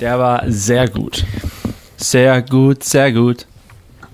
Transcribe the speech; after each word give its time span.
Der 0.00 0.18
war 0.18 0.42
sehr 0.46 0.88
gut. 0.88 1.24
Sehr 1.96 2.42
gut, 2.42 2.84
sehr 2.84 3.12
gut. 3.12 3.46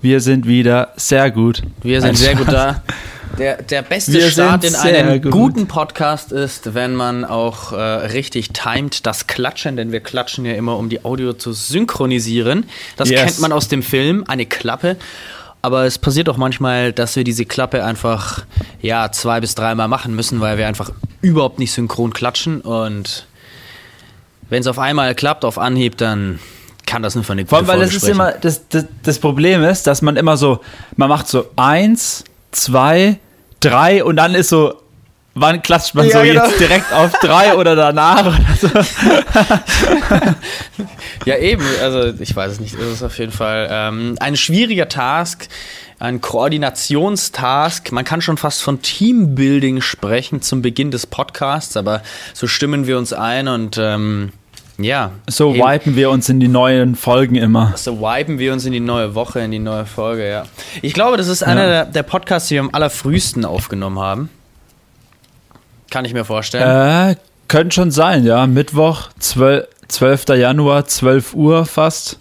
Wir 0.01 0.19
sind 0.19 0.47
wieder 0.47 0.93
sehr 0.95 1.31
gut. 1.31 1.61
Wir 1.81 2.01
sind 2.01 2.17
sehr 2.17 2.35
gut 2.35 2.47
da. 2.51 2.81
Der, 3.37 3.63
der 3.63 3.81
beste 3.81 4.13
Wir 4.13 4.29
Start 4.29 4.63
in 4.63 4.75
einen 4.75 5.21
gut. 5.21 5.31
guten 5.31 5.67
Podcast 5.67 6.31
ist, 6.31 6.75
wenn 6.75 6.93
man 6.93 7.25
auch 7.25 7.71
äh, 7.71 7.75
richtig 7.77 8.49
timet 8.49 9.05
das 9.07 9.25
Klatschen, 9.27 9.75
denn 9.75 9.91
wir 9.91 10.01
klatschen 10.01 10.45
ja 10.45 10.53
immer, 10.53 10.77
um 10.77 10.87
die 10.87 11.03
Audio 11.03 11.33
zu 11.33 11.51
synchronisieren. 11.51 12.65
Das 12.95 13.09
Yes. 13.09 13.21
kennt 13.21 13.39
man 13.39 13.51
aus 13.51 13.67
dem 13.69 13.81
Film, 13.81 14.23
eine 14.27 14.45
Klappe. 14.45 14.97
Aber 15.63 15.85
es 15.85 15.97
passiert 15.97 16.29
auch 16.29 16.37
manchmal, 16.37 16.93
dass 16.93 17.15
wir 17.15 17.23
diese 17.23 17.45
Klappe 17.45 17.83
einfach 17.83 18.43
ja 18.81 19.11
zwei 19.11 19.39
bis 19.39 19.55
dreimal 19.55 19.87
machen 19.87 20.15
müssen, 20.15 20.39
weil 20.39 20.57
wir 20.57 20.67
einfach 20.67 20.91
überhaupt 21.21 21.57
nicht 21.57 21.71
synchron 21.71 22.13
klatschen. 22.13 22.61
Und 22.61 23.25
wenn 24.49 24.61
es 24.61 24.67
auf 24.67 24.79
einmal 24.79 25.15
klappt, 25.15 25.45
auf 25.45 25.57
Anhieb, 25.57 25.97
dann 25.97 26.39
kann 26.85 27.01
das 27.01 27.15
nur 27.15 27.23
für 27.23 27.33
eine 27.33 27.45
Vor 27.45 27.59
gute 27.59 27.71
allem, 27.71 27.81
weil 27.81 27.87
das 27.87 27.95
ist 27.95 28.07
immer, 28.07 28.31
das, 28.33 28.67
das, 28.69 28.85
das 29.03 29.19
Problem 29.19 29.63
ist, 29.63 29.87
dass 29.87 30.01
man 30.01 30.15
immer 30.15 30.37
so, 30.37 30.59
man 30.95 31.09
macht 31.09 31.27
so 31.27 31.45
eins, 31.55 32.23
zwei, 32.51 33.19
drei 33.59 34.03
und 34.03 34.17
dann 34.17 34.35
ist 34.35 34.49
so, 34.49 34.75
wann 35.35 35.61
klatscht 35.61 35.95
man 35.95 36.07
Ja, 36.07 36.19
so 36.19 36.23
genau. 36.23 36.45
jetzt 36.45 36.59
direkt 36.59 36.93
auf 36.93 37.11
drei 37.19 37.55
oder 37.55 37.75
danach 37.75 38.25
oder 38.25 38.39
so. 38.59 38.69
Ja, 41.25 41.37
eben. 41.37 41.63
Also, 41.81 42.13
ich 42.19 42.35
weiß 42.35 42.53
es 42.53 42.59
nicht. 42.59 42.75
Es 42.75 42.95
ist 42.95 43.03
auf 43.03 43.17
jeden 43.17 43.31
Fall 43.31 43.69
ähm, 43.71 44.17
ein 44.19 44.35
schwieriger 44.35 44.89
Task, 44.89 45.47
ein 45.99 46.19
Koordinationstask. 46.19 47.91
Man 47.91 48.03
kann 48.03 48.21
schon 48.21 48.37
fast 48.37 48.61
von 48.61 48.81
Teambuilding 48.81 49.81
sprechen 49.81 50.41
zum 50.41 50.61
Beginn 50.61 50.91
des 50.91 51.07
Podcasts, 51.07 51.77
aber 51.77 52.01
so 52.33 52.47
stimmen 52.47 52.87
wir 52.87 52.97
uns 52.97 53.13
ein 53.13 53.47
und 53.47 53.77
ähm, 53.79 54.33
ja. 54.77 55.11
So 55.29 55.53
Hey, 55.53 55.61
wipen 55.61 55.95
wir 55.95 56.09
uns 56.09 56.29
in 56.29 56.39
die 56.39 56.47
neuen 56.47 56.95
Folgen 56.95 57.35
immer. 57.35 57.73
So 57.75 57.99
wipen 58.01 58.39
wir 58.39 58.53
uns 58.53 58.65
in 58.65 58.71
die 58.73 58.79
neue 58.79 59.15
Woche, 59.15 59.39
in 59.41 59.51
die 59.51 59.59
neue 59.59 59.85
Folge, 59.85 60.27
ja. 60.29 60.43
Ich 60.81 60.93
glaube, 60.93 61.17
das 61.17 61.27
ist 61.27 61.43
einer 61.43 61.61
Ja. 61.63 61.69
der, 61.69 61.85
der 61.85 62.03
Podcasts, 62.03 62.49
die 62.49 62.55
wir 62.55 62.61
am 62.61 62.69
allerfrühesten 62.73 63.45
aufgenommen 63.45 63.99
haben. 63.99 64.29
Kann 65.91 66.05
ich 66.05 66.13
mir 66.13 66.25
vorstellen. 66.25 67.11
Äh, 67.11 67.15
könnte 67.47 67.75
schon 67.75 67.91
sein, 67.91 68.23
ja. 68.25 68.47
Mittwoch, 68.47 69.09
12, 69.19 69.67
12. 69.87 70.29
Januar, 70.29 70.85
12 70.85 71.33
Uhr 71.35 71.65
fast. 71.65 72.17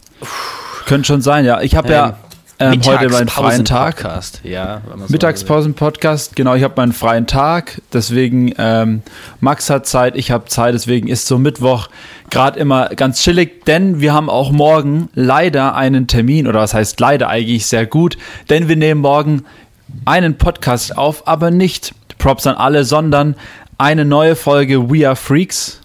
Könnte 0.86 1.06
schon 1.06 1.22
sein, 1.22 1.44
ja. 1.44 1.60
Ich 1.62 1.74
habe 1.74 1.90
ja 1.92 2.16
ähm, 2.62 2.80
heute 2.84 3.08
meinen 3.08 3.28
freien 3.28 3.64
Tag. 3.64 3.96
Podcast, 3.96 4.40
ja. 4.44 4.82
Mittagspausen-Podcast, 5.08 6.36
genau, 6.36 6.54
ich 6.54 6.62
habe 6.62 6.74
meinen 6.76 6.92
freien 6.92 7.26
Tag, 7.26 7.82
deswegen 7.92 8.54
ähm, 8.58 9.02
Max 9.40 9.68
hat 9.70 9.86
Zeit, 9.86 10.16
ich 10.16 10.30
habe 10.30 10.46
Zeit, 10.46 10.74
deswegen 10.74 11.08
ist 11.08 11.26
so 11.26 11.38
Mittwoch 11.38 11.88
gerade 12.30 12.58
immer 12.60 12.88
ganz 12.90 13.20
chillig, 13.22 13.64
denn 13.64 14.00
wir 14.00 14.12
haben 14.12 14.30
auch 14.30 14.52
morgen 14.52 15.08
leider 15.14 15.74
einen 15.74 16.06
Termin, 16.06 16.46
oder 16.46 16.60
was 16.60 16.74
heißt 16.74 17.00
leider 17.00 17.28
eigentlich 17.28 17.66
sehr 17.66 17.86
gut, 17.86 18.16
denn 18.48 18.68
wir 18.68 18.76
nehmen 18.76 19.00
morgen 19.00 19.44
einen 20.04 20.38
Podcast 20.38 20.96
auf, 20.96 21.26
aber 21.26 21.50
nicht 21.50 21.94
Props 22.18 22.46
an 22.46 22.54
alle, 22.54 22.84
sondern 22.84 23.34
eine 23.78 24.04
neue 24.04 24.36
Folge 24.36 24.90
We 24.90 25.06
Are 25.06 25.16
Freaks. 25.16 25.80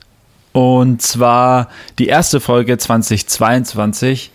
Und 0.53 1.01
zwar 1.01 1.69
die 1.99 2.07
erste 2.07 2.39
Folge 2.39 2.77
2022 2.77 4.31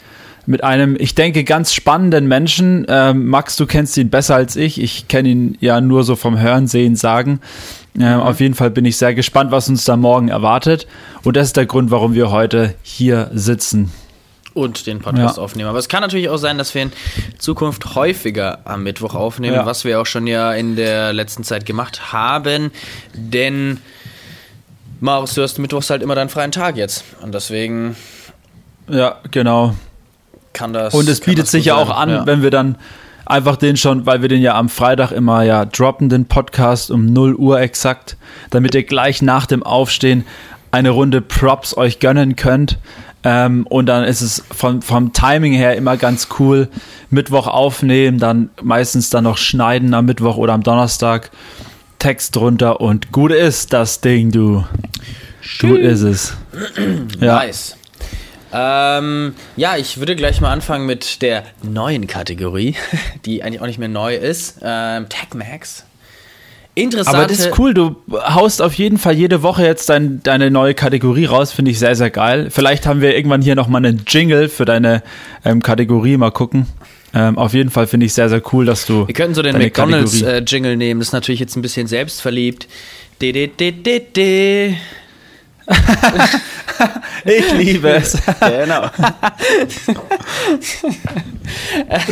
mit 0.47 0.65
einem, 0.65 0.97
ich 0.98 1.15
denke, 1.15 1.45
ganz 1.45 1.73
spannenden 1.73 2.27
Menschen. 2.27 2.85
Ähm, 2.89 3.27
Max, 3.27 3.57
du 3.57 3.67
kennst 3.67 3.97
ihn 3.97 4.11
besser 4.11 4.35
als 4.35 4.57
ich. 4.57 4.81
Ich 4.81 5.09
kenne 5.09 5.29
ihn 5.29 5.57
ja 5.61 5.81
nur 5.81 6.03
so 6.05 6.17
vom 6.17 6.39
Hören, 6.39 6.67
Sehen, 6.67 6.97
Sagen. 6.97 7.41
Ähm, 7.99 8.21
Auf 8.21 8.41
jeden 8.41 8.55
Fall 8.55 8.71
bin 8.71 8.84
ich 8.84 8.97
sehr 8.97 9.15
gespannt, 9.15 9.51
was 9.53 9.69
uns 9.69 9.84
da 9.84 9.97
morgen 9.97 10.29
erwartet. 10.29 10.87
Und 11.25 11.37
das 11.37 11.49
ist 11.49 11.57
der 11.57 11.67
Grund, 11.67 11.91
warum 11.91 12.15
wir 12.15 12.31
heute 12.31 12.75
hier 12.83 13.31
sitzen. 13.34 13.93
und 14.55 14.87
den 14.87 14.99
Podcast 15.01 15.39
Ja. 15.39 15.43
aufnehmen. 15.43 15.71
Aber 15.71 15.79
es 15.79 15.89
kann 15.89 16.03
natürlich 16.03 16.29
auch 16.29 16.37
sein, 16.37 16.59
dass 16.59 16.75
wir 16.75 16.83
in 16.83 16.93
Zukunft 17.39 17.95
häufiger 17.95 18.59
am 18.65 18.83
Mittwoch 18.83 19.15
aufnehmen, 19.15 19.55
Ja. 19.56 19.65
was 19.65 19.84
wir 19.87 19.99
auch 19.99 20.05
schon 20.05 20.27
ja 20.27 20.53
in 20.53 20.77
der 20.77 21.15
letzten 21.15 21.43
Zeit 21.43 21.65
gemacht 21.65 22.12
haben. 22.12 22.71
Denn 23.15 23.78
Marius, 25.00 25.33
du 25.33 25.43
hast 25.43 25.59
mittwochs 25.59 25.89
halt 25.89 26.03
immer 26.03 26.15
deinen 26.15 26.28
freien 26.28 26.53
Tag 26.53 26.77
jetzt. 26.77 27.03
Und 27.22 27.33
deswegen 27.34 27.97
Ja, 28.91 29.16
genau. 29.31 29.75
Kann 30.53 30.73
das. 30.73 30.95
Und 30.95 31.09
es 31.09 31.21
bietet 31.21 31.49
sich 31.49 31.67
ja 31.67 31.77
auch 31.77 31.91
an, 31.91 32.11
Ja. 32.11 32.27
wenn 32.27 32.43
wir 32.43 32.51
dann 32.51 32.77
einfach 33.27 33.57
den 33.57 33.77
schon, 33.77 34.05
weil 34.07 34.23
wir 34.23 34.29
den 34.29 34.43
ja 34.43 34.55
am 34.57 34.69
Freitag 34.69 35.13
immer 35.13 35.43
ja 35.43 35.65
droppen, 35.65 36.09
den 36.09 36.27
Podcast 36.27 36.91
um 36.91 37.07
0 37.07 37.35
Uhr 37.35 37.61
exakt, 37.61 38.17
damit 38.51 38.75
ihr 38.75 38.83
gleich 38.85 39.23
nach 39.23 39.47
dem 39.47 39.63
Aufstehen 39.63 40.25
eine 40.71 40.91
Runde 40.91 41.21
Props 41.21 41.77
euch 41.77 41.99
gönnen 41.99 42.37
könnt. 42.37 42.79
Ähm, 43.25 43.67
und 43.69 43.87
dann 43.87 44.03
ist 44.03 44.21
es 44.21 44.43
vom, 44.53 44.83
vom 44.83 45.13
Timing 45.13 45.53
her 45.53 45.77
immer 45.77 45.97
ganz 45.97 46.29
cool. 46.41 46.69
Mittwoch 47.11 47.47
aufnehmen, 47.47 48.19
dann 48.19 48.51
meistens 48.63 49.11
dann 49.11 49.25
noch 49.25 49.37
schneiden 49.39 49.95
am 49.95 50.07
Mittwoch 50.07 50.37
oder 50.39 50.55
am 50.55 50.63
Donnerstag. 50.65 51.31
Text 52.01 52.34
drunter 52.34 52.81
und 52.81 53.13
gut 53.13 53.31
ist 53.31 53.73
das 53.73 54.01
Ding, 54.01 54.33
du. 54.33 54.65
Gut 55.61 55.79
ist 55.79 56.01
es. 56.03 56.34
Ja. 57.21 57.37
Nice. 57.37 57.77
Ähm, 58.53 59.35
ja, 59.57 59.77
ich 59.77 59.99
würde 59.99 60.15
gleich 60.15 60.41
mal 60.41 60.53
anfangen 60.53 60.87
mit 60.87 61.23
der 61.23 61.45
neuen 61.63 62.07
Kategorie, 62.07 62.77
die 63.25 63.43
eigentlich 63.43 63.61
auch 63.61 63.67
nicht 63.67 63.79
mehr 63.79 63.89
neu 63.89 64.15
ist. 64.15 64.59
Ähm, 64.63 65.09
TechMax. 65.09 65.85
Interessante. 66.75 67.19
Aber 67.19 67.27
das 67.27 67.39
ist 67.39 67.59
cool, 67.59 67.75
du 67.75 67.97
haust 68.11 68.63
auf 68.63 68.73
jeden 68.75 68.97
Fall 68.97 69.15
jede 69.15 69.43
Woche 69.43 69.63
jetzt 69.63 69.91
dein, 69.91 70.23
deine 70.23 70.51
neue 70.51 70.73
Kategorie 70.73 71.27
raus, 71.27 71.53
finde 71.53 71.71
ich 71.71 71.79
sehr, 71.79 71.95
sehr 71.97 72.09
geil. 72.09 72.49
Vielleicht 72.51 72.87
haben 72.87 73.03
wir 73.03 73.15
irgendwann 73.15 73.43
hier 73.43 73.55
nochmal 73.55 73.85
einen 73.85 74.05
Jingle 74.07 74.49
für 74.49 74.65
deine 74.65 75.03
ähm, 75.45 75.61
Kategorie, 75.61 76.17
mal 76.17 76.31
gucken. 76.31 76.67
Ähm, 77.15 77.37
auf 77.37 77.53
jeden 77.53 77.71
Fall 77.71 77.87
finde 77.87 78.07
ich 78.07 78.15
sehr, 78.15 78.31
sehr 78.31 78.41
cool, 78.55 78.65
dass 78.65 78.87
du. 78.87 79.07
Wir 79.07 79.15
könnten 79.15 79.34
so 79.34 79.43
den 79.43 79.59
McDonalds-Jingle 79.59 80.79
nehmen. 80.79 81.01
Das 81.01 81.09
ist 81.09 81.13
natürlich 81.13 81.41
jetzt 81.41 81.57
ein 81.57 81.63
bisschen 81.63 81.87
selbstverliebt. 81.87 82.67
De, 83.21 83.33
de, 83.33 83.49
de, 83.49 83.73
de, 83.73 84.01
de. 84.01 84.75
Ich 87.25 87.53
liebe 87.55 87.91
es. 87.91 88.16
Genau. 88.41 88.87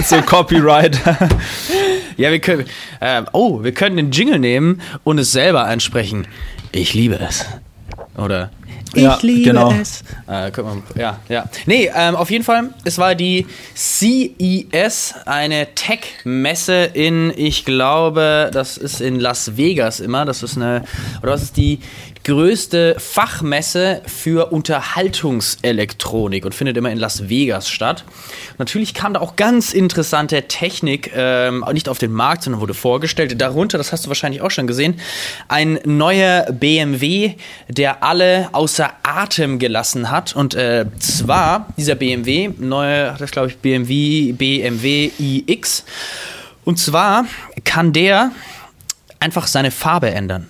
so 0.04 0.20
Copyright. 0.22 0.98
Ja, 2.16 2.30
wir 2.30 2.40
können. 2.40 2.66
ähm, 3.00 3.26
oh, 3.32 3.62
wir 3.62 3.72
können 3.72 3.96
den 3.96 4.10
Jingle 4.10 4.38
nehmen 4.38 4.80
und 5.04 5.18
es 5.18 5.32
selber 5.32 5.64
ansprechen. 5.64 6.26
Ich 6.72 6.94
liebe 6.94 7.18
es. 7.18 7.44
Oder. 8.16 8.50
Ich 8.92 9.02
Ja, 9.02 9.18
liebe 9.22 9.50
genau. 9.50 9.72
es. 9.80 10.02
Äh, 10.26 10.50
guck 10.52 10.64
mal, 10.64 10.82
ja, 10.96 11.20
ja. 11.28 11.44
Nee, 11.66 11.90
ähm, 11.94 12.16
auf 12.16 12.28
jeden 12.28 12.42
Fall, 12.42 12.70
es 12.84 12.98
war 12.98 13.14
die 13.14 13.46
CES, 13.76 15.14
eine 15.26 15.68
Tech-Messe 15.76 16.90
in, 16.92 17.32
ich 17.36 17.64
glaube, 17.64 18.50
das 18.52 18.76
ist 18.76 19.00
in 19.00 19.20
Las 19.20 19.56
Vegas 19.56 20.00
immer. 20.00 20.24
Das 20.24 20.42
ist 20.42 20.56
eine, 20.56 20.82
oder 21.22 21.32
was 21.32 21.42
ist 21.42 21.56
die 21.56 21.78
größte 22.24 22.96
Fachmesse 22.98 24.02
für 24.06 24.52
Unterhaltungselektronik 24.52 26.44
und 26.44 26.54
findet 26.54 26.76
immer 26.76 26.90
in 26.90 26.98
Las 26.98 27.28
Vegas 27.28 27.68
statt. 27.70 28.04
Natürlich 28.58 28.94
kam 28.94 29.14
da 29.14 29.20
auch 29.20 29.36
ganz 29.36 29.72
interessante 29.72 30.42
Technik, 30.42 31.12
ähm, 31.14 31.64
nicht 31.72 31.88
auf 31.88 31.98
den 31.98 32.12
Markt, 32.12 32.42
sondern 32.42 32.60
wurde 32.60 32.74
vorgestellt. 32.74 33.40
Darunter, 33.40 33.78
das 33.78 33.92
hast 33.92 34.04
du 34.04 34.08
wahrscheinlich 34.08 34.42
auch 34.42 34.50
schon 34.50 34.66
gesehen, 34.66 35.00
ein 35.48 35.78
neuer 35.84 36.46
BMW, 36.52 37.34
der 37.68 38.02
alle 38.02 38.50
außer 38.52 38.90
Atem 39.02 39.58
gelassen 39.58 40.10
hat. 40.10 40.36
Und 40.36 40.54
äh, 40.54 40.86
zwar 40.98 41.68
dieser 41.76 41.94
BMW, 41.94 42.50
neue, 42.58 43.14
das 43.18 43.30
glaube 43.30 43.48
ich 43.48 43.56
BMW, 43.58 44.32
BMW 44.32 45.10
iX. 45.18 45.84
Und 46.64 46.78
zwar 46.78 47.24
kann 47.64 47.92
der 47.92 48.32
einfach 49.20 49.46
seine 49.46 49.70
Farbe 49.70 50.10
ändern. 50.10 50.49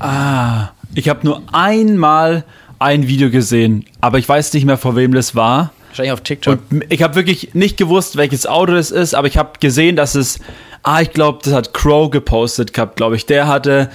Ah, 0.00 0.70
ich 0.94 1.08
habe 1.08 1.20
nur 1.24 1.42
einmal 1.52 2.44
ein 2.78 3.06
Video 3.06 3.30
gesehen, 3.30 3.84
aber 4.00 4.18
ich 4.18 4.28
weiß 4.28 4.52
nicht 4.54 4.64
mehr, 4.64 4.78
vor 4.78 4.96
wem 4.96 5.12
das 5.12 5.34
war. 5.34 5.72
Wahrscheinlich 5.88 6.12
auf 6.12 6.22
TikTok. 6.22 6.58
Und 6.70 6.84
ich 6.88 7.02
habe 7.02 7.14
wirklich 7.14 7.54
nicht 7.54 7.76
gewusst, 7.76 8.16
welches 8.16 8.46
Auto 8.46 8.72
das 8.74 8.90
ist, 8.90 9.14
aber 9.14 9.26
ich 9.28 9.36
habe 9.36 9.58
gesehen, 9.60 9.96
dass 9.96 10.14
es, 10.14 10.38
ah, 10.82 11.00
ich 11.00 11.10
glaube, 11.10 11.40
das 11.42 11.52
hat 11.52 11.74
Crow 11.74 12.10
gepostet 12.10 12.72
gehabt, 12.72 12.96
glaube 12.96 13.16
ich. 13.16 13.26
Der 13.26 13.46
hatte 13.48 13.90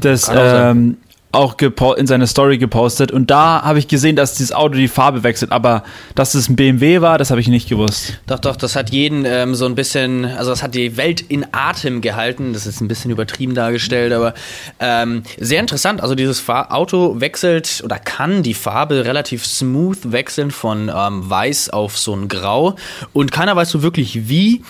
das 0.00 0.30
ähm, 0.34 0.96
auch 1.32 1.56
in 1.96 2.06
seine 2.06 2.26
Story 2.26 2.58
gepostet 2.58 3.12
und 3.12 3.30
da 3.30 3.62
habe 3.62 3.78
ich 3.78 3.86
gesehen, 3.86 4.16
dass 4.16 4.34
dieses 4.34 4.52
Auto 4.52 4.74
die 4.74 4.88
Farbe 4.88 5.22
wechselt, 5.22 5.52
aber 5.52 5.84
dass 6.14 6.34
es 6.34 6.48
ein 6.48 6.56
BMW 6.56 7.00
war, 7.00 7.18
das 7.18 7.30
habe 7.30 7.40
ich 7.40 7.48
nicht 7.48 7.68
gewusst. 7.68 8.18
Doch, 8.26 8.40
doch, 8.40 8.56
das 8.56 8.74
hat 8.74 8.90
jeden 8.90 9.24
ähm, 9.24 9.54
so 9.54 9.66
ein 9.66 9.74
bisschen, 9.74 10.24
also 10.24 10.50
das 10.50 10.62
hat 10.62 10.74
die 10.74 10.96
Welt 10.96 11.20
in 11.20 11.46
Atem 11.52 12.00
gehalten. 12.00 12.52
Das 12.52 12.66
ist 12.66 12.80
ein 12.80 12.88
bisschen 12.88 13.10
übertrieben 13.10 13.54
dargestellt, 13.54 14.12
aber 14.12 14.34
ähm, 14.80 15.22
sehr 15.38 15.60
interessant. 15.60 16.02
Also 16.02 16.14
dieses 16.14 16.40
Fahr 16.40 16.72
Auto 16.72 17.20
wechselt 17.20 17.82
oder 17.84 17.98
kann 17.98 18.42
die 18.42 18.54
Farbe 18.54 19.04
relativ 19.04 19.46
smooth 19.46 20.12
wechseln 20.12 20.50
von 20.50 20.90
ähm, 20.94 21.30
weiß 21.30 21.70
auf 21.70 21.96
so 21.96 22.14
ein 22.14 22.28
Grau 22.28 22.74
und 23.12 23.30
keiner 23.30 23.54
weiß 23.54 23.70
so 23.70 23.82
wirklich 23.82 24.28
wie. 24.28 24.62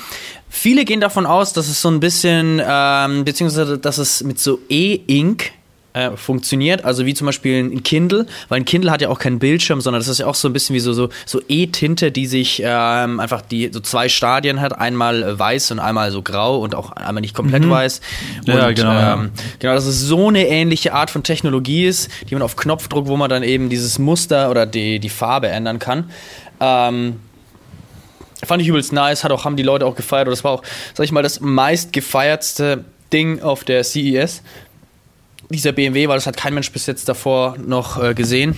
Viele 0.53 0.85
gehen 0.85 1.01
davon 1.01 1.27
aus, 1.27 1.53
dass 1.53 1.69
es 1.69 1.81
so 1.81 1.89
ein 1.89 2.01
bisschen, 2.01 2.61
ähm, 2.63 3.25
beziehungsweise 3.25 3.79
dass 3.79 3.99
es 3.99 4.25
mit 4.25 4.41
so 4.41 4.59
E-Ink 4.69 5.53
äh, 5.93 6.17
funktioniert, 6.17 6.85
also 6.85 7.05
wie 7.07 7.15
zum 7.15 7.27
Beispiel 7.27 7.65
ein 7.65 7.83
Kindle, 7.83 8.27
weil 8.49 8.61
ein 8.61 8.65
Kindle 8.65 8.91
hat 8.91 9.03
ja 9.03 9.09
auch 9.09 9.19
keinen 9.19 9.39
Bildschirm, 9.39 9.81
sondern 9.81 10.01
das 10.01 10.09
ist 10.09 10.19
ja 10.19 10.27
auch 10.27 10.35
so 10.35 10.49
ein 10.49 10.53
bisschen 10.53 10.75
wie 10.75 10.81
so, 10.81 10.93
so, 10.93 11.09
so 11.27 11.41
E-Tinte, 11.49 12.13
die 12.13 12.27
sich 12.27 12.63
ähm, 12.65 13.19
einfach 13.19 13.43
die 13.43 13.71
so 13.73 13.81
zwei 13.81 14.09
Stadien 14.09 14.61
hat, 14.61 14.79
einmal 14.79 15.23
äh, 15.23 15.39
weiß 15.39 15.73
und 15.73 15.81
einmal 15.81 16.11
so 16.13 16.23
grau 16.23 16.59
und 16.59 16.75
auch 16.75 16.93
einmal 16.93 17.21
nicht 17.21 17.35
komplett 17.35 17.65
mhm. 17.65 17.71
weiß. 17.71 18.01
Und, 18.47 18.55
ja, 18.55 18.71
genau. 18.71 18.93
Ähm, 18.93 19.31
genau, 19.59 19.75
dass 19.75 19.87
es 19.87 20.01
so 20.01 20.29
eine 20.29 20.47
ähnliche 20.47 20.93
Art 20.93 21.11
von 21.11 21.23
Technologie 21.23 21.87
ist, 21.87 22.09
die 22.29 22.35
man 22.35 22.43
auf 22.43 22.57
Knopfdruck, 22.57 23.07
wo 23.09 23.17
man 23.17 23.29
dann 23.29 23.43
eben 23.43 23.69
dieses 23.69 23.99
Muster 23.99 24.51
oder 24.51 24.67
die, 24.67 25.01
die 25.01 25.09
Farbe 25.09 25.49
ändern 25.49 25.79
kann. 25.79 26.11
Ähm, 26.61 27.21
fand 28.45 28.63
ich 28.63 28.69
übelst 28.69 28.93
nice, 28.93 29.25
hat 29.25 29.33
auch, 29.33 29.45
haben 29.45 29.57
die 29.57 29.63
Leute 29.63 29.87
auch 29.87 29.97
gefeiert. 29.97 30.29
Und 30.29 30.33
das 30.33 30.45
war 30.45 30.53
auch, 30.53 30.63
sag 30.95 31.05
ich 31.05 31.13
mal, 31.13 31.23
das 31.23 31.41
meist 31.41 31.93
gefeiertste 31.93 32.85
Ding 33.13 33.43
auf 33.43 33.65
der 33.65 33.83
CES 33.83 34.43
dieser 35.50 35.73
BMW, 35.73 36.08
weil 36.08 36.17
das 36.17 36.26
hat 36.26 36.37
kein 36.37 36.55
Mensch 36.55 36.70
bis 36.73 36.87
jetzt 36.87 37.08
davor 37.08 37.56
noch 37.58 38.02
äh, 38.02 38.14
gesehen. 38.14 38.55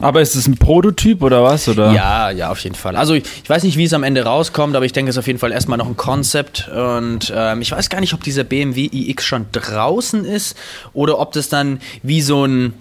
Aber 0.00 0.20
ist 0.20 0.36
es 0.36 0.46
ein 0.46 0.56
Prototyp 0.56 1.22
oder 1.22 1.42
was? 1.42 1.68
Oder? 1.68 1.92
Ja, 1.92 2.30
ja, 2.30 2.50
auf 2.50 2.60
jeden 2.60 2.76
Fall. 2.76 2.94
Also 2.94 3.14
ich, 3.14 3.24
ich 3.42 3.50
weiß 3.50 3.64
nicht, 3.64 3.76
wie 3.76 3.84
es 3.84 3.92
am 3.92 4.04
Ende 4.04 4.24
rauskommt, 4.24 4.76
aber 4.76 4.84
ich 4.84 4.92
denke, 4.92 5.10
es 5.10 5.16
ist 5.16 5.18
auf 5.18 5.26
jeden 5.26 5.40
Fall 5.40 5.50
erstmal 5.50 5.76
noch 5.78 5.88
ein 5.88 5.96
Konzept. 5.96 6.68
Und 6.68 7.32
ähm, 7.34 7.62
ich 7.62 7.72
weiß 7.72 7.88
gar 7.90 8.00
nicht, 8.00 8.14
ob 8.14 8.22
dieser 8.22 8.44
BMW 8.44 8.88
iX 8.92 9.24
schon 9.24 9.46
draußen 9.50 10.24
ist 10.24 10.56
oder 10.92 11.18
ob 11.18 11.32
das 11.32 11.48
dann 11.48 11.80
wie 12.02 12.20
so 12.20 12.46
ein 12.46 12.74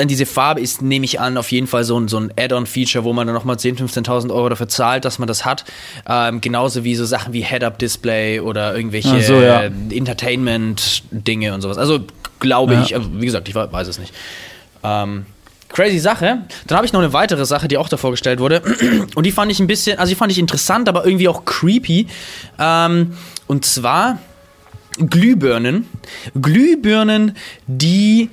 dann 0.00 0.08
diese 0.08 0.24
Farbe 0.24 0.60
ist, 0.60 0.80
nehme 0.80 1.04
ich 1.04 1.20
an, 1.20 1.36
auf 1.36 1.52
jeden 1.52 1.66
Fall 1.66 1.84
so 1.84 1.98
ein, 2.00 2.08
so 2.08 2.18
ein 2.18 2.32
Add-on-Feature, 2.34 3.04
wo 3.04 3.12
man 3.12 3.26
dann 3.26 3.34
nochmal 3.34 3.56
10.000, 3.56 4.06
15.000 4.06 4.32
Euro 4.32 4.48
dafür 4.48 4.68
zahlt, 4.68 5.04
dass 5.04 5.18
man 5.18 5.28
das 5.28 5.44
hat. 5.44 5.64
Ähm, 6.08 6.40
genauso 6.40 6.84
wie 6.84 6.94
so 6.94 7.04
Sachen 7.04 7.34
wie 7.34 7.42
Head-Up-Display 7.42 8.40
oder 8.40 8.74
irgendwelche 8.74 9.20
so, 9.20 9.34
ja. 9.34 9.64
Entertainment-Dinge 9.64 11.52
und 11.52 11.60
sowas. 11.60 11.76
Also 11.76 12.00
glaube 12.40 12.74
ja. 12.74 12.82
ich, 12.82 12.94
also, 12.94 13.08
wie 13.12 13.26
gesagt, 13.26 13.48
ich 13.48 13.54
weiß 13.54 13.88
es 13.88 13.98
nicht. 13.98 14.12
Ähm, 14.82 15.26
crazy 15.68 15.98
Sache. 15.98 16.42
Dann 16.66 16.76
habe 16.76 16.86
ich 16.86 16.92
noch 16.92 17.00
eine 17.00 17.12
weitere 17.12 17.46
Sache, 17.46 17.68
die 17.68 17.76
auch 17.76 17.88
da 17.88 17.96
vorgestellt 17.96 18.40
wurde. 18.40 18.62
Und 19.14 19.24
die 19.24 19.32
fand 19.32 19.50
ich 19.52 19.60
ein 19.60 19.66
bisschen, 19.66 19.98
also 19.98 20.10
die 20.10 20.16
fand 20.16 20.32
ich 20.32 20.38
interessant, 20.38 20.88
aber 20.88 21.04
irgendwie 21.04 21.28
auch 21.28 21.44
creepy. 21.44 22.06
Ähm, 22.58 23.14
und 23.46 23.64
zwar 23.64 24.18
Glühbirnen. 24.98 25.86
Glühbirnen, 26.40 27.36
die 27.66 28.30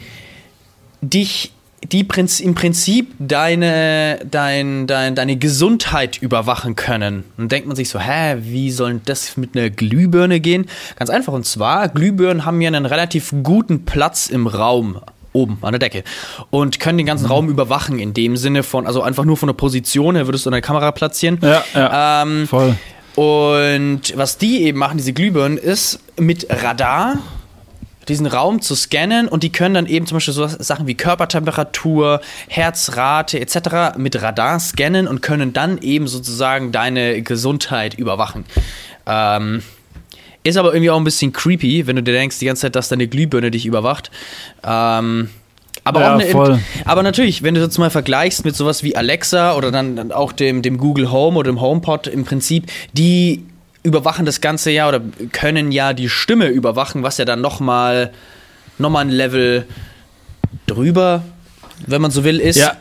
dich 1.02 1.52
die 1.84 2.08
im 2.42 2.56
Prinzip 2.56 3.14
deine, 3.20 4.20
dein, 4.30 4.88
dein, 4.88 5.16
deine 5.16 5.38
Gesundheit 5.38 6.18
überwachen 6.22 6.76
können. 6.76 7.24
Und 7.38 7.52
denkt 7.52 7.68
man 7.68 7.76
sich 7.76 7.90
so, 7.90 8.00
hä, 8.00 8.38
wie 8.42 8.72
soll 8.72 9.00
das 9.06 9.38
mit 9.38 9.56
einer 9.56 9.70
Glühbirne 9.70 10.40
gehen? 10.40 10.66
Ganz 10.96 11.10
einfach, 11.10 11.34
und 11.34 11.46
zwar, 11.46 11.88
Glühbirnen 11.90 12.46
haben 12.46 12.60
ja 12.62 12.68
einen 12.68 12.86
relativ 12.86 13.34
guten 13.44 13.86
Platz 13.86 14.28
im 14.28 14.48
Raum 14.48 15.00
oben 15.34 15.60
an 15.62 15.72
der 15.72 15.80
Decke 15.80 16.04
und 16.50 16.80
können 16.80 16.98
den 16.98 17.06
ganzen 17.06 17.26
mhm. 17.26 17.32
Raum 17.32 17.50
überwachen 17.50 18.00
in 18.00 18.14
dem 18.14 18.38
Sinne 18.38 18.64
von, 18.64 18.88
also 18.88 19.04
einfach 19.04 19.24
nur 19.24 19.38
von 19.38 19.48
der 19.48 19.54
Position 19.54 20.16
her 20.16 20.26
würdest 20.26 20.48
du 20.48 20.50
eine 20.50 20.62
Kamera 20.62 20.92
platzieren. 20.92 21.38
Ja, 21.42 21.64
ja 21.76 22.24
ähm, 22.24 22.48
voll. 22.48 22.76
Und 23.16 24.16
was 24.16 24.38
die 24.38 24.64
eben 24.64 24.80
machen, 24.80 24.98
diese 24.98 25.14
Glühbirnen, 25.14 25.58
ist 25.58 26.00
mit 26.18 26.48
Radar 26.50 27.20
diesen 28.08 28.26
Raum 28.26 28.62
zu 28.62 28.76
scannen 28.76 29.28
und 29.28 29.44
die 29.44 29.52
können 29.52 29.76
dann 29.76 29.86
eben 29.86 30.06
zum 30.06 30.18
Beispiel 30.18 30.34
so 30.34 30.48
Sachen 30.48 30.88
wie 30.88 30.96
Körpertemperatur, 30.96 32.22
Herzrate 32.48 33.40
etc. 33.40 33.98
mit 33.98 34.22
Radar 34.22 34.60
scannen 34.60 35.08
und 35.08 35.22
können 35.22 35.54
dann 35.54 35.78
eben 35.80 36.08
sozusagen 36.08 36.72
deine 36.72 37.22
Gesundheit 37.22 37.96
überwachen. 37.96 38.46
Ähm, 39.06 39.64
ist 40.44 40.58
aber 40.58 40.74
irgendwie 40.74 40.92
auch 40.92 40.98
ein 40.98 41.04
bisschen 41.04 41.34
creepy, 41.34 41.88
wenn 41.88 41.98
du 41.98 42.04
dir 42.04 42.14
denkst 42.14 42.40
die 42.40 42.46
ganze 42.46 42.62
Zeit, 42.62 42.76
dass 42.76 42.90
deine 42.90 43.08
Glühbirne 43.08 43.52
dich 43.52 43.66
überwacht. 43.66 44.12
Ähm, 44.64 45.30
aber, 45.84 46.02
ja, 46.02 46.16
eine, 46.16 46.60
aber 46.86 47.04
natürlich, 47.04 47.44
wenn 47.44 47.56
du 47.56 47.66
das 47.66 47.78
mal 47.78 47.90
vergleichst 47.90 48.44
mit 48.44 48.56
sowas 48.56 48.84
wie 48.84 48.96
Alexa 48.96 49.56
oder 49.56 49.72
dann 49.72 50.12
auch 50.12 50.34
dem, 50.34 50.62
dem 50.62 50.78
Google 50.78 51.12
Home 51.12 51.38
oder 51.38 51.52
dem 51.52 51.62
HomePod 51.62 52.08
im 52.08 52.26
Prinzip, 52.26 52.66
die 52.92 53.46
überwachen 53.88 54.26
das 54.26 54.42
ganze 54.42 54.70
ja 54.72 54.88
oder 54.88 55.02
können 55.32 55.72
ja 55.72 55.94
die 55.94 56.10
Stimme 56.10 56.48
überwachen, 56.48 57.04
was 57.04 57.18
ja 57.18 57.26
dann 57.26 57.42
nochmal 57.42 58.12
noch 58.78 58.90
mal 58.90 59.00
ein 59.00 59.10
Level 59.10 59.66
drüber, 60.68 61.24
wenn 61.86 62.02
man 62.02 62.12
so 62.12 62.24
will, 62.24 62.40
ist. 62.40 62.58
Ja, 62.58 62.76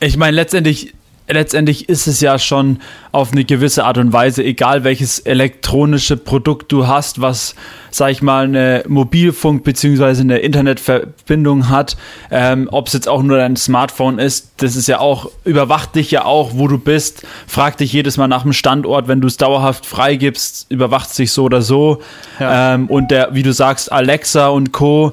ich 0.00 0.16
meine, 0.16 0.34
letztendlich 0.34 0.94
letztendlich 1.32 1.88
ist 1.88 2.06
es 2.06 2.20
ja 2.20 2.38
schon 2.38 2.80
auf 3.12 3.32
eine 3.32 3.44
gewisse 3.44 3.84
Art 3.84 3.98
und 3.98 4.12
Weise, 4.12 4.44
egal 4.44 4.84
welches 4.84 5.18
elektronische 5.18 6.16
Produkt 6.16 6.70
du 6.72 6.86
hast, 6.86 7.20
was, 7.20 7.54
sag 7.90 8.10
ich 8.10 8.22
mal, 8.22 8.44
eine 8.44 8.84
Mobilfunk- 8.86 9.64
bzw. 9.64 10.20
eine 10.20 10.38
Internetverbindung 10.38 11.68
hat, 11.68 11.96
ähm, 12.30 12.68
ob 12.70 12.86
es 12.86 12.92
jetzt 12.92 13.08
auch 13.08 13.22
nur 13.22 13.36
dein 13.36 13.56
Smartphone 13.56 14.18
ist, 14.18 14.52
das 14.58 14.76
ist 14.76 14.86
ja 14.86 15.00
auch, 15.00 15.30
überwacht 15.44 15.94
dich 15.94 16.10
ja 16.10 16.24
auch, 16.24 16.52
wo 16.54 16.68
du 16.68 16.78
bist, 16.78 17.26
fragt 17.46 17.80
dich 17.80 17.92
jedes 17.92 18.16
Mal 18.16 18.28
nach 18.28 18.42
dem 18.42 18.52
Standort, 18.52 19.08
wenn 19.08 19.20
du 19.20 19.26
es 19.26 19.36
dauerhaft 19.36 19.86
freigibst, 19.86 20.66
überwacht 20.70 21.10
sich 21.10 21.32
so 21.32 21.44
oder 21.44 21.62
so. 21.62 22.00
Ja. 22.38 22.74
Ähm, 22.74 22.86
und 22.86 23.10
der, 23.10 23.34
wie 23.34 23.42
du 23.42 23.52
sagst, 23.52 23.90
Alexa 23.90 24.48
und 24.48 24.72
Co., 24.72 25.12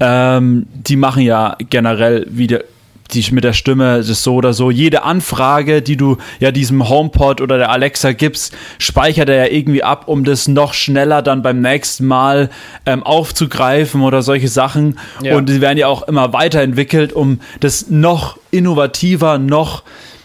ähm, 0.00 0.66
die 0.72 0.96
machen 0.96 1.22
ja 1.22 1.56
generell 1.70 2.26
wieder 2.28 2.60
die 3.12 3.24
mit 3.32 3.44
der 3.44 3.52
Stimme 3.52 3.98
ist 3.98 4.22
so 4.22 4.34
oder 4.34 4.52
so. 4.52 4.70
Jede 4.70 5.02
Anfrage, 5.02 5.82
die 5.82 5.96
du 5.96 6.18
ja 6.40 6.50
diesem 6.50 6.88
HomePod 6.88 7.40
oder 7.40 7.58
der 7.58 7.70
Alexa 7.70 8.12
gibst, 8.12 8.54
speichert 8.78 9.28
er 9.28 9.46
ja 9.46 9.52
irgendwie 9.52 9.82
ab, 9.82 10.08
um 10.08 10.24
das 10.24 10.48
noch 10.48 10.74
schneller 10.74 11.22
dann 11.22 11.42
beim 11.42 11.60
nächsten 11.60 12.06
Mal 12.06 12.50
ähm, 12.86 13.02
aufzugreifen 13.02 14.02
oder 14.02 14.22
solche 14.22 14.48
Sachen. 14.48 14.98
Ja. 15.22 15.36
Und 15.36 15.48
die 15.48 15.60
werden 15.60 15.78
ja 15.78 15.86
auch 15.86 16.02
immer 16.02 16.32
weiterentwickelt, 16.32 17.12
um 17.12 17.40
das 17.60 17.88
noch 17.88 18.38
innovativer, 18.50 19.38
noch 19.38 19.82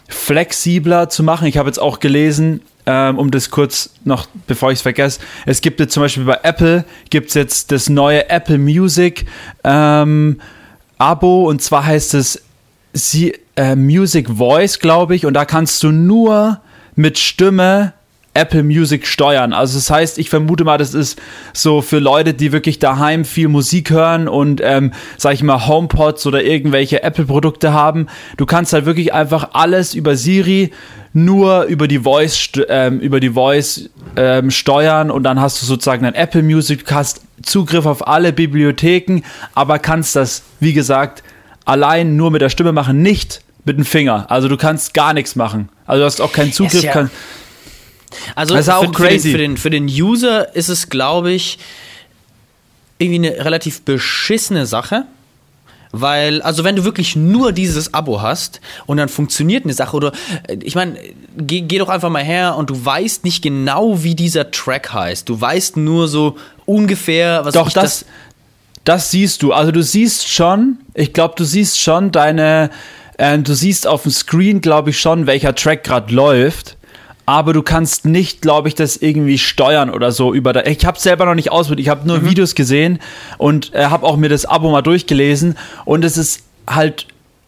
flexibler 0.09 1.09
zu 1.09 1.23
machen. 1.23 1.47
Ich 1.47 1.57
habe 1.57 1.69
jetzt 1.69 1.79
auch 1.79 1.99
gelesen, 1.99 2.61
ähm, 2.85 3.17
um 3.17 3.31
das 3.31 3.49
kurz 3.49 3.91
noch, 4.03 4.27
bevor 4.47 4.71
ich 4.71 4.79
es 4.79 4.81
vergesse, 4.81 5.21
es 5.45 5.61
gibt 5.61 5.79
jetzt 5.79 5.93
zum 5.93 6.03
Beispiel 6.03 6.25
bei 6.25 6.39
Apple, 6.43 6.83
gibt 7.09 7.29
es 7.29 7.33
jetzt 7.33 7.71
das 7.71 7.87
neue 7.87 8.29
Apple 8.29 8.57
Music 8.57 9.25
ähm, 9.63 10.41
Abo 10.97 11.49
und 11.49 11.61
zwar 11.61 11.85
heißt 11.85 12.13
es 12.13 12.43
sie, 12.93 13.33
äh, 13.55 13.75
Music 13.75 14.29
Voice, 14.29 14.79
glaube 14.79 15.15
ich, 15.15 15.25
und 15.25 15.33
da 15.33 15.45
kannst 15.45 15.83
du 15.83 15.91
nur 15.91 16.61
mit 16.95 17.17
Stimme 17.17 17.93
Apple 18.35 18.63
Music 18.63 19.05
steuern. 19.05 19.53
Also 19.53 19.77
das 19.77 19.89
heißt, 19.89 20.17
ich 20.17 20.29
vermute 20.29 20.63
mal, 20.63 20.77
das 20.77 20.93
ist 20.93 21.21
so 21.53 21.81
für 21.81 21.99
Leute, 21.99 22.33
die 22.33 22.51
wirklich 22.51 22.79
daheim 22.79 23.25
viel 23.25 23.47
Musik 23.47 23.91
hören 23.91 24.27
und, 24.27 24.59
ähm, 24.63 24.91
sag 25.17 25.33
ich 25.33 25.43
mal, 25.43 25.67
HomePods 25.67 26.25
oder 26.25 26.43
irgendwelche 26.43 27.03
Apple-Produkte 27.03 27.73
haben. 27.73 28.07
Du 28.37 28.45
kannst 28.45 28.73
halt 28.73 28.85
wirklich 28.85 29.13
einfach 29.13 29.49
alles 29.53 29.93
über 29.93 30.15
Siri 30.15 30.71
nur 31.15 31.65
über 31.65 31.87
die 31.87 31.99
Voice, 31.99 32.49
ähm, 32.69 32.99
über 32.99 33.19
die 33.19 33.29
Voice 33.29 33.89
ähm, 34.15 34.49
steuern 34.49 35.11
und 35.11 35.23
dann 35.23 35.39
hast 35.39 35.61
du 35.61 35.65
sozusagen 35.67 36.05
ein 36.05 36.15
Apple 36.15 36.41
Music, 36.41 36.91
hast 36.91 37.21
Zugriff 37.43 37.85
auf 37.85 38.07
alle 38.07 38.33
Bibliotheken, 38.33 39.21
aber 39.53 39.77
kannst 39.77 40.15
das, 40.15 40.41
wie 40.59 40.73
gesagt, 40.73 41.23
allein 41.65 42.15
nur 42.15 42.31
mit 42.31 42.41
der 42.41 42.49
Stimme 42.49 42.71
machen, 42.71 43.01
nicht 43.01 43.41
mit 43.65 43.77
dem 43.77 43.85
Finger. 43.85 44.29
Also 44.29 44.47
du 44.47 44.57
kannst 44.57 44.93
gar 44.93 45.13
nichts 45.13 45.35
machen. 45.35 45.69
Also 45.85 46.01
du 46.01 46.05
hast 46.05 46.21
auch 46.21 46.33
keinen 46.33 46.53
Zugriff. 46.53 46.83
Ja, 46.83 47.09
also 48.35 48.55
das 48.55 48.67
ist 48.67 48.73
auch 48.73 48.85
für, 48.85 48.91
crazy. 48.91 49.31
Für 49.31 49.37
den, 49.37 49.57
für, 49.57 49.69
den, 49.69 49.87
für 49.87 49.91
den 49.93 50.03
User 50.03 50.55
ist 50.55 50.69
es, 50.69 50.89
glaube 50.89 51.31
ich, 51.31 51.59
irgendwie 52.99 53.27
eine 53.27 53.45
relativ 53.45 53.81
beschissene 53.81 54.65
Sache. 54.65 55.05
Weil, 55.95 56.41
also 56.41 56.63
wenn 56.63 56.75
du 56.75 56.85
wirklich 56.85 57.15
nur 57.15 57.51
dieses 57.51 57.93
Abo 57.93 58.19
hast 58.19 58.61
und 58.87 58.97
dann 58.97 59.09
funktioniert 59.09 59.63
eine 59.63 59.73
Sache 59.73 59.95
oder 59.95 60.11
äh, 60.47 60.57
ich 60.63 60.73
meine, 60.73 60.97
geh, 61.37 61.61
geh, 61.61 61.77
doch 61.77 61.89
einfach 61.89 62.09
mal 62.09 62.23
her 62.23 62.55
und 62.57 62.71
du 62.71 62.83
weißt 62.83 63.23
nicht 63.23 63.43
genau, 63.43 64.01
wie 64.01 64.15
dieser 64.15 64.49
Track 64.49 64.91
heißt. 64.91 65.29
Du 65.29 65.39
weißt 65.39 65.77
nur 65.77 66.07
so 66.07 66.35
ungefähr, 66.65 67.45
was 67.45 67.53
Doch, 67.53 67.71
das, 67.71 67.99
das, 67.99 68.05
das 68.83 69.11
siehst 69.11 69.43
du. 69.43 69.53
Also 69.53 69.71
du 69.71 69.81
siehst 69.81 70.27
schon, 70.29 70.77
ich 70.93 71.13
glaube, 71.13 71.35
du 71.37 71.43
siehst 71.43 71.79
schon 71.79 72.11
deine, 72.11 72.69
äh, 73.17 73.37
du 73.39 73.53
siehst 73.53 73.87
auf 73.87 74.03
dem 74.03 74.11
Screen, 74.11 74.61
glaube 74.61 74.89
ich, 74.89 74.99
schon, 74.99 75.27
welcher 75.27 75.55
Track 75.55 75.83
gerade 75.83 76.13
läuft. 76.13 76.77
Aber 77.25 77.53
du 77.53 77.61
kannst 77.61 78.03
nicht, 78.03 78.41
glaube 78.41 78.67
ich, 78.67 78.75
das 78.75 78.97
irgendwie 78.97 79.37
steuern 79.37 79.89
oder 79.89 80.11
so 80.11 80.33
über 80.33 80.51
da. 80.51 80.63
Ich 80.65 80.85
habe 80.85 80.99
selber 80.99 81.25
noch 81.25 81.35
nicht 81.35 81.51
ausprobiert. 81.51 81.79
Ich 81.79 81.89
habe 81.89 82.05
nur 82.05 82.19
mhm. 82.19 82.29
Videos 82.29 82.53
gesehen 82.53 82.99
und 83.37 83.73
äh, 83.73 83.85
habe 83.85 84.05
auch 84.05 84.17
mir 84.17 84.27
das 84.27 84.45
Abo 84.45 84.69
mal 84.69 84.81
durchgelesen. 84.81 85.57
Und 85.85 86.03
es 86.03 86.17
ist 86.17 86.43
halt 86.67 87.07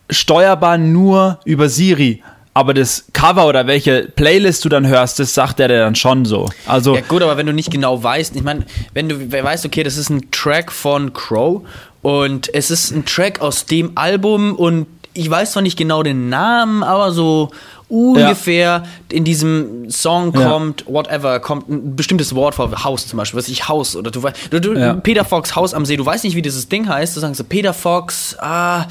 steuerbar 0.09 0.77
nur 0.77 1.39
über 1.43 1.67
Siri 1.67 2.23
aber 2.55 2.73
das 2.73 3.05
Cover 3.11 3.47
oder 3.47 3.67
welche 3.67 4.03
Playlist 4.15 4.63
du 4.63 4.69
dann 4.69 4.87
hörst, 4.87 5.19
das 5.19 5.33
sagt 5.33 5.59
er 5.59 5.67
dir 5.67 5.79
dann 5.79 5.93
schon 5.93 6.23
so. 6.23 6.49
Also 6.65 6.95
ja 6.95 7.01
gut, 7.01 7.21
aber 7.21 7.35
wenn 7.35 7.45
du 7.45 7.51
nicht 7.51 7.69
genau 7.69 8.01
weißt, 8.01 8.33
ich 8.33 8.43
meine, 8.43 8.65
wenn 8.93 9.09
du 9.09 9.31
weißt, 9.31 9.65
okay, 9.65 9.83
das 9.83 9.97
ist 9.97 10.09
ein 10.09 10.31
Track 10.31 10.71
von 10.71 11.11
Crow 11.11 11.63
und 12.01 12.53
es 12.53 12.71
ist 12.71 12.91
ein 12.91 13.03
Track 13.05 13.41
aus 13.41 13.65
dem 13.65 13.91
Album 13.95 14.55
und 14.55 14.87
ich 15.13 15.29
weiß 15.29 15.51
zwar 15.51 15.63
nicht 15.63 15.77
genau 15.77 16.01
den 16.01 16.29
Namen, 16.29 16.81
aber 16.81 17.11
so 17.11 17.51
ungefähr 17.87 18.83
in 19.11 19.23
diesem 19.23 19.89
Song 19.89 20.33
kommt, 20.33 20.85
whatever, 20.87 21.39
kommt 21.39 21.69
ein 21.69 21.95
bestimmtes 21.95 22.33
Wort 22.33 22.55
vor, 22.55 22.83
Haus 22.83 23.07
zum 23.07 23.17
Beispiel, 23.17 23.37
was 23.37 23.47
ich 23.47 23.67
Haus 23.67 23.95
oder 23.95 24.11
du 24.11 24.23
weißt, 24.23 24.35
du, 24.51 24.59
du, 24.59 24.73
Ja. 24.73 24.93
Peter 24.95 25.23
Fox 25.23 25.55
Haus 25.55 25.73
am 25.73 25.85
See, 25.85 25.95
du 25.95 26.05
weißt 26.05 26.23
nicht, 26.23 26.35
wie 26.35 26.41
dieses 26.41 26.67
Ding 26.67 26.87
heißt, 26.89 27.15
du 27.15 27.19
sagst 27.19 27.37
so, 27.37 27.43
Peter 27.43 27.73
Fox, 27.73 28.35
ah, 28.39 28.85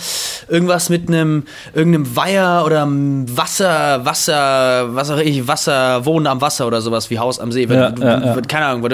irgendwas 0.49 0.91
mit 0.91 1.09
einem, 1.09 1.45
irgendeinem 1.75 2.15
Weiher 2.17 2.63
oder 2.65 2.87
Wasser, 2.89 4.05
Wasser, 4.05 4.95
was 4.95 5.11
auch 5.11 5.19
ich, 5.19 5.47
Wasser, 5.49 6.05
Wohnen 6.07 6.27
am 6.27 6.41
Wasser 6.41 6.67
oder 6.67 6.81
sowas 6.81 7.11
wie 7.11 7.19
Haus 7.19 7.41
am 7.41 7.51
See, 7.53 7.69
wenn 7.69 7.79
Ja, 7.79 7.91
du, 7.91 8.03
ja, 8.03 8.35
ja. 8.37 8.41
keine 8.43 8.67
Ahnung, 8.67 8.89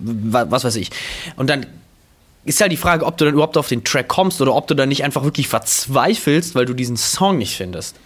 was 0.00 0.64
weiß 0.64 0.76
ich. 0.76 0.90
Und 1.36 1.48
dann 1.48 1.66
ist 2.44 2.60
halt 2.60 2.72
die 2.72 2.76
Frage, 2.76 3.04
ob 3.04 3.16
du 3.16 3.24
dann 3.24 3.34
überhaupt 3.34 3.56
auf 3.56 3.68
den 3.68 3.84
Track 3.84 4.08
kommst 4.08 4.40
oder 4.40 4.54
ob 4.54 4.66
du 4.66 4.74
dann 4.74 4.88
nicht 4.88 5.04
einfach 5.04 5.22
wirklich 5.24 5.48
verzweifelst, 5.48 6.54
weil 6.54 6.64
du 6.64 6.74
diesen 6.74 6.96
Song 6.96 7.38
nicht 7.38 7.56
findest. 7.56 7.96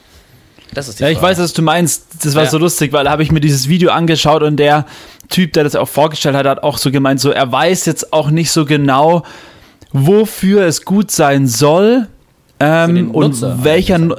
Das 0.75 0.88
ist 0.88 0.99
die 0.99 1.02
Ja, 1.02 1.09
Frage. 1.09 1.17
ich 1.19 1.23
weiß, 1.23 1.38
was 1.38 1.52
du 1.52 1.62
meinst. 1.62 2.05
Das 2.23 2.35
war 2.35 2.45
Ja. 2.45 2.50
so 2.50 2.59
lustig, 2.59 2.93
weil 2.93 3.05
da 3.05 3.11
habe 3.11 3.23
ich 3.23 3.31
mir 3.33 3.41
dieses 3.41 3.69
Video 3.69 3.91
angeschaut 3.91 4.43
und 4.43 4.57
der 4.57 4.87
Typ, 5.29 5.52
der 5.52 5.64
das 5.64 5.76
auch 5.76 5.88
vorgestellt 5.88 6.35
hat, 6.37 6.47
hat 6.47 6.62
auch 6.62 6.79
so 6.79 6.91
gemeint, 6.91 7.21
so 7.21 7.31
er 7.31 7.50
weiß 7.50 7.85
jetzt 7.87 8.12
auch 8.12 8.31
nicht 8.31 8.50
so 8.50 8.64
genau, 8.64 9.23
wofür 9.93 10.64
es 10.67 10.85
gut 10.85 11.11
sein 11.11 11.47
soll 11.47 12.09
ähm, 12.61 13.11
und 13.11 13.31
Nutzer, 13.33 13.59
welcher. 13.62 14.17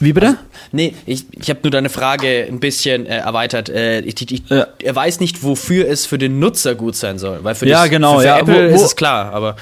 Wie 0.00 0.12
bitte? 0.12 0.36
Nee, 0.70 0.94
ich, 1.06 1.24
ich 1.32 1.50
habe 1.50 1.58
nur 1.64 1.72
deine 1.72 1.88
Frage 1.88 2.46
ein 2.48 2.60
bisschen 2.60 3.04
äh, 3.06 3.16
erweitert. 3.18 3.68
Äh, 3.68 4.00
ich, 4.00 4.30
ich, 4.30 4.42
Ja. 4.48 4.68
Er 4.80 4.94
weiß 4.94 5.18
nicht, 5.18 5.42
wofür 5.42 5.88
es 5.88 6.06
für 6.06 6.18
den 6.18 6.38
Nutzer 6.38 6.76
gut 6.76 6.94
sein 6.94 7.18
soll. 7.18 7.40
Weil 7.42 7.56
für 7.56 7.66
Ja, 7.66 7.82
das, 7.82 7.90
genau, 7.90 8.14
Für, 8.14 8.20
für 8.20 8.26
ja, 8.26 8.38
Apple 8.38 8.66
wo- 8.68 8.70
wo- 8.70 8.74
ist 8.76 8.82
es 8.82 8.96
klar, 8.96 9.32
aber 9.32 9.56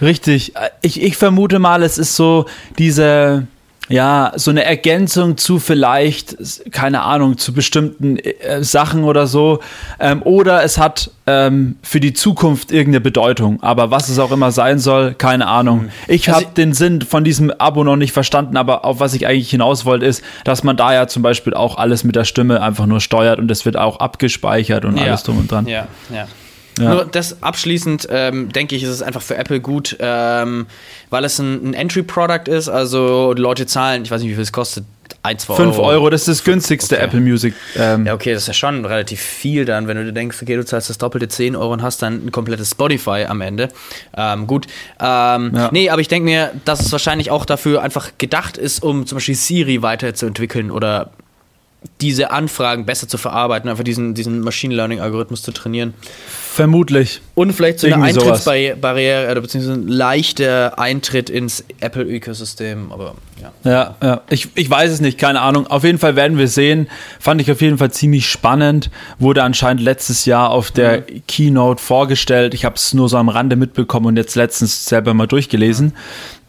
Richtig. 0.00 0.54
Ich, 0.80 1.00
ich 1.02 1.16
vermute 1.16 1.58
mal, 1.58 1.82
es 1.82 1.96
ist 1.98 2.16
so 2.16 2.46
diese, 2.78 3.46
ja, 3.88 4.32
so 4.36 4.50
eine 4.50 4.64
Ergänzung 4.64 5.36
zu 5.36 5.58
vielleicht, 5.58 6.36
keine 6.70 7.02
Ahnung, 7.02 7.36
zu 7.36 7.52
bestimmten 7.52 8.16
äh, 8.18 8.62
Sachen 8.62 9.04
oder 9.04 9.26
so. 9.26 9.60
Ähm, 9.98 10.22
oder 10.22 10.62
es 10.62 10.78
hat 10.78 11.10
ähm, 11.26 11.76
für 11.82 12.00
die 12.00 12.12
Zukunft 12.12 12.70
irgendeine 12.72 13.00
Bedeutung. 13.00 13.62
Aber 13.62 13.90
was 13.90 14.08
es 14.08 14.18
auch 14.18 14.30
immer 14.32 14.50
sein 14.52 14.78
soll, 14.78 15.14
keine 15.14 15.46
Ahnung. 15.48 15.88
Ich 16.08 16.28
Also- 16.28 16.46
habe 16.46 16.54
den 16.54 16.72
Sinn 16.72 17.02
von 17.02 17.24
diesem 17.24 17.50
Abo 17.50 17.84
noch 17.84 17.96
nicht 17.96 18.12
verstanden, 18.12 18.56
aber 18.56 18.84
auf 18.84 19.00
was 19.00 19.14
ich 19.14 19.26
eigentlich 19.26 19.50
hinaus 19.50 19.84
wollte, 19.84 20.06
ist, 20.06 20.22
dass 20.44 20.62
man 20.62 20.76
da 20.76 20.94
ja 20.94 21.06
zum 21.08 21.22
Beispiel 21.22 21.52
auch 21.54 21.76
alles 21.76 22.04
mit 22.04 22.16
der 22.16 22.24
Stimme 22.24 22.62
einfach 22.62 22.86
nur 22.86 23.00
steuert 23.00 23.38
und 23.40 23.50
es 23.50 23.64
wird 23.64 23.76
auch 23.76 23.98
abgespeichert 23.98 24.84
und 24.84 24.98
alles 24.98 25.22
drum 25.24 25.38
und 25.38 25.50
dran. 25.50 25.66
Ja, 25.66 25.88
ja. 26.14 26.26
Ja. 26.82 26.94
Nur 26.94 27.04
das 27.04 27.42
abschließend, 27.42 28.08
ähm, 28.10 28.50
denke 28.52 28.74
ich, 28.76 28.82
ist 28.82 28.88
es 28.90 29.02
einfach 29.02 29.22
für 29.22 29.36
Apple 29.36 29.60
gut, 29.60 29.96
ähm, 30.00 30.66
weil 31.10 31.24
es 31.24 31.38
ein, 31.38 31.70
ein 31.70 31.74
Entry-Product 31.74 32.48
ist. 32.48 32.68
Also 32.68 33.34
die 33.34 33.42
Leute 33.42 33.66
zahlen, 33.66 34.02
ich 34.04 34.10
weiß 34.10 34.20
nicht, 34.22 34.30
wie 34.30 34.34
viel 34.34 34.42
es 34.42 34.52
kostet, 34.52 34.84
1, 35.24 35.42
2 35.44 35.54
5 35.54 35.78
Euro, 35.78 36.10
das 36.10 36.22
ist 36.22 36.40
das 36.40 36.44
günstigste 36.44 36.96
Okay. 36.96 37.04
Apple 37.04 37.20
Music. 37.20 37.54
Ähm, 37.76 38.06
Ja, 38.06 38.14
okay, 38.14 38.32
das 38.32 38.42
ist 38.42 38.48
ja 38.48 38.54
schon 38.54 38.84
relativ 38.84 39.20
viel 39.20 39.64
dann, 39.64 39.86
wenn 39.86 39.96
du 39.96 40.04
dir 40.04 40.12
denkst, 40.12 40.38
okay, 40.42 40.56
du 40.56 40.64
zahlst 40.64 40.90
das 40.90 40.98
doppelte 40.98 41.28
10 41.28 41.54
Euro 41.54 41.72
und 41.72 41.82
hast 41.82 42.02
dann 42.02 42.26
ein 42.26 42.32
komplettes 42.32 42.70
Spotify 42.70 43.26
am 43.28 43.40
Ende. 43.40 43.68
Ähm, 44.16 44.46
gut. 44.46 44.66
Ähm, 45.00 45.52
Ja. 45.54 45.68
Nee, 45.70 45.90
aber 45.90 46.00
ich 46.00 46.08
denke 46.08 46.24
mir, 46.24 46.52
dass 46.64 46.80
es 46.80 46.90
wahrscheinlich 46.90 47.30
auch 47.30 47.44
dafür 47.44 47.82
einfach 47.82 48.10
gedacht 48.18 48.56
ist, 48.56 48.82
um 48.82 49.06
zum 49.06 49.16
Beispiel 49.16 49.34
Siri 49.34 49.82
weiterzuentwickeln 49.82 50.70
oder 50.70 51.10
diese 52.00 52.30
Anfragen 52.30 52.84
besser 52.86 53.08
zu 53.08 53.18
verarbeiten, 53.18 53.70
einfach 53.70 53.84
diesen, 53.84 54.14
diesen 54.14 54.40
Machine 54.40 54.74
Learning-Algorithmus 54.74 55.42
zu 55.42 55.52
trainieren. 55.52 55.94
Vermutlich. 56.52 57.20
Und 57.34 57.52
vielleicht 57.52 57.78
so 57.80 57.86
eine 57.86 57.96
Irgendwie 57.96 58.12
sowas. 58.12 58.46
Eintrittsbarriere 58.46 59.30
oder 59.30 59.40
beziehungsweise 59.40 59.80
ein 59.80 59.88
leichter 59.88 60.78
Eintritt 60.78 61.30
ins 61.30 61.64
Apple-Ökosystem, 61.80 62.92
aber 62.92 63.14
ja. 63.40 63.70
Ja, 63.70 63.96
ja. 64.02 64.20
Ich, 64.28 64.48
ich 64.54 64.68
weiß 64.68 64.92
es 64.92 65.00
nicht, 65.00 65.16
keine 65.18 65.40
Ahnung. 65.40 65.66
Auf 65.66 65.82
jeden 65.84 65.98
Fall 65.98 66.14
werden 66.14 66.36
wir 66.38 66.48
sehen. 66.48 66.88
Fand 67.18 67.40
ich 67.40 67.50
auf 67.50 67.60
jeden 67.60 67.78
Fall 67.78 67.90
ziemlich 67.90 68.28
spannend. 68.28 68.90
Wurde 69.18 69.42
anscheinend 69.42 69.82
letztes 69.82 70.26
Jahr 70.26 70.50
auf 70.50 70.70
der 70.70 70.98
Mhm. 70.98 71.22
Keynote 71.26 71.82
vorgestellt. 71.82 72.52
Ich 72.54 72.64
habe 72.64 72.74
es 72.76 72.92
nur 72.92 73.08
so 73.08 73.16
am 73.16 73.28
Rande 73.28 73.56
mitbekommen 73.56 74.06
und 74.06 74.16
jetzt 74.16 74.34
letztens 74.34 74.84
selber 74.86 75.14
mal 75.14 75.26
durchgelesen. 75.26 75.94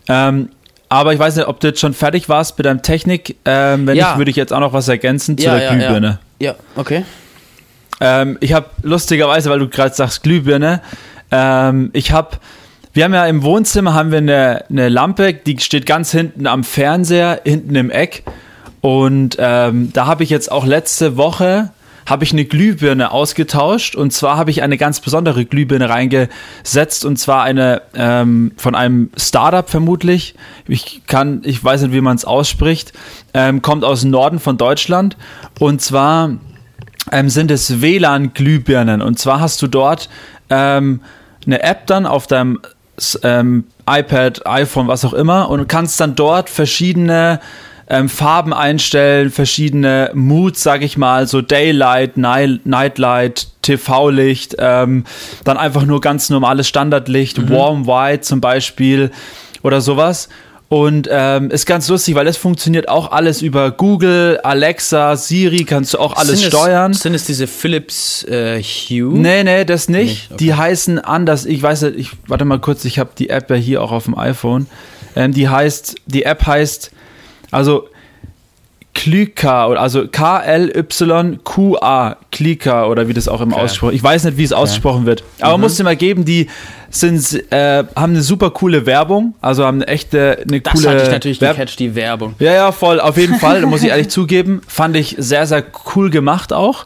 Ähm, 0.08 0.50
aber 0.93 1.13
ich 1.13 1.19
weiß 1.19 1.35
nicht, 1.35 1.47
ob 1.47 1.59
du 1.59 1.67
jetzt 1.67 1.79
schon 1.79 1.93
fertig 1.93 2.29
warst 2.29 2.57
mit 2.57 2.65
deinem 2.65 2.81
Technik. 2.81 3.35
Ähm, 3.45 3.88
wenn 3.88 3.95
Ja. 3.95 4.09
nicht, 4.09 4.17
würde 4.17 4.31
ich 4.31 4.38
jetzt 4.38 4.53
auch 4.53 4.59
noch 4.59 4.73
was 4.73 4.88
ergänzen 4.88 5.38
zu 5.38 5.45
ja, 5.45 5.55
der 5.55 5.63
ja, 5.63 5.73
Glühbirne. 5.73 6.19
Ja. 6.39 6.51
ja, 6.51 6.55
okay. 6.75 7.03
Ähm, 8.00 8.38
ich 8.41 8.53
habe 8.53 8.67
lustigerweise, 8.81 9.50
weil 9.50 9.59
du 9.59 9.67
gerade 9.67 9.93
sagst 9.93 10.23
Glühbirne, 10.23 10.81
ähm, 11.31 11.89
ich 11.93 12.12
habe, 12.12 12.38
wir 12.93 13.05
haben 13.05 13.13
ja 13.13 13.25
im 13.25 13.43
Wohnzimmer 13.43 13.93
haben 13.93 14.12
wir 14.12 14.19
eine, 14.19 14.65
eine 14.69 14.89
Lampe, 14.89 15.33
die 15.33 15.59
steht 15.59 15.85
ganz 15.85 16.12
hinten 16.12 16.47
am 16.47 16.63
Fernseher, 16.63 17.41
hinten 17.43 17.75
im 17.75 17.89
Eck. 17.89 18.23
Und 18.81 19.38
ähm, 19.39 19.91
da 19.93 20.05
habe 20.05 20.23
ich 20.23 20.29
jetzt 20.29 20.51
auch 20.51 20.65
letzte 20.65 21.17
Woche 21.17 21.69
habe 22.05 22.24
ich 22.24 22.33
eine 22.33 22.45
Glühbirne 22.45 23.12
ausgetauscht 23.12 23.95
und 23.95 24.12
zwar 24.12 24.38
habe 24.38 24.51
ich 24.51 24.62
eine 24.62 24.77
ganz 24.77 25.00
besondere 25.00 25.45
Glühbirne 25.45 25.89
reingesetzt 25.89 27.05
und 27.05 27.17
zwar 27.17 27.43
eine 27.43 27.81
ähm, 27.95 28.51
von 28.57 28.75
einem 28.75 29.10
Startup 29.17 29.69
vermutlich. 29.69 30.36
Ich 30.67 31.01
kann, 31.07 31.41
ich 31.43 31.63
weiß 31.63 31.83
nicht, 31.83 31.93
wie 31.93 32.01
man 32.01 32.15
es 32.15 32.25
ausspricht. 32.25 32.93
Ähm, 33.33 33.62
kommt 33.62 33.83
aus 33.83 34.01
dem 34.01 34.12
Norden 34.12 34.39
von 34.39 34.57
Deutschland 34.57 35.17
und 35.60 35.81
zwar 35.81 36.31
ähm, 37.12 37.29
sind 37.29 37.51
es 37.51 37.81
WLAN-Glühbirnen. 37.81 39.01
Und 39.01 39.19
zwar 39.19 39.39
hast 39.39 39.62
du 39.62 39.67
dort 39.67 40.10
ähm, 40.50 41.01
eine 41.45 41.62
App 41.63 41.88
dann 41.88 42.05
auf 42.05 42.27
deinem 42.27 42.60
ähm, 43.24 43.65
iPad, 43.89 44.45
iPhone, 44.45 44.88
was 44.88 45.03
auch 45.03 45.13
immer, 45.13 45.50
und 45.50 45.67
kannst 45.67 46.00
dann 46.00 46.15
dort 46.15 46.50
verschiedene 46.50 47.39
ähm, 47.93 48.09
Farben 48.09 48.53
einstellen, 48.53 49.29
verschiedene 49.29 50.09
Moods, 50.15 50.63
sag 50.63 50.81
ich 50.81 50.97
mal, 50.97 51.27
so 51.27 51.41
Daylight, 51.41 52.17
Night, 52.17 52.65
Nightlight, 52.65 53.47
TV-Licht, 53.62 54.55
ähm, 54.57 55.03
dann 55.43 55.57
einfach 55.57 55.85
nur 55.85 56.01
ganz 56.01 56.31
normales 56.31 56.67
Standardlicht, 56.67 57.51
Warm 57.51 57.85
White 57.85 58.21
zum 58.21 58.41
Beispiel 58.41 59.12
oder 59.62 59.79
sowas. 59.79 60.29
Und 60.69 61.07
ähm, 61.12 61.51
ist 61.51 61.67
ganz 61.67 61.88
lustig, 61.88 62.15
weil 62.15 62.25
es 62.25 62.35
funktioniert 62.35 62.89
auch 62.89 63.12
alles 63.12 63.43
über 63.43 63.69
Google, 63.69 64.39
Alexa, 64.41 65.15
Siri, 65.15 65.63
kannst 65.63 65.93
du 65.93 66.00
auch 66.00 66.15
alles 66.15 66.39
sind 66.39 66.47
steuern. 66.50 66.93
Es, 66.93 67.01
sind 67.01 67.13
es 67.13 67.25
diese 67.25 67.45
Philips 67.45 68.23
äh, 68.23 68.59
Hue? 68.59 69.19
Nee, 69.19 69.43
nee, 69.43 69.65
das 69.65 69.88
nicht. 69.88 70.03
Nicht? 70.03 70.31
Okay. 70.31 70.38
Die 70.39 70.53
heißen 70.55 70.97
anders. 70.97 71.45
Ich 71.45 71.62
weiß 71.62 71.83
nicht, 71.83 71.97
ich 72.00 72.09
warte 72.25 72.45
mal 72.45 72.57
kurz, 72.57 72.85
ich 72.85 72.97
habe 72.97 73.12
die 73.15 73.29
App 73.29 73.51
ja 73.51 73.55
hier 73.55 73.83
auch 73.83 73.91
auf 73.91 74.05
dem 74.05 74.17
iPhone. 74.17 74.65
Ähm, 75.15 75.31
die 75.31 75.47
heißt, 75.47 75.93
die 76.07 76.23
App 76.23 76.47
heißt, 76.47 76.89
also 77.53 77.88
oder 79.69 79.81
also 79.81 80.07
K-L-Y-Q-A, 81.01 82.15
Klika 82.31 82.86
oder 82.86 83.07
wie 83.07 83.13
das 83.13 83.27
auch 83.27 83.41
immer 83.41 83.55
Okay. 83.55 83.63
ausgesprochen 83.65 83.95
Ich 83.95 84.03
weiß 84.03 84.24
nicht, 84.25 84.38
wie 84.38 84.43
es 84.43 84.53
ausgesprochen 84.53 85.05
wird. 85.05 85.24
Aber 85.41 85.57
Mhm. 85.57 85.62
musst 85.63 85.79
du 85.79 85.83
mal 85.83 85.95
geben, 85.95 86.25
die 86.25 86.48
sind, 86.89 87.51
äh, 87.51 87.83
haben 87.95 88.13
eine 88.13 88.22
super 88.22 88.51
coole 88.51 88.86
Werbung, 88.86 89.33
also 89.41 89.65
haben 89.65 89.81
eine 89.81 89.88
echte, 89.88 90.38
eine 90.48 90.62
Das 90.62 90.74
coole 90.74 90.89
hatte 90.89 91.03
ich 91.03 91.10
natürlich 91.10 91.41
Werb- 91.41 91.55
gecatcht, 91.55 91.79
die 91.79 91.95
Werbung. 91.95 92.36
ja, 92.39 92.53
ja, 92.53 92.72
voll, 92.72 93.00
auf 93.00 93.17
jeden 93.17 93.36
Fall, 93.36 93.62
muss 93.65 93.81
ich 93.83 93.89
ehrlich 93.93 94.10
zugeben. 94.10 94.62
Fand 94.67 94.95
ich 94.95 95.15
sehr, 95.17 95.48
sehr 95.48 95.63
cool 95.95 96.10
gemacht 96.12 96.53
auch. 96.53 96.86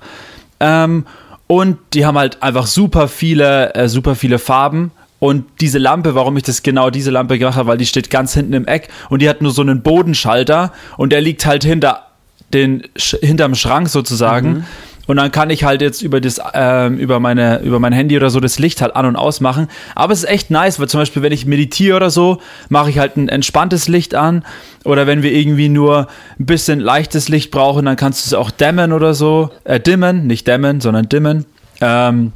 Ähm, 0.59 1.05
und 1.47 1.77
die 1.93 2.05
haben 2.05 2.17
halt 2.17 2.41
einfach 2.41 2.67
super 2.67 3.07
viele, 3.07 3.73
äh, 3.75 3.87
super 3.89 4.15
viele 4.15 4.39
Farben. 4.39 4.91
Und 5.19 5.45
diese 5.61 5.79
Lampe, 5.79 6.13
warum 6.15 6.37
ich 6.37 6.43
das 6.43 6.61
genau 6.61 6.89
diese 6.89 7.09
Lampe 7.09 7.39
gemacht 7.39 7.55
habe, 7.55 7.69
weil 7.69 7.77
die 7.77 7.87
steht 7.87 8.09
ganz 8.09 8.33
hinten 8.33 8.53
im 8.53 8.67
Eck 8.67 8.89
und 9.09 9.21
die 9.21 9.29
hat 9.29 9.41
nur 9.41 9.51
so 9.51 9.63
einen 9.63 9.81
Bodenschalter 9.81 10.71
und 10.95 11.11
der 11.11 11.21
liegt 11.21 11.45
halt 11.45 11.63
hinter 11.63 12.07
den 12.53 12.83
hinterm 13.21 13.55
Schrank 13.55 13.89
sozusagen. 13.89 14.65
Und 15.07 15.15
dann 15.15 15.31
kann 15.31 15.49
ich 15.49 15.63
halt 15.63 15.81
jetzt 15.81 16.01
über 16.01 16.19
das, 16.19 16.39
ähm, 16.53 16.97
über 16.97 17.19
meine, 17.19 17.61
über 17.61 17.79
mein 17.79 17.93
Handy 17.93 18.17
oder 18.17 18.29
so 18.29 18.41
das 18.41 18.59
Licht 18.59 18.81
halt 18.81 18.95
an 18.95 19.05
und 19.05 19.15
ausmachen. 19.15 19.69
Aber 19.95 20.11
es 20.11 20.23
ist 20.23 20.29
echt 20.29 20.51
nice, 20.51 20.79
weil 20.79 20.89
zum 20.89 20.99
Beispiel, 20.99 21.21
wenn 21.21 21.31
ich 21.31 21.45
meditiere 21.45 21.95
oder 21.95 22.09
so, 22.09 22.39
mache 22.67 22.89
ich 22.89 22.99
halt 22.99 23.15
ein 23.15 23.29
entspanntes 23.29 23.87
Licht 23.87 24.15
an. 24.15 24.43
Oder 24.83 25.07
wenn 25.07 25.23
wir 25.23 25.31
irgendwie 25.31 25.69
nur 25.69 26.07
ein 26.39 26.45
bisschen 26.45 26.81
leichtes 26.81 27.29
Licht 27.29 27.51
brauchen, 27.51 27.85
dann 27.85 27.95
kannst 27.95 28.25
du 28.25 28.29
es 28.29 28.33
auch 28.33 28.51
dämmen 28.51 28.91
oder 28.91 29.13
so. 29.13 29.49
Äh, 29.63 29.79
dimmen, 29.79 30.27
nicht 30.27 30.45
dämmen, 30.45 30.81
sondern 30.81 31.07
dimmen. 31.07 31.45
Ähm, 31.79 32.33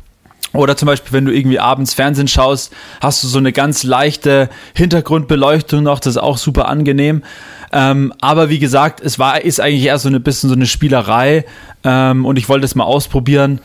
oder 0.54 0.76
zum 0.76 0.88
Beispiel, 0.88 1.14
wenn 1.14 1.26
du 1.26 1.34
irgendwie 1.34 1.60
abends 1.60 1.94
Fernsehen 1.94 2.28
schaust, 2.28 2.74
hast 3.00 3.24
du 3.24 3.28
so 3.28 3.38
eine 3.38 3.54
ganz 3.54 3.84
leichte 3.84 4.50
Hintergrundbeleuchtung 4.76 5.84
noch, 5.84 6.00
das 6.00 6.16
ist 6.16 6.22
auch 6.22 6.38
super 6.38 6.68
angenehm. 6.68 7.24
Ähm, 7.72 8.14
aber 8.20 8.50
wie 8.50 8.60
gesagt, 8.60 9.02
es 9.02 9.18
war, 9.18 9.42
ist 9.42 9.62
eigentlich 9.62 9.86
eher 9.86 9.98
so 9.98 10.10
ein 10.10 10.22
bisschen 10.22 10.50
so 10.50 10.56
eine 10.56 10.66
Spielerei 10.66 11.46
ähm, 11.84 12.26
und 12.26 12.38
ich 12.38 12.50
wollte 12.50 12.66
es 12.66 12.76
mal 12.76 12.84
ausprobieren. 12.84 13.62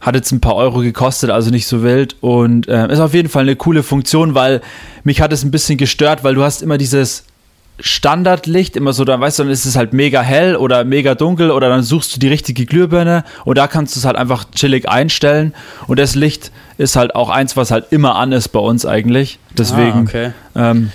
Hat 0.00 0.14
jetzt 0.14 0.30
ein 0.30 0.40
paar 0.40 0.54
Euro 0.54 0.78
gekostet, 0.78 1.30
also 1.30 1.50
nicht 1.50 1.66
so 1.66 1.82
wild 1.82 2.14
und 2.20 2.68
äh, 2.68 2.92
ist 2.92 3.00
auf 3.00 3.14
jeden 3.14 3.28
Fall 3.28 3.42
eine 3.42 3.56
coole 3.56 3.82
Funktion, 3.82 4.36
weil 4.36 4.60
mich 5.02 5.20
hat 5.20 5.32
es 5.32 5.42
ein 5.42 5.50
bisschen 5.50 5.76
gestört, 5.76 6.22
weil 6.22 6.36
du 6.36 6.44
hast 6.44 6.62
immer 6.62 6.78
dieses 6.78 7.24
Standardlicht, 7.80 8.76
immer 8.76 8.92
so, 8.92 9.04
dann 9.04 9.20
weißt 9.20 9.38
du, 9.38 9.44
dann 9.44 9.52
ist 9.52 9.64
es 9.64 9.76
halt 9.76 9.92
mega 9.92 10.20
hell 10.20 10.56
oder 10.56 10.84
mega 10.84 11.14
dunkel 11.14 11.50
oder 11.50 11.68
dann 11.68 11.82
suchst 11.82 12.14
du 12.16 12.18
die 12.20 12.28
richtige 12.28 12.66
Glühbirne 12.66 13.24
und 13.44 13.56
da 13.56 13.66
kannst 13.68 13.94
du 13.94 14.00
es 14.00 14.04
halt 14.04 14.16
einfach 14.16 14.46
chillig 14.54 14.88
einstellen 14.88 15.54
und 15.86 15.98
das 15.98 16.14
Licht 16.14 16.50
ist 16.76 16.94
halt 16.96 17.14
auch 17.16 17.28
eins, 17.28 17.56
was 17.56 17.70
halt 17.72 17.86
immer 17.90 18.14
an 18.14 18.30
ist 18.30 18.48
bei 18.48 18.60
uns 18.60 18.86
eigentlich. 18.86 19.38
Deswegen 19.56 19.98
Ah, 19.98 20.02
okay. 20.02 20.30
ähm, 20.54 20.90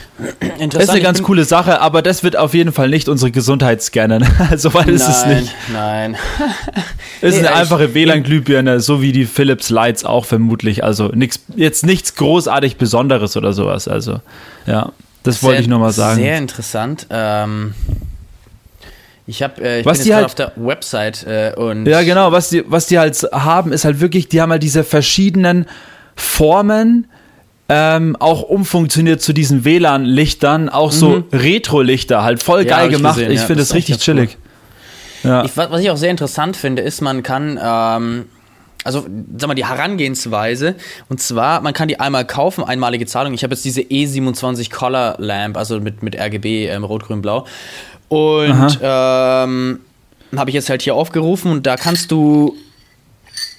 ist 0.77 0.89
eine 0.89 1.01
ganz 1.01 1.21
coole 1.23 1.43
Sache, 1.43 1.81
aber 1.81 2.01
das 2.01 2.23
wird 2.23 2.37
auf 2.37 2.53
jeden 2.53 2.71
Fall 2.71 2.87
nicht 2.87 3.09
unsere 3.09 3.31
Gesundheit 3.31 3.81
scannen. 3.81 4.25
so 4.55 4.73
weit 4.73 4.87
ist 4.87 5.07
es 5.07 5.25
nicht. 5.25 5.53
nein. 5.73 6.15
Ist 7.21 7.33
Nee, 7.41 7.47
eine 7.47 7.55
einfache 7.55 7.93
WLAN-Glühbirne, 7.93 8.79
so 8.79 9.01
wie 9.01 9.11
die 9.11 9.25
Philips 9.25 9.69
Lights 9.69 10.05
auch 10.05 10.23
vermutlich. 10.25 10.83
Also 10.85 11.07
nix, 11.13 11.39
jetzt 11.55 11.85
nichts 11.85 12.15
großartig 12.15 12.77
Besonderes 12.77 13.35
oder 13.35 13.51
sowas. 13.51 13.89
Also 13.89 14.21
ja, 14.65 14.91
das 15.23 15.41
wollte 15.43 15.61
ich 15.61 15.67
nur 15.67 15.79
mal 15.79 15.91
sagen. 15.91 16.19
Sehr 16.19 16.37
interessant. 16.37 17.07
Ähm, 17.09 17.73
ich 19.25 19.41
habe, 19.41 19.61
äh, 19.63 19.79
ich 19.79 19.85
Was 19.85 19.99
bin 19.99 20.03
die 20.03 20.09
jetzt 20.09 20.17
halt- 20.17 20.35
gerade 20.35 20.51
auf 20.51 20.55
der 20.55 20.65
Website 20.67 21.23
äh, 21.25 21.53
und 21.55 21.85
Ja, 21.85 22.03
genau, 22.03 22.31
was 22.31 22.49
die, 22.49 22.63
was 22.67 22.87
die 22.87 22.99
halt 22.99 23.17
haben, 23.31 23.71
ist 23.71 23.85
halt 23.85 23.99
wirklich, 24.01 24.27
die 24.27 24.41
haben 24.41 24.51
halt 24.51 24.63
diese 24.63 24.83
verschiedenen 24.83 25.65
Formen, 26.15 27.07
ähm, 27.69 28.17
auch 28.19 28.41
umfunktioniert 28.43 29.21
zu 29.21 29.31
diesen 29.31 29.63
WLAN-Lichtern, 29.63 30.67
auch 30.69 30.91
so 30.91 31.23
Retro-Lichter, 31.31 32.21
halt 32.23 32.43
voll 32.43 32.63
Mhm. 32.63 32.67
Ja, 32.69 32.75
geil 32.75 32.83
hab 32.85 32.91
ich 32.91 32.97
gemacht. 32.97 33.15
gesehen, 33.15 33.31
ich 33.31 33.39
ja, 33.39 33.45
finde 33.45 33.63
echt 33.63 33.73
richtig 33.73 33.95
ganz 33.95 34.07
cool. 34.07 34.15
chillig. 34.15 34.37
Ja. 35.23 35.45
Ich, 35.45 35.55
was 35.55 35.71
was 35.71 35.79
ich 35.81 35.89
auch 35.89 35.95
sehr 35.97 36.11
interessant 36.11 36.57
finde, 36.57 36.81
ist, 36.81 36.99
man 37.01 37.23
kann, 37.23 37.57
ähm, 37.63 38.25
also 38.83 39.05
sag 39.37 39.47
mal, 39.47 39.55
die 39.55 39.65
Herangehensweise, 39.65 40.75
und 41.09 41.21
zwar, 41.21 41.61
man 41.61 41.73
kann 41.73 41.87
die 41.87 41.99
einmal 41.99 42.25
kaufen, 42.25 42.63
einmalige 42.63 43.05
Zahlung. 43.05 43.33
Ich 43.33 43.43
habe 43.43 43.53
jetzt 43.53 43.65
diese 43.65 43.81
E27 43.81 44.71
Color 44.71 45.15
Lamp, 45.19 45.57
also 45.57 45.79
mit, 45.79 46.03
mit 46.03 46.19
RGB, 46.19 46.67
ähm, 46.67 46.83
Rot, 46.83 47.05
Grün, 47.05 47.21
Blau. 47.21 47.45
Und 48.09 48.79
ähm, 48.81 49.79
habe 50.35 50.49
ich 50.49 50.53
jetzt 50.53 50.69
halt 50.69 50.81
hier 50.81 50.95
aufgerufen 50.95 51.51
und 51.51 51.65
da 51.65 51.77
kannst 51.77 52.11
du. 52.11 52.55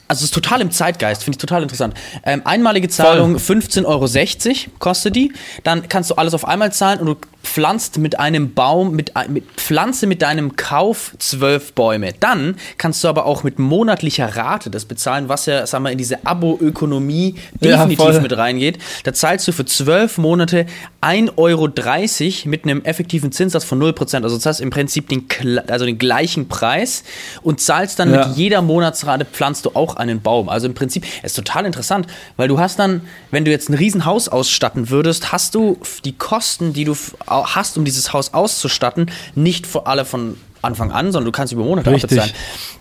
Also 0.06 0.18
es 0.18 0.24
ist 0.24 0.34
total 0.34 0.60
im 0.60 0.70
Zeitgeist, 0.70 1.24
finde 1.24 1.36
ich 1.36 1.40
total 1.40 1.62
interessant. 1.62 1.94
Ähm, 2.24 2.42
einmalige 2.44 2.90
Zahlung 2.90 3.36
15,60 3.36 3.86
Euro 3.86 4.70
kostet 4.78 5.16
die. 5.16 5.32
Dann 5.62 5.88
kannst 5.88 6.10
du 6.10 6.16
alles 6.16 6.34
auf 6.34 6.46
einmal 6.46 6.72
zahlen 6.72 7.00
und 7.00 7.06
du 7.06 7.16
pflanzt 7.44 7.98
mit 7.98 8.18
einem 8.18 8.54
Baum, 8.54 8.96
mit, 8.96 9.16
ein- 9.16 9.32
mit 9.32 9.44
Pflanze 9.56 10.06
mit 10.06 10.22
deinem 10.22 10.56
Kauf 10.56 11.14
zwölf 11.18 11.72
Bäume. 11.74 12.12
Dann 12.18 12.56
kannst 12.78 13.04
du 13.04 13.08
aber 13.08 13.26
auch 13.26 13.44
mit 13.44 13.58
monatlicher 13.58 14.34
Rate 14.36 14.70
das 14.70 14.84
bezahlen, 14.86 15.28
was 15.28 15.46
ja, 15.46 15.66
sagen 15.66 15.84
wir, 15.84 15.92
in 15.92 15.98
diese 15.98 16.26
Abo-Ökonomie 16.26 17.36
Ja, 17.60 17.76
definitiv 17.76 17.98
voll. 17.98 18.20
mit 18.20 18.36
reingeht. 18.36 18.78
Da 19.04 19.12
zahlst 19.12 19.46
du 19.46 19.52
für 19.52 19.64
zwölf 19.64 20.18
Monate 20.18 20.66
1,30 21.00 21.36
Euro 21.36 22.50
mit 22.50 22.64
einem 22.64 22.82
effektiven 22.82 23.30
Zinssatz 23.32 23.64
von 23.64 23.80
0%. 23.80 24.22
Also 24.22 24.36
das 24.36 24.46
heißt 24.46 24.60
im 24.60 24.70
Prinzip 24.70 25.08
den, 25.08 25.26
also 25.68 25.84
den 25.84 25.98
gleichen 25.98 26.48
Preis 26.48 27.04
und 27.42 27.60
zahlst 27.60 27.98
dann 27.98 28.12
Ja. 28.12 28.26
mit 28.26 28.36
jeder 28.36 28.62
Monatsrate 28.62 29.24
pflanzt 29.26 29.66
du 29.66 29.70
auch 29.74 29.96
einen 29.96 30.20
Baum. 30.22 30.48
Also 30.48 30.66
im 30.66 30.74
Prinzip 30.74 31.04
ist 31.22 31.34
total 31.36 31.66
interessant, 31.66 32.06
weil 32.36 32.48
du 32.48 32.58
hast 32.58 32.78
dann, 32.78 33.02
wenn 33.30 33.44
du 33.44 33.50
jetzt 33.50 33.68
ein 33.68 33.74
Riesenhaus 33.74 34.28
ausstatten 34.28 34.90
würdest, 34.90 35.30
hast 35.32 35.54
du 35.54 35.78
die 36.04 36.12
Kosten, 36.12 36.72
die 36.72 36.84
du 36.84 36.96
hast, 37.42 37.76
um 37.76 37.84
dieses 37.84 38.12
Haus 38.12 38.32
auszustatten, 38.34 39.10
nicht 39.34 39.66
für 39.66 39.86
alle 39.86 40.04
von 40.04 40.36
Anfang 40.62 40.90
an, 40.92 41.12
sondern 41.12 41.26
du 41.26 41.32
kannst 41.32 41.52
über 41.52 41.62
Monate 41.62 41.90
abbezahlen. 41.90 42.30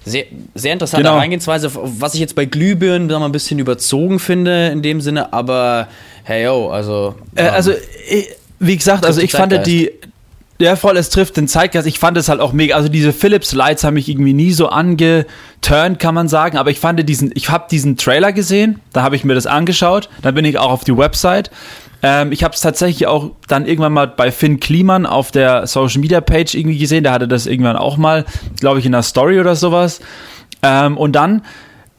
Sehr, 0.06 0.26
sehr 0.56 0.74
interessante 0.74 1.04
Genau. 1.04 1.16
Herangehensweise, 1.16 1.72
was 1.74 2.14
ich 2.14 2.20
jetzt 2.20 2.36
bei 2.36 2.46
Glühbirnen 2.46 3.08
mal, 3.08 3.26
ein 3.26 3.32
bisschen 3.32 3.60
überzogen 3.60 4.20
finde 4.20 4.68
in 4.68 4.82
dem 4.82 5.02
Sinne, 5.02 5.34
aber 5.34 5.88
hey 6.24 6.46
yo, 6.46 6.70
also 6.70 7.16
Äh, 7.36 7.44
also, 7.44 7.74
ich, 8.10 8.30
wie 8.60 8.78
gesagt, 8.78 9.06
also 9.06 9.22
ich 9.22 9.32
fand 9.32 9.52
die. 9.66 9.92
Ja, 10.60 10.76
voll, 10.76 10.98
es 10.98 11.10
trifft 11.10 11.36
den 11.38 11.48
Zeitgeist. 11.48 11.88
Ich 11.88 12.00
fand 12.00 12.16
es 12.16 12.30
halt 12.30 12.40
auch 12.40 12.54
mega. 12.54 12.76
Also 12.76 12.88
diese 12.88 13.12
Philips 13.12 13.54
Lights 13.54 13.84
haben 13.84 13.96
mich 13.96 14.08
irgendwie 14.08 14.34
nie 14.34 14.54
so 14.54 14.70
angeturnt, 14.70 16.00
kann 16.00 16.14
man 16.14 16.28
sagen. 16.28 16.58
Aber 16.58 16.70
ich 16.70 16.80
fand 16.80 17.08
diesen, 17.10 17.32
ich 17.34 17.50
habe 17.50 17.66
diesen 17.70 17.98
Trailer 17.98 18.32
gesehen, 18.32 18.80
da 18.94 19.02
habe 19.02 19.16
ich 19.16 19.24
mir 19.24 19.34
das 19.34 19.48
angeschaut. 19.48 20.10
Dann 20.22 20.36
bin 20.36 20.46
ich 20.46 20.60
auch 20.60 20.72
auf 20.72 20.84
die 20.84 20.96
Website. 20.96 21.50
Ähm, 22.04 22.32
ich 22.32 22.44
habe 22.44 22.54
es 22.54 22.62
tatsächlich 22.62 23.08
auch 23.08 23.32
dann 23.48 23.66
irgendwann 23.66 23.94
mal 23.94 24.08
bei 24.08 24.32
Finn 24.32 24.60
Kliman 24.60 25.06
auf 25.06 25.32
der 25.32 25.66
Social 25.66 26.00
Media 26.00 26.22
Page 26.22 26.54
irgendwie 26.54 26.78
gesehen. 26.78 27.04
Der 27.04 27.14
hatte 27.14 27.28
das 27.28 27.48
irgendwann 27.48 27.76
auch 27.76 27.98
mal, 27.98 28.26
glaube 28.60 28.80
ich, 28.80 28.86
in 28.86 28.94
einer 28.94 29.04
Story 29.04 29.40
oder 29.40 29.56
sowas. 29.56 30.02
Ähm, 30.62 30.98
und 30.98 31.14
dann 31.14 31.42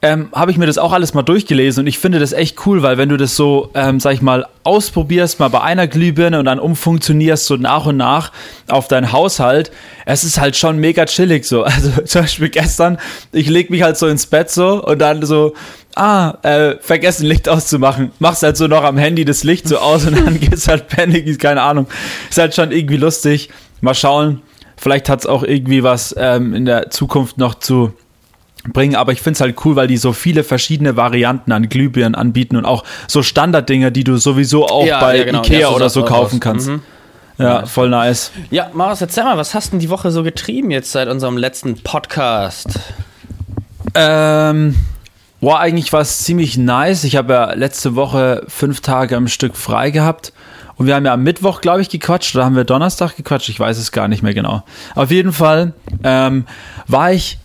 ähm, 0.05 0.29
habe 0.35 0.51
ich 0.51 0.59
mir 0.59 0.67
das 0.67 0.77
auch 0.77 0.93
alles 0.93 1.15
mal 1.15 1.23
durchgelesen 1.23 1.81
und 1.81 1.87
ich 1.87 1.99
finde 1.99 2.19
das 2.19 2.35
echt 2.35 2.67
cool, 2.67 2.83
weil 2.83 2.99
wenn 2.99 3.09
du 3.09 3.17
das 3.17 3.37
so, 3.37 3.71
ähm, 3.73 4.01
sag 4.01 4.13
ich 4.13 4.21
mal, 4.21 4.47
ausprobierst, 4.63 5.41
mal 5.41 5.49
bei 5.49 5.63
einer 5.63 5.87
Glühbirne 5.87 6.39
und 6.39 6.45
dann 6.45 6.59
umfunktionierst 6.59 7.47
so 7.47 7.57
nach 7.57 7.87
und 7.87 7.97
nach 7.97 8.31
auf 8.69 8.87
deinen 8.87 9.13
Haushalt, 9.13 9.73
es 10.05 10.23
ist 10.23 10.39
halt 10.39 10.57
schon 10.57 10.77
mega 10.77 11.07
chillig 11.07 11.47
so. 11.47 11.65
Also 11.75 12.03
zum 12.03 12.21
Beispiel 12.21 12.51
gestern, 12.51 12.99
ich 13.33 13.49
leg 13.49 13.71
mich 13.71 13.83
halt 13.83 13.97
so 13.97 14.07
ins 14.07 14.27
Bett 14.27 14.51
so 14.51 14.85
und 14.85 14.99
dann 14.99 15.25
so, 15.25 15.55
ah, 15.97 16.37
äh, 16.43 16.77
vergessen 16.81 17.25
Licht 17.25 17.49
auszumachen. 17.49 18.13
Machst 18.19 18.43
halt 18.43 18.59
so 18.59 18.67
noch 18.67 18.85
am 18.85 18.99
Handy 18.99 19.25
das 19.25 19.43
Licht 19.43 19.67
so 19.67 19.79
aus 19.79 20.07
und 20.07 20.19
dann 20.19 20.39
geht's 20.41 20.69
halt 20.69 20.89
panic, 20.89 21.39
keine 21.41 21.63
Ahnung. 21.63 21.87
Ist 22.29 22.37
halt 22.37 22.55
schon 22.55 22.73
irgendwie 22.73 22.99
lustig. 22.99 23.49
Mal 23.81 23.95
schauen. 23.95 24.43
Vielleicht 24.77 25.09
hat's 25.09 25.25
auch 25.25 25.45
irgendwie 25.45 25.83
was 25.83 26.15
ähm, 26.19 26.53
in 26.53 26.67
der 26.67 26.91
Zukunft 26.91 27.39
noch 27.39 27.55
zu 27.55 27.95
bringen, 28.73 28.97
aber 28.97 29.13
ich 29.13 29.21
finde 29.21 29.37
es 29.37 29.41
halt 29.41 29.57
cool, 29.65 29.77
weil 29.77 29.87
die 29.89 29.97
so 29.97 30.13
viele 30.13 30.43
verschiedene 30.45 30.97
Varianten 30.97 31.53
an 31.53 31.69
Glühbirnen 31.69 32.15
anbieten 32.15 32.57
und 32.57 32.65
auch 32.65 32.85
so 33.07 33.23
Standarddinge, 33.23 33.93
die 33.93 34.05
du 34.05 34.17
sowieso 34.17 34.67
auch 34.67 34.87
Ja, 34.87 35.01
bei 35.01 35.19
ja, 35.19 35.25
genau. 35.25 35.41
Ikea 35.43 35.61
Ja, 35.61 35.69
so 35.69 35.75
oder 35.77 35.91
so 35.91 36.05
kaufen 36.05 36.37
aus. 36.37 36.41
kannst. 36.41 36.69
Mhm. 36.69 36.83
Ja, 37.37 37.67
voll 37.67 37.89
nice. 37.91 38.31
Ja, 38.51 38.71
Marius, 38.73 39.01
erzähl 39.01 39.25
mal, 39.25 39.37
was 39.37 39.55
hast 39.55 39.73
denn 39.73 39.81
die 39.81 39.91
Woche 39.91 40.11
so 40.13 40.23
getrieben 40.23 40.71
jetzt 40.71 40.93
seit 40.93 41.09
unserem 41.09 41.37
letzten 41.37 41.75
Podcast? 41.83 42.79
Ähm, 43.95 44.77
war 45.41 45.61
eigentlich 45.61 45.93
was 45.93 46.21
ziemlich 46.21 46.57
nice. 46.57 47.05
Ich 47.05 47.17
habe 47.17 47.33
ja 47.33 47.53
letzte 47.53 47.97
Woche 47.97 48.45
fünf 48.49 48.81
Tage 48.81 49.17
am 49.17 49.29
Stück 49.29 49.57
frei 49.57 49.91
gehabt. 49.91 50.33
Und 50.77 50.87
wir 50.87 50.95
haben 50.97 51.05
ja 51.05 51.13
am 51.13 51.23
Mittwoch, 51.23 51.61
glaube 51.61 51.83
ich, 51.83 51.89
gequatscht. 51.89 52.35
Oder 52.35 52.45
haben 52.45 52.57
wir 52.57 52.65
Donnerstag 52.65 53.17
gequatscht? 53.17 53.49
Ich 53.49 53.61
weiß 53.61 53.79
es 53.79 53.93
gar 53.93 54.09
nicht 54.09 54.23
mehr 54.23 54.35
genau. 54.35 54.63
Auf 54.95 55.11
jeden 55.11 55.33
Fall 55.33 55.73
ähm, 56.03 56.47
war 56.89 57.13
ich 57.13 57.39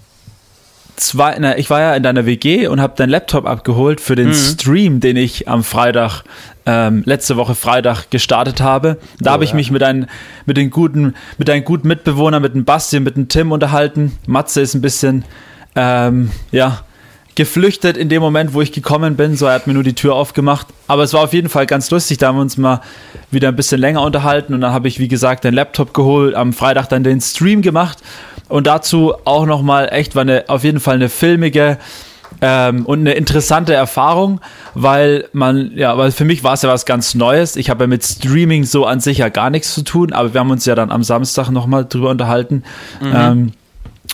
zwei, 0.99 1.35
na, 1.39 1.57
ich 1.57 1.69
war 1.69 1.79
ja 1.81 1.95
in 1.95 2.03
deiner 2.03 2.25
WG 2.25 2.67
und 2.67 2.81
habe 2.81 2.95
deinen 2.95 3.09
Laptop 3.09 3.45
abgeholt 3.45 4.01
für 4.01 4.15
den 4.15 4.33
Stream, 4.33 4.99
den 4.99 5.17
ich 5.17 5.47
am 5.47 5.63
Freitag, 5.63 6.23
ähm, 6.65 7.03
letzte 7.05 7.37
Woche 7.37 7.55
Freitag 7.55 8.09
gestartet 8.11 8.61
habe. 8.61 8.97
Da 9.19 9.31
Oh, 9.31 9.33
habe 9.33 9.43
ich 9.43 9.51
ja. 9.51 9.55
mich 9.55 9.71
mit, 9.71 9.81
deinen, 9.81 10.07
mit 10.45 10.57
den 10.57 10.69
guten, 10.69 11.15
mit 11.37 11.47
deinen 11.47 11.63
guten 11.63 11.87
Mitbewohnern, 11.87 12.41
mit 12.41 12.53
dem 12.53 12.65
Basti, 12.65 12.99
mit 12.99 13.15
dem 13.15 13.27
Tim 13.27 13.51
unterhalten. 13.51 14.17
Matze 14.27 14.61
ist 14.61 14.75
ein 14.75 14.81
bisschen, 14.81 15.25
ähm, 15.75 16.31
ja, 16.51 16.81
geflüchtet 17.35 17.95
in 17.95 18.09
dem 18.09 18.21
Moment, 18.21 18.53
wo 18.53 18.61
ich 18.61 18.73
gekommen 18.73 19.15
bin. 19.15 19.37
So, 19.37 19.45
er 19.45 19.53
hat 19.53 19.65
mir 19.65 19.73
nur 19.73 19.83
die 19.83 19.93
Tür 19.93 20.13
aufgemacht. 20.13 20.67
Aber 20.87 21.03
es 21.03 21.13
war 21.13 21.21
auf 21.21 21.31
jeden 21.31 21.47
Fall 21.47 21.65
ganz 21.65 21.89
lustig. 21.89 22.17
Da 22.17 22.27
haben 22.27 22.35
wir 22.35 22.41
uns 22.41 22.57
mal 22.57 22.81
wieder 23.31 23.47
ein 23.47 23.55
bisschen 23.55 23.79
länger 23.79 24.01
unterhalten. 24.01 24.53
Und 24.53 24.59
dann 24.59 24.73
habe 24.73 24.89
ich, 24.89 24.99
wie 24.99 25.07
gesagt, 25.07 25.45
den 25.45 25.53
Laptop 25.53 25.93
geholt, 25.93 26.35
am 26.35 26.51
Freitag 26.51 26.87
dann 26.89 27.03
den 27.05 27.21
Stream 27.21 27.61
gemacht. 27.61 27.99
Und 28.49 28.67
dazu 28.67 29.13
auch 29.23 29.45
nochmal 29.45 29.89
echt, 29.91 30.15
war 30.15 30.23
eine, 30.23 30.45
auf 30.47 30.63
jeden 30.63 30.79
Fall 30.79 30.95
eine 30.95 31.07
filmige 31.07 31.77
ähm, 32.41 32.85
und 32.85 32.99
eine 32.99 33.13
interessante 33.13 33.73
Erfahrung, 33.73 34.41
weil 34.73 35.27
man, 35.33 35.71
ja, 35.75 35.97
weil 35.97 36.11
für 36.11 36.25
mich 36.25 36.43
war 36.43 36.53
es 36.53 36.61
ja 36.61 36.69
was 36.69 36.85
ganz 36.85 37.15
Neues. 37.15 37.55
Ich 37.55 37.69
habe 37.69 37.83
ja 37.83 37.87
mit 37.87 38.03
Streaming 38.03 38.63
so 38.63 38.85
an 38.85 38.99
sich 38.99 39.19
ja 39.19 39.29
gar 39.29 39.49
nichts 39.49 39.73
zu 39.73 39.83
tun, 39.83 40.13
aber 40.13 40.33
wir 40.33 40.39
haben 40.39 40.51
uns 40.51 40.65
ja 40.65 40.75
dann 40.75 40.91
am 40.91 41.03
Samstag 41.03 41.49
nochmal 41.49 41.85
drüber 41.85 42.09
unterhalten. 42.09 42.63
Ähm, 43.01 43.51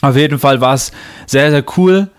auf 0.01 0.15
jeden 0.15 0.39
Fall 0.39 0.61
war 0.61 0.73
es 0.73 0.91
sehr, 1.25 1.51
sehr 1.51 1.63
cool. 1.77 2.09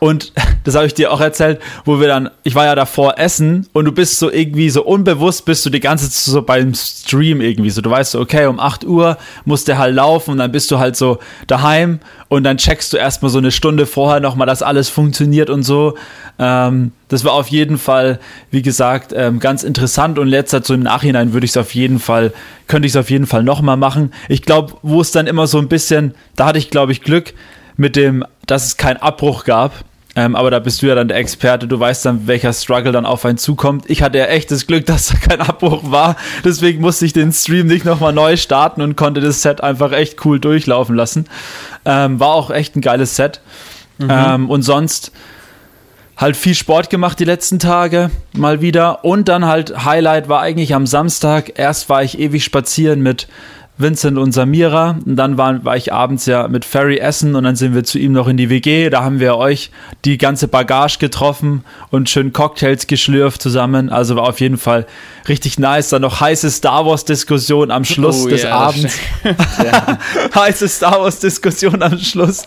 Und 0.00 0.32
das 0.64 0.74
habe 0.74 0.86
ich 0.86 0.94
dir 0.94 1.12
auch 1.12 1.20
erzählt, 1.20 1.60
wo 1.84 2.00
wir 2.00 2.08
dann, 2.08 2.30
ich 2.42 2.54
war 2.54 2.64
ja 2.64 2.74
davor 2.74 3.18
essen 3.18 3.66
und 3.72 3.84
du 3.84 3.92
bist 3.92 4.18
so 4.18 4.30
irgendwie 4.30 4.70
so 4.70 4.84
unbewusst, 4.84 5.44
bist 5.44 5.64
du 5.66 5.70
die 5.70 5.80
ganze 5.80 6.10
Zeit 6.10 6.32
so 6.32 6.42
beim 6.42 6.74
Stream 6.74 7.40
irgendwie 7.40 7.70
so. 7.70 7.80
Du 7.80 7.90
weißt 7.90 8.12
so, 8.12 8.20
okay, 8.20 8.46
um 8.46 8.60
8 8.60 8.84
Uhr 8.84 9.18
muss 9.44 9.64
der 9.64 9.78
halt 9.78 9.94
laufen 9.94 10.32
und 10.32 10.38
dann 10.38 10.52
bist 10.52 10.70
du 10.70 10.78
halt 10.78 10.96
so 10.96 11.18
daheim 11.46 12.00
und 12.28 12.44
dann 12.44 12.56
checkst 12.56 12.92
du 12.92 12.96
erstmal 12.96 13.30
so 13.30 13.38
eine 13.38 13.50
Stunde 13.50 13.86
vorher 13.86 14.20
nochmal, 14.20 14.46
dass 14.46 14.62
alles 14.62 14.88
funktioniert 14.88 15.50
und 15.50 15.62
so. 15.62 15.94
Ähm, 16.38 16.92
das 17.08 17.24
war 17.24 17.32
auf 17.32 17.48
jeden 17.48 17.78
Fall, 17.78 18.18
wie 18.50 18.62
gesagt, 18.62 19.12
ähm, 19.14 19.38
ganz 19.38 19.62
interessant 19.62 20.18
und 20.18 20.26
letzter 20.28 20.62
so 20.62 20.74
im 20.74 20.82
Nachhinein 20.82 21.32
würde 21.32 21.44
ich 21.44 21.52
es 21.52 21.56
auf 21.56 21.74
jeden 21.74 22.00
Fall, 22.00 22.32
könnte 22.66 22.86
ich 22.86 22.92
es 22.92 22.96
auf 22.96 23.10
jeden 23.10 23.26
Fall 23.26 23.44
nochmal 23.44 23.76
machen. 23.76 24.12
Ich 24.28 24.42
glaube, 24.42 24.74
wo 24.82 25.00
es 25.00 25.12
dann 25.12 25.26
immer 25.26 25.46
so 25.46 25.58
ein 25.58 25.68
bisschen, 25.68 26.14
da 26.34 26.46
hatte 26.46 26.58
ich 26.58 26.70
glaube 26.70 26.92
ich 26.92 27.02
Glück 27.02 27.34
mit 27.76 27.96
dem, 27.96 28.24
dass 28.46 28.66
es 28.66 28.76
keinen 28.76 28.98
Abbruch 28.98 29.44
gab. 29.44 29.72
Ähm, 30.16 30.36
aber 30.36 30.52
da 30.52 30.60
bist 30.60 30.80
du 30.80 30.86
ja 30.86 30.94
dann 30.94 31.08
der 31.08 31.16
Experte, 31.16 31.66
du 31.66 31.80
weißt 31.80 32.06
dann, 32.06 32.28
welcher 32.28 32.52
Struggle 32.52 32.92
dann 32.92 33.04
auf 33.04 33.24
einen 33.24 33.36
zukommt. 33.36 33.90
Ich 33.90 34.00
hatte 34.00 34.18
ja 34.18 34.26
echt 34.26 34.50
das 34.52 34.66
Glück, 34.66 34.86
dass 34.86 35.08
da 35.08 35.16
kein 35.16 35.40
Abbruch 35.40 35.90
war. 35.90 36.16
Deswegen 36.44 36.80
musste 36.80 37.04
ich 37.04 37.12
den 37.12 37.32
Stream 37.32 37.66
nicht 37.66 37.84
nochmal 37.84 38.12
neu 38.12 38.36
starten 38.36 38.80
und 38.80 38.96
konnte 38.96 39.20
das 39.20 39.42
Set 39.42 39.60
einfach 39.60 39.92
echt 39.92 40.24
cool 40.24 40.38
durchlaufen 40.38 40.94
lassen. 40.94 41.26
Ähm, 41.84 42.20
war 42.20 42.28
auch 42.28 42.50
echt 42.50 42.76
ein 42.76 42.80
geiles 42.80 43.16
Set. 43.16 43.40
Ähm, 44.08 44.50
und 44.50 44.62
sonst 44.62 45.12
halt 46.16 46.36
viel 46.36 46.54
Sport 46.54 46.90
gemacht 46.90 47.18
die 47.18 47.24
letzten 47.24 47.58
Tage 47.58 48.10
mal 48.32 48.60
wieder. 48.60 49.04
Und 49.04 49.28
dann 49.28 49.44
halt 49.44 49.84
Highlight 49.84 50.28
war 50.28 50.40
eigentlich 50.40 50.74
am 50.74 50.86
Samstag. 50.86 51.58
Erst 51.58 51.88
war 51.88 52.02
ich 52.02 52.18
ewig 52.18 52.44
spazieren 52.44 53.00
mit 53.00 53.28
Vincent 53.76 54.18
und 54.18 54.32
Samira. 54.32 54.98
Und 55.04 55.16
dann 55.16 55.36
waren, 55.36 55.64
war 55.64 55.76
ich 55.76 55.92
abends 55.92 56.26
ja 56.26 56.46
mit 56.46 56.64
Ferry 56.64 56.98
essen 56.98 57.34
und 57.34 57.42
dann 57.42 57.56
sind 57.56 57.74
wir 57.74 57.82
zu 57.82 57.98
ihm 57.98 58.12
noch 58.12 58.28
in 58.28 58.36
die 58.36 58.48
WG. 58.48 58.88
Da 58.88 59.02
haben 59.02 59.18
wir 59.18 59.36
euch 59.36 59.70
die 60.04 60.16
ganze 60.16 60.46
Bagage 60.46 60.98
getroffen 60.98 61.64
und 61.90 62.08
schön 62.08 62.32
Cocktails 62.32 62.86
geschlürft 62.86 63.42
zusammen. 63.42 63.90
Also 63.90 64.14
war 64.14 64.28
auf 64.28 64.40
jeden 64.40 64.58
Fall 64.58 64.86
richtig 65.28 65.58
nice. 65.58 65.88
Dann 65.88 66.02
noch 66.02 66.20
heiße 66.20 66.50
Star 66.50 66.86
Wars 66.86 67.04
Diskussion 67.04 67.72
am 67.72 67.84
Schluss 67.84 68.24
oh, 68.24 68.28
des 68.28 68.44
ja, 68.44 68.56
Abends. 68.56 68.96
heiße 70.34 70.68
Star 70.68 71.00
Wars 71.00 71.18
Diskussion 71.18 71.82
am 71.82 71.98
Schluss. 71.98 72.46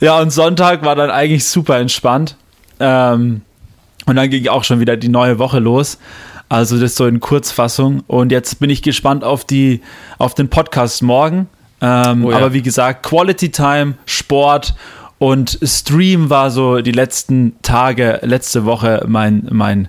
Ja, 0.00 0.18
und 0.20 0.30
Sonntag 0.30 0.82
war 0.82 0.96
dann 0.96 1.10
eigentlich 1.10 1.46
super 1.46 1.78
entspannt. 1.78 2.36
Ähm, 2.80 3.42
und 4.06 4.16
dann 4.16 4.30
ging 4.30 4.48
auch 4.48 4.64
schon 4.64 4.80
wieder 4.80 4.96
die 4.96 5.08
neue 5.08 5.38
Woche 5.38 5.58
los. 5.58 5.98
Also 6.54 6.78
das 6.78 6.94
so 6.94 7.06
in 7.06 7.18
Kurzfassung. 7.18 8.04
Und 8.06 8.30
jetzt 8.30 8.60
bin 8.60 8.70
ich 8.70 8.80
gespannt 8.80 9.24
auf 9.24 9.44
die, 9.44 9.80
auf 10.18 10.34
den 10.34 10.50
Podcast 10.50 11.02
morgen. 11.02 11.48
Ähm, 11.80 12.24
oh 12.24 12.30
ja. 12.30 12.36
Aber 12.36 12.52
wie 12.52 12.62
gesagt, 12.62 13.04
Quality 13.04 13.50
Time, 13.50 13.94
Sport 14.06 14.76
und 15.18 15.58
Stream 15.64 16.30
war 16.30 16.52
so 16.52 16.80
die 16.80 16.92
letzten 16.92 17.56
Tage, 17.62 18.20
letzte 18.22 18.64
Woche 18.66 19.04
mein, 19.08 19.48
mein 19.50 19.88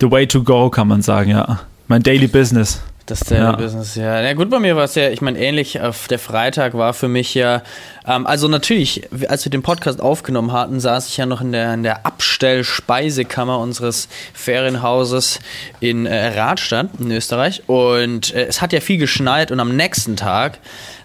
The 0.00 0.10
Way 0.10 0.28
to 0.28 0.42
Go, 0.44 0.70
kann 0.70 0.88
man 0.88 1.02
sagen, 1.02 1.32
ja. 1.32 1.60
Mein 1.88 2.02
Daily 2.02 2.26
Business. 2.26 2.80
Das 3.08 3.20
Daily 3.20 3.42
ja. 3.42 3.52
Business, 3.52 3.94
ja. 3.94 4.20
Ja, 4.20 4.34
gut, 4.34 4.50
bei 4.50 4.58
mir 4.58 4.76
war 4.76 4.84
es 4.84 4.94
ja, 4.94 5.08
ich 5.08 5.22
meine, 5.22 5.38
ähnlich. 5.38 5.80
Auf 5.80 6.08
der 6.08 6.18
Freitag 6.18 6.74
war 6.74 6.92
für 6.92 7.08
mich 7.08 7.32
ja, 7.32 7.62
ähm, 8.06 8.26
also 8.26 8.48
natürlich, 8.48 9.08
als 9.28 9.46
wir 9.46 9.50
den 9.50 9.62
Podcast 9.62 10.02
aufgenommen 10.02 10.52
hatten, 10.52 10.78
saß 10.78 11.08
ich 11.08 11.16
ja 11.16 11.24
noch 11.24 11.40
in 11.40 11.52
der, 11.52 11.72
in 11.72 11.82
der 11.82 12.04
Abstellspeisekammer 12.04 13.60
unseres 13.60 14.08
Ferienhauses 14.34 15.40
in 15.80 16.04
äh, 16.04 16.38
Radstadt 16.38 16.90
in 16.98 17.10
Österreich. 17.10 17.62
Und 17.66 18.34
äh, 18.34 18.44
es 18.44 18.60
hat 18.60 18.74
ja 18.74 18.80
viel 18.80 18.98
geschneit 18.98 19.50
und 19.50 19.58
am 19.58 19.74
nächsten 19.74 20.16
Tag 20.16 20.58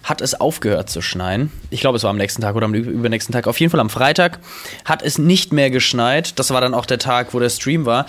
hat 0.04 0.20
es 0.20 0.38
aufgehört 0.38 0.90
zu 0.90 1.00
schneien. 1.00 1.50
Ich 1.70 1.80
glaube, 1.80 1.96
es 1.96 2.02
war 2.04 2.10
am 2.10 2.18
nächsten 2.18 2.42
Tag 2.42 2.54
oder 2.54 2.66
am 2.66 2.74
übernächsten 2.74 3.32
Tag. 3.32 3.46
Auf 3.46 3.58
jeden 3.58 3.70
Fall 3.70 3.80
am 3.80 3.88
Freitag 3.88 4.38
hat 4.84 5.02
es 5.02 5.16
nicht 5.16 5.52
mehr 5.52 5.70
geschneit. 5.70 6.38
Das 6.38 6.50
war 6.50 6.60
dann 6.60 6.74
auch 6.74 6.84
der 6.84 6.98
Tag, 6.98 7.32
wo 7.32 7.40
der 7.40 7.48
Stream 7.48 7.86
war. 7.86 8.04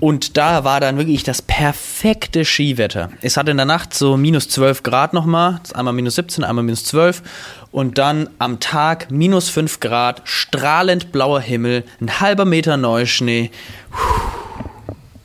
Und 0.00 0.36
da 0.36 0.64
war 0.64 0.80
dann 0.80 0.98
wirklich 0.98 1.22
das 1.22 1.40
perfekte 1.40 2.44
Skiwetter. 2.44 3.10
Es 3.22 3.36
hatte 3.36 3.52
in 3.52 3.56
der 3.56 3.66
Nacht 3.66 3.94
so 3.94 4.16
minus 4.16 4.48
12 4.48 4.82
Grad 4.82 5.12
nochmal. 5.12 5.60
Einmal 5.72 5.94
minus 5.94 6.16
17, 6.16 6.42
einmal 6.42 6.64
minus 6.64 6.84
12. 6.84 7.22
Und 7.70 7.98
dann 7.98 8.28
am 8.40 8.58
Tag 8.58 9.12
minus 9.12 9.48
5 9.50 9.78
Grad, 9.78 10.22
strahlend 10.24 11.12
blauer 11.12 11.40
Himmel, 11.40 11.84
ein 12.00 12.20
halber 12.20 12.44
Meter 12.44 12.76
Neuschnee. 12.76 13.52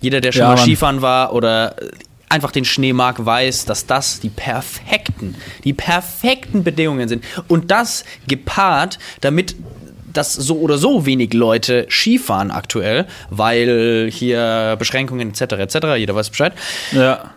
Jeder, 0.02 0.22
der 0.22 0.32
schon 0.32 0.42
ja, 0.44 0.50
mal 0.50 0.58
Skifahren 0.58 1.02
war 1.02 1.34
oder 1.34 1.76
einfach 2.30 2.52
den 2.52 2.66
Schnee 2.66 2.94
mag, 2.94 3.26
weiß, 3.26 3.66
dass 3.66 3.86
das 3.86 4.20
die 4.20 4.30
perfekten, 4.30 5.36
die 5.64 5.74
perfekten 5.74 6.64
Bedingungen 6.64 7.08
sind. 7.08 7.24
Und 7.48 7.72
das 7.72 8.04
gepaart, 8.28 9.00
damit 9.22 9.56
dass 10.14 10.34
so 10.34 10.60
oder 10.60 10.78
so 10.78 11.06
wenig 11.06 11.34
Leute 11.34 11.88
Skifahren 11.90 12.50
aktuell, 12.50 13.06
weil 13.30 14.10
hier 14.12 14.76
Beschränkungen 14.80 15.30
etc. 15.30 15.42
etc. 15.54 15.76
Jeder 15.98 16.16
weiß 16.16 16.30
Bescheid. 16.30 16.54
Ja. 16.94 17.32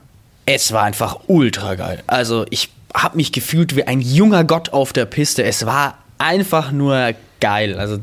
Es 0.46 0.72
war 0.72 0.84
einfach 0.84 1.18
ultra 1.26 1.74
geil. 1.74 2.02
Also 2.06 2.46
ich 2.50 2.70
habe 2.94 3.16
mich 3.16 3.32
gefühlt 3.32 3.76
wie 3.76 3.84
ein 3.84 4.00
junger 4.00 4.44
Gott 4.44 4.72
auf 4.72 4.92
der 4.92 5.04
Piste. 5.04 5.42
Es 5.42 5.66
war 5.66 5.98
einfach 6.18 6.72
nur 6.72 7.14
geil. 7.40 7.78
Also 7.78 7.98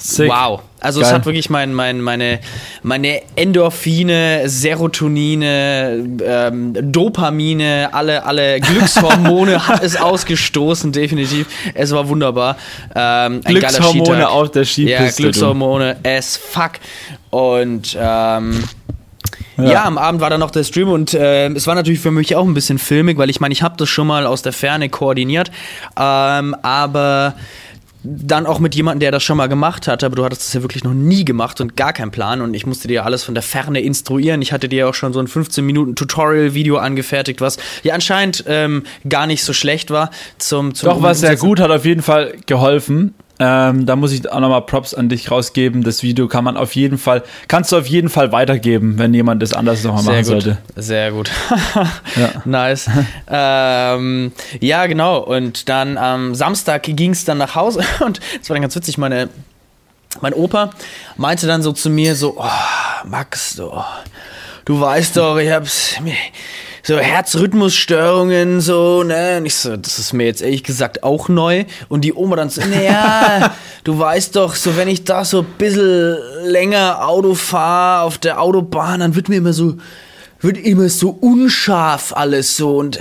Sick. 0.00 0.30
Wow. 0.30 0.62
Also 0.80 1.00
Geil. 1.00 1.08
es 1.08 1.14
hat 1.14 1.26
wirklich 1.26 1.50
mein, 1.50 1.74
mein, 1.74 2.00
meine, 2.00 2.40
meine 2.82 3.20
Endorphine, 3.36 4.48
Serotonine, 4.48 6.06
ähm, 6.24 6.74
Dopamine, 6.80 7.90
alle, 7.92 8.24
alle 8.24 8.60
Glückshormone 8.60 9.68
hat 9.68 9.82
es 9.82 9.96
ausgestoßen, 10.00 10.90
definitiv. 10.90 11.46
Es 11.74 11.92
war 11.92 12.08
wunderbar. 12.08 12.56
Ähm, 12.94 13.42
Glückshormone 13.42 14.26
auf 14.28 14.50
der 14.52 14.64
Skipiste. 14.64 15.02
Ja, 15.02 15.10
Glückshormone 15.10 15.96
as 16.02 16.38
fuck. 16.38 16.72
Und 17.28 17.96
ähm, 18.00 18.64
ja. 19.58 19.64
ja. 19.64 19.84
am 19.84 19.98
Abend 19.98 20.22
war 20.22 20.30
dann 20.30 20.40
noch 20.40 20.50
der 20.50 20.64
Stream 20.64 20.88
und 20.88 21.12
äh, 21.12 21.48
es 21.48 21.66
war 21.66 21.74
natürlich 21.74 22.00
für 22.00 22.10
mich 22.10 22.34
auch 22.36 22.46
ein 22.46 22.54
bisschen 22.54 22.78
filmig, 22.78 23.18
weil 23.18 23.28
ich 23.28 23.40
meine, 23.40 23.52
ich 23.52 23.62
habe 23.62 23.76
das 23.76 23.90
schon 23.90 24.06
mal 24.06 24.26
aus 24.26 24.40
der 24.40 24.54
Ferne 24.54 24.88
koordiniert, 24.88 25.50
ähm, 25.98 26.56
aber 26.62 27.34
dann 28.02 28.46
auch 28.46 28.58
mit 28.58 28.74
jemandem, 28.74 29.00
der 29.00 29.12
das 29.12 29.22
schon 29.22 29.36
mal 29.36 29.48
gemacht 29.48 29.86
hat, 29.86 30.02
aber 30.04 30.16
du 30.16 30.24
hattest 30.24 30.42
das 30.42 30.52
ja 30.54 30.62
wirklich 30.62 30.84
noch 30.84 30.94
nie 30.94 31.24
gemacht 31.24 31.60
und 31.60 31.76
gar 31.76 31.92
keinen 31.92 32.10
Plan 32.10 32.40
und 32.40 32.54
ich 32.54 32.66
musste 32.66 32.88
dir 32.88 33.04
alles 33.04 33.24
von 33.24 33.34
der 33.34 33.42
Ferne 33.42 33.80
instruieren. 33.80 34.40
Ich 34.42 34.52
hatte 34.52 34.68
dir 34.68 34.88
auch 34.88 34.94
schon 34.94 35.12
so 35.12 35.20
ein 35.20 35.26
15 35.26 35.64
Minuten 35.64 35.96
Tutorial-Video 35.96 36.78
angefertigt, 36.78 37.40
was 37.40 37.58
ja 37.82 37.94
anscheinend 37.94 38.44
ähm, 38.46 38.84
gar 39.08 39.26
nicht 39.26 39.44
so 39.44 39.52
schlecht 39.52 39.90
war. 39.90 40.10
Zum, 40.38 40.74
zum 40.74 40.88
Doch, 40.88 41.02
war 41.02 41.14
sehr 41.14 41.36
gut, 41.36 41.60
hat 41.60 41.70
auf 41.70 41.84
jeden 41.84 42.02
Fall 42.02 42.34
geholfen. 42.46 43.14
Ähm, 43.42 43.86
da 43.86 43.96
muss 43.96 44.12
ich 44.12 44.30
auch 44.30 44.38
nochmal 44.38 44.60
Props 44.60 44.92
an 44.92 45.08
dich 45.08 45.30
rausgeben. 45.30 45.82
Das 45.82 46.02
Video 46.02 46.28
kann 46.28 46.44
man 46.44 46.58
auf 46.58 46.74
jeden 46.74 46.98
Fall, 46.98 47.22
kannst 47.48 47.72
du 47.72 47.78
auf 47.78 47.86
jeden 47.86 48.10
Fall 48.10 48.32
weitergeben, 48.32 48.98
wenn 48.98 49.14
jemand 49.14 49.42
das 49.42 49.54
anders 49.54 49.82
nochmal 49.82 50.04
machen 50.04 50.16
gut. 50.18 50.26
sollte. 50.26 50.58
Sehr 50.76 51.10
gut. 51.10 51.30
ja. 52.16 52.42
Nice. 52.44 52.90
ähm, 53.28 54.32
ja, 54.60 54.86
genau. 54.86 55.20
Und 55.20 55.70
dann 55.70 55.96
am 55.96 56.34
Samstag 56.34 56.82
ging 56.82 57.12
es 57.12 57.24
dann 57.24 57.38
nach 57.38 57.54
Hause 57.54 57.80
und 58.04 58.20
es 58.42 58.50
war 58.50 58.54
dann 58.54 58.62
ganz 58.62 58.76
witzig, 58.76 58.98
meine, 58.98 59.30
mein 60.20 60.34
Opa 60.34 60.70
meinte 61.16 61.46
dann 61.46 61.62
so 61.62 61.72
zu 61.72 61.88
mir 61.88 62.14
so, 62.16 62.36
oh, 62.36 63.06
Max, 63.06 63.56
du, 63.56 63.72
du 64.66 64.80
weißt 64.80 65.16
doch, 65.16 65.38
ich 65.38 65.50
hab's 65.50 65.98
mir 66.02 66.14
so 66.82 66.98
Herzrhythmusstörungen, 66.98 68.60
so, 68.60 69.02
ne? 69.02 69.38
Und 69.38 69.46
ich 69.46 69.54
so, 69.54 69.76
das 69.76 69.98
ist 69.98 70.12
mir 70.12 70.24
jetzt 70.24 70.42
ehrlich 70.42 70.64
gesagt 70.64 71.02
auch 71.02 71.28
neu. 71.28 71.64
Und 71.88 72.02
die 72.02 72.14
Oma 72.14 72.36
dann 72.36 72.50
so, 72.50 72.62
naja, 72.62 73.54
du 73.84 73.98
weißt 73.98 74.36
doch, 74.36 74.54
so 74.54 74.76
wenn 74.76 74.88
ich 74.88 75.04
da 75.04 75.24
so 75.24 75.40
ein 75.40 75.46
bisschen 75.58 76.16
länger 76.44 77.06
Auto 77.06 77.34
fahre 77.34 78.04
auf 78.04 78.18
der 78.18 78.40
Autobahn, 78.40 79.00
dann 79.00 79.14
wird 79.14 79.28
mir 79.28 79.36
immer 79.36 79.52
so, 79.52 79.76
wird 80.40 80.56
immer 80.56 80.88
so 80.88 81.10
unscharf 81.10 82.14
alles 82.16 82.56
so 82.56 82.76
und 82.78 82.98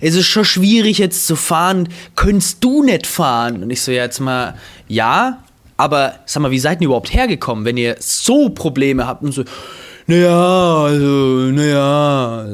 es 0.00 0.14
ist 0.14 0.26
schon 0.26 0.44
schwierig 0.44 0.98
jetzt 0.98 1.26
zu 1.26 1.36
fahren. 1.36 1.88
Könntest 2.16 2.64
du 2.64 2.82
nicht 2.82 3.06
fahren? 3.06 3.62
Und 3.62 3.70
ich 3.70 3.82
so, 3.82 3.92
ja, 3.92 4.04
jetzt 4.04 4.20
mal, 4.20 4.54
ja, 4.88 5.42
aber 5.76 6.14
sag 6.26 6.42
mal, 6.42 6.50
wie 6.50 6.58
seid 6.58 6.80
ihr 6.80 6.86
überhaupt 6.86 7.12
hergekommen, 7.12 7.64
wenn 7.64 7.76
ihr 7.76 7.96
so 7.98 8.48
Probleme 8.50 9.06
habt 9.06 9.22
und 9.22 9.32
so, 9.32 9.44
naja, 10.06 10.84
also, 10.84 11.04
naja, 11.52 11.71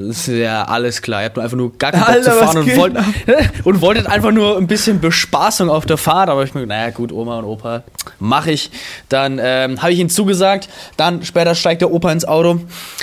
ist 0.08 0.28
ja 0.28 0.64
alles 0.64 1.02
klar. 1.02 1.20
Ihr 1.22 1.26
habt 1.26 1.36
nur 1.36 1.44
einfach 1.44 1.56
nur 1.56 1.76
gar 1.78 1.92
keinen 1.92 2.00
Bock 2.00 2.08
Alter, 2.08 2.32
zu 2.32 2.38
fahren 2.38 2.58
und, 2.58 2.76
wollt, 2.76 2.96
und, 3.64 3.80
wolltet 3.80 4.06
einfach 4.06 4.32
nur 4.32 4.56
ein 4.56 4.66
bisschen 4.66 5.00
Bespaßung 5.00 5.70
auf 5.70 5.86
der 5.86 5.96
Fahrt. 5.96 6.28
Aber 6.28 6.42
ich 6.44 6.54
mir, 6.54 6.66
naja, 6.66 6.90
gut, 6.90 7.12
Oma 7.12 7.38
und 7.38 7.44
Opa, 7.44 7.82
mach 8.18 8.46
ich. 8.46 8.70
Dann 9.08 9.40
ähm, 9.42 9.82
habe 9.82 9.92
ich 9.92 9.98
ihnen 9.98 10.10
zugesagt. 10.10 10.68
Dann 10.96 11.24
später 11.24 11.54
steigt 11.54 11.82
der 11.82 11.90
Opa 11.90 12.12
ins 12.12 12.24
Auto 12.24 12.60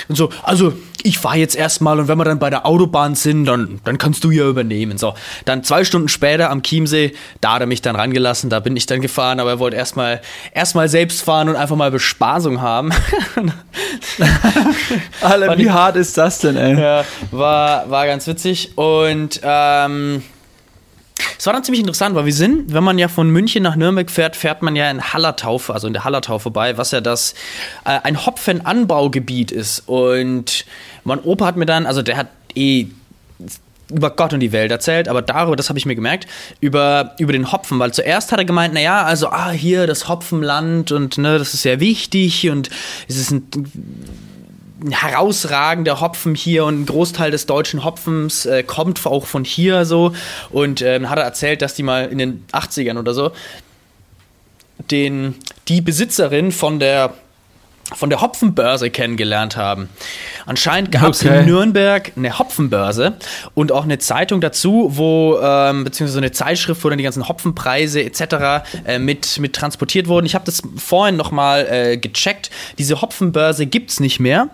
und 0.08 0.14
so, 0.14 0.30
also 0.42 0.72
ich 1.06 1.18
fahre 1.18 1.36
jetzt 1.36 1.54
erstmal 1.54 2.00
und 2.00 2.08
wenn 2.08 2.18
wir 2.18 2.24
dann 2.24 2.38
bei 2.38 2.50
der 2.50 2.66
Autobahn 2.66 3.14
sind, 3.14 3.44
dann, 3.46 3.80
dann 3.84 3.96
kannst 3.96 4.24
du 4.24 4.30
ja 4.30 4.48
übernehmen. 4.48 4.98
So, 4.98 5.14
dann 5.44 5.62
zwei 5.62 5.84
Stunden 5.84 6.08
später 6.08 6.50
am 6.50 6.62
Chiemsee, 6.62 7.14
da 7.40 7.54
hat 7.54 7.60
er 7.60 7.66
mich 7.66 7.80
dann 7.80 7.94
rangelassen, 7.96 8.50
da 8.50 8.60
bin 8.60 8.76
ich 8.76 8.86
dann 8.86 9.00
gefahren, 9.00 9.38
aber 9.38 9.50
er 9.50 9.58
wollte 9.58 9.76
erstmal 9.76 10.20
erstmal 10.52 10.88
selbst 10.88 11.22
fahren 11.22 11.48
und 11.48 11.56
einfach 11.56 11.76
mal 11.76 11.90
Bespaßung 11.90 12.60
haben. 12.60 12.90
Alter, 15.20 15.58
wie 15.58 15.70
hart 15.70 15.96
ist 15.96 16.18
das 16.18 16.40
denn, 16.40 16.56
ey? 16.56 16.80
Ja, 16.80 16.95
war, 17.30 17.90
war 17.90 18.06
ganz 18.06 18.26
witzig 18.26 18.76
und 18.76 19.40
ähm, 19.42 20.22
es 21.38 21.46
war 21.46 21.52
dann 21.52 21.64
ziemlich 21.64 21.80
interessant, 21.80 22.14
weil 22.14 22.26
wir 22.26 22.32
sind, 22.32 22.72
wenn 22.72 22.84
man 22.84 22.98
ja 22.98 23.08
von 23.08 23.28
München 23.30 23.62
nach 23.62 23.76
Nürnberg 23.76 24.10
fährt, 24.10 24.36
fährt 24.36 24.62
man 24.62 24.76
ja 24.76 24.90
in 24.90 25.02
Hallertau, 25.02 25.60
also 25.68 25.86
in 25.86 25.92
der 25.92 26.04
Hallertau 26.04 26.38
vorbei, 26.38 26.76
was 26.76 26.90
ja 26.90 27.00
das 27.00 27.34
äh, 27.84 27.98
ein 28.02 28.26
Hopfenanbaugebiet 28.26 29.50
ist. 29.50 29.84
Und 29.86 30.64
mein 31.04 31.20
Opa 31.20 31.46
hat 31.46 31.56
mir 31.56 31.66
dann, 31.66 31.86
also 31.86 32.02
der 32.02 32.16
hat 32.16 32.28
eh 32.54 32.86
über 33.90 34.10
Gott 34.10 34.32
und 34.32 34.40
die 34.40 34.52
Welt 34.52 34.72
erzählt, 34.72 35.08
aber 35.08 35.22
darüber, 35.22 35.56
das 35.56 35.68
habe 35.68 35.78
ich 35.78 35.86
mir 35.86 35.94
gemerkt, 35.94 36.26
über, 36.60 37.14
über 37.18 37.32
den 37.32 37.52
Hopfen, 37.52 37.78
weil 37.78 37.92
zuerst 37.92 38.32
hat 38.32 38.38
er 38.38 38.44
gemeint, 38.44 38.74
naja, 38.74 39.04
also, 39.04 39.28
ah, 39.28 39.50
hier 39.50 39.86
das 39.86 40.08
Hopfenland 40.08 40.90
und 40.90 41.18
ne, 41.18 41.38
das 41.38 41.54
ist 41.54 41.62
sehr 41.62 41.78
wichtig 41.78 42.50
und 42.50 42.68
es 43.08 43.16
ist 43.16 43.30
ein 43.30 43.48
herausragender 44.90 46.00
Hopfen 46.00 46.34
hier 46.34 46.64
und 46.64 46.82
ein 46.82 46.86
Großteil 46.86 47.30
des 47.30 47.46
deutschen 47.46 47.84
Hopfens 47.84 48.46
äh, 48.46 48.62
kommt 48.62 49.04
auch 49.06 49.26
von 49.26 49.44
hier 49.44 49.84
so. 49.84 50.12
Und 50.50 50.82
ähm, 50.82 51.08
hat 51.08 51.18
er 51.18 51.24
erzählt, 51.24 51.62
dass 51.62 51.74
die 51.74 51.82
mal 51.82 52.06
in 52.06 52.18
den 52.18 52.44
80ern 52.52 52.98
oder 52.98 53.14
so 53.14 53.32
den, 54.90 55.34
die 55.68 55.80
Besitzerin 55.80 56.52
von 56.52 56.78
der 56.78 57.14
von 57.94 58.10
der 58.10 58.20
Hopfenbörse 58.20 58.90
kennengelernt 58.90 59.56
haben. 59.56 59.88
Anscheinend 60.44 60.90
gab 60.90 61.10
es 61.10 61.24
okay. 61.24 61.40
in 61.40 61.46
Nürnberg 61.46 62.12
eine 62.16 62.38
Hopfenbörse 62.38 63.16
und 63.54 63.70
auch 63.70 63.84
eine 63.84 63.98
Zeitung 63.98 64.40
dazu, 64.40 64.90
wo, 64.92 65.38
ähm, 65.40 65.84
beziehungsweise 65.84 66.18
eine 66.18 66.32
Zeitschrift, 66.32 66.82
wo 66.82 66.88
dann 66.88 66.98
die 66.98 67.04
ganzen 67.04 67.28
Hopfenpreise 67.28 68.02
etc. 68.02 68.66
Äh, 68.84 68.98
mit, 68.98 69.38
mit 69.38 69.54
transportiert 69.54 70.08
wurden. 70.08 70.26
Ich 70.26 70.34
habe 70.34 70.44
das 70.44 70.62
vorhin 70.76 71.16
nochmal 71.16 71.66
äh, 71.70 71.96
gecheckt. 71.96 72.50
Diese 72.78 73.00
Hopfenbörse 73.00 73.66
gibt 73.66 73.90
es 73.90 74.00
nicht 74.00 74.18
mehr, 74.18 74.48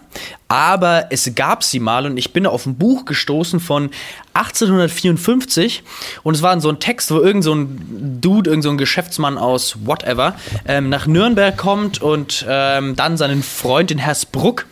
aber 0.53 1.07
es 1.09 1.35
gab 1.35 1.65
sie 1.65 1.81
mal 1.81 2.05
und 2.05 2.19
ich 2.19 2.35
bin 2.35 2.45
auf 2.45 2.67
ein 2.67 2.75
Buch 2.75 3.07
gestoßen 3.07 3.59
von 3.59 3.89
1854 4.35 5.83
und 6.25 6.35
es 6.35 6.43
war 6.43 6.61
so 6.61 6.69
ein 6.69 6.79
Text, 6.79 7.11
wo 7.11 7.21
irgend 7.21 7.43
so 7.43 7.55
ein 7.55 8.19
Dude, 8.21 8.51
irgend 8.51 8.63
so 8.63 8.69
ein 8.69 8.77
Geschäftsmann 8.77 9.39
aus 9.39 9.79
whatever 9.87 10.35
ähm, 10.67 10.91
nach 10.91 11.07
Nürnberg 11.07 11.57
kommt 11.57 12.03
und 12.03 12.45
ähm, 12.47 12.97
dann 12.97 13.17
seinen 13.17 13.43
Freund 13.43 13.91
in 13.91 13.97
Hersbruck 13.97 14.67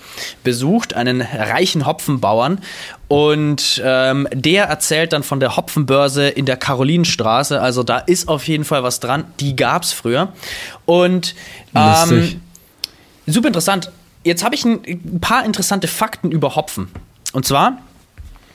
besucht, 0.45 0.93
einen 0.93 1.23
reichen 1.23 1.87
Hopfenbauern 1.87 2.59
und 3.09 3.81
ähm, 3.83 4.29
der 4.33 4.65
erzählt 4.65 5.15
dann 5.15 5.23
von 5.23 5.41
der 5.41 5.57
Hopfenbörse 5.57 6.29
in 6.29 6.45
der 6.45 6.59
Karolinenstraße. 6.59 7.59
Also 7.59 7.85
da 7.85 7.97
ist 7.97 8.29
auf 8.29 8.47
jeden 8.49 8.65
Fall 8.65 8.83
was 8.83 9.01
dran. 9.01 9.25
Die 9.41 9.57
gab 9.57 9.85
es 9.85 9.95
früher. 9.95 10.29
Und 10.85 11.35
ähm, 11.75 12.43
super 13.27 13.47
interessant. 13.47 13.91
Jetzt 14.25 14.45
habe 14.45 14.55
ich 14.55 14.65
ein, 14.65 14.81
ein, 14.87 15.21
paar 15.21 15.45
interessante 15.45 15.89
Fakten 15.89 16.31
über 16.31 16.57
Hopfen. 16.57 16.89
Und 17.33 17.47
zwar 17.47 17.79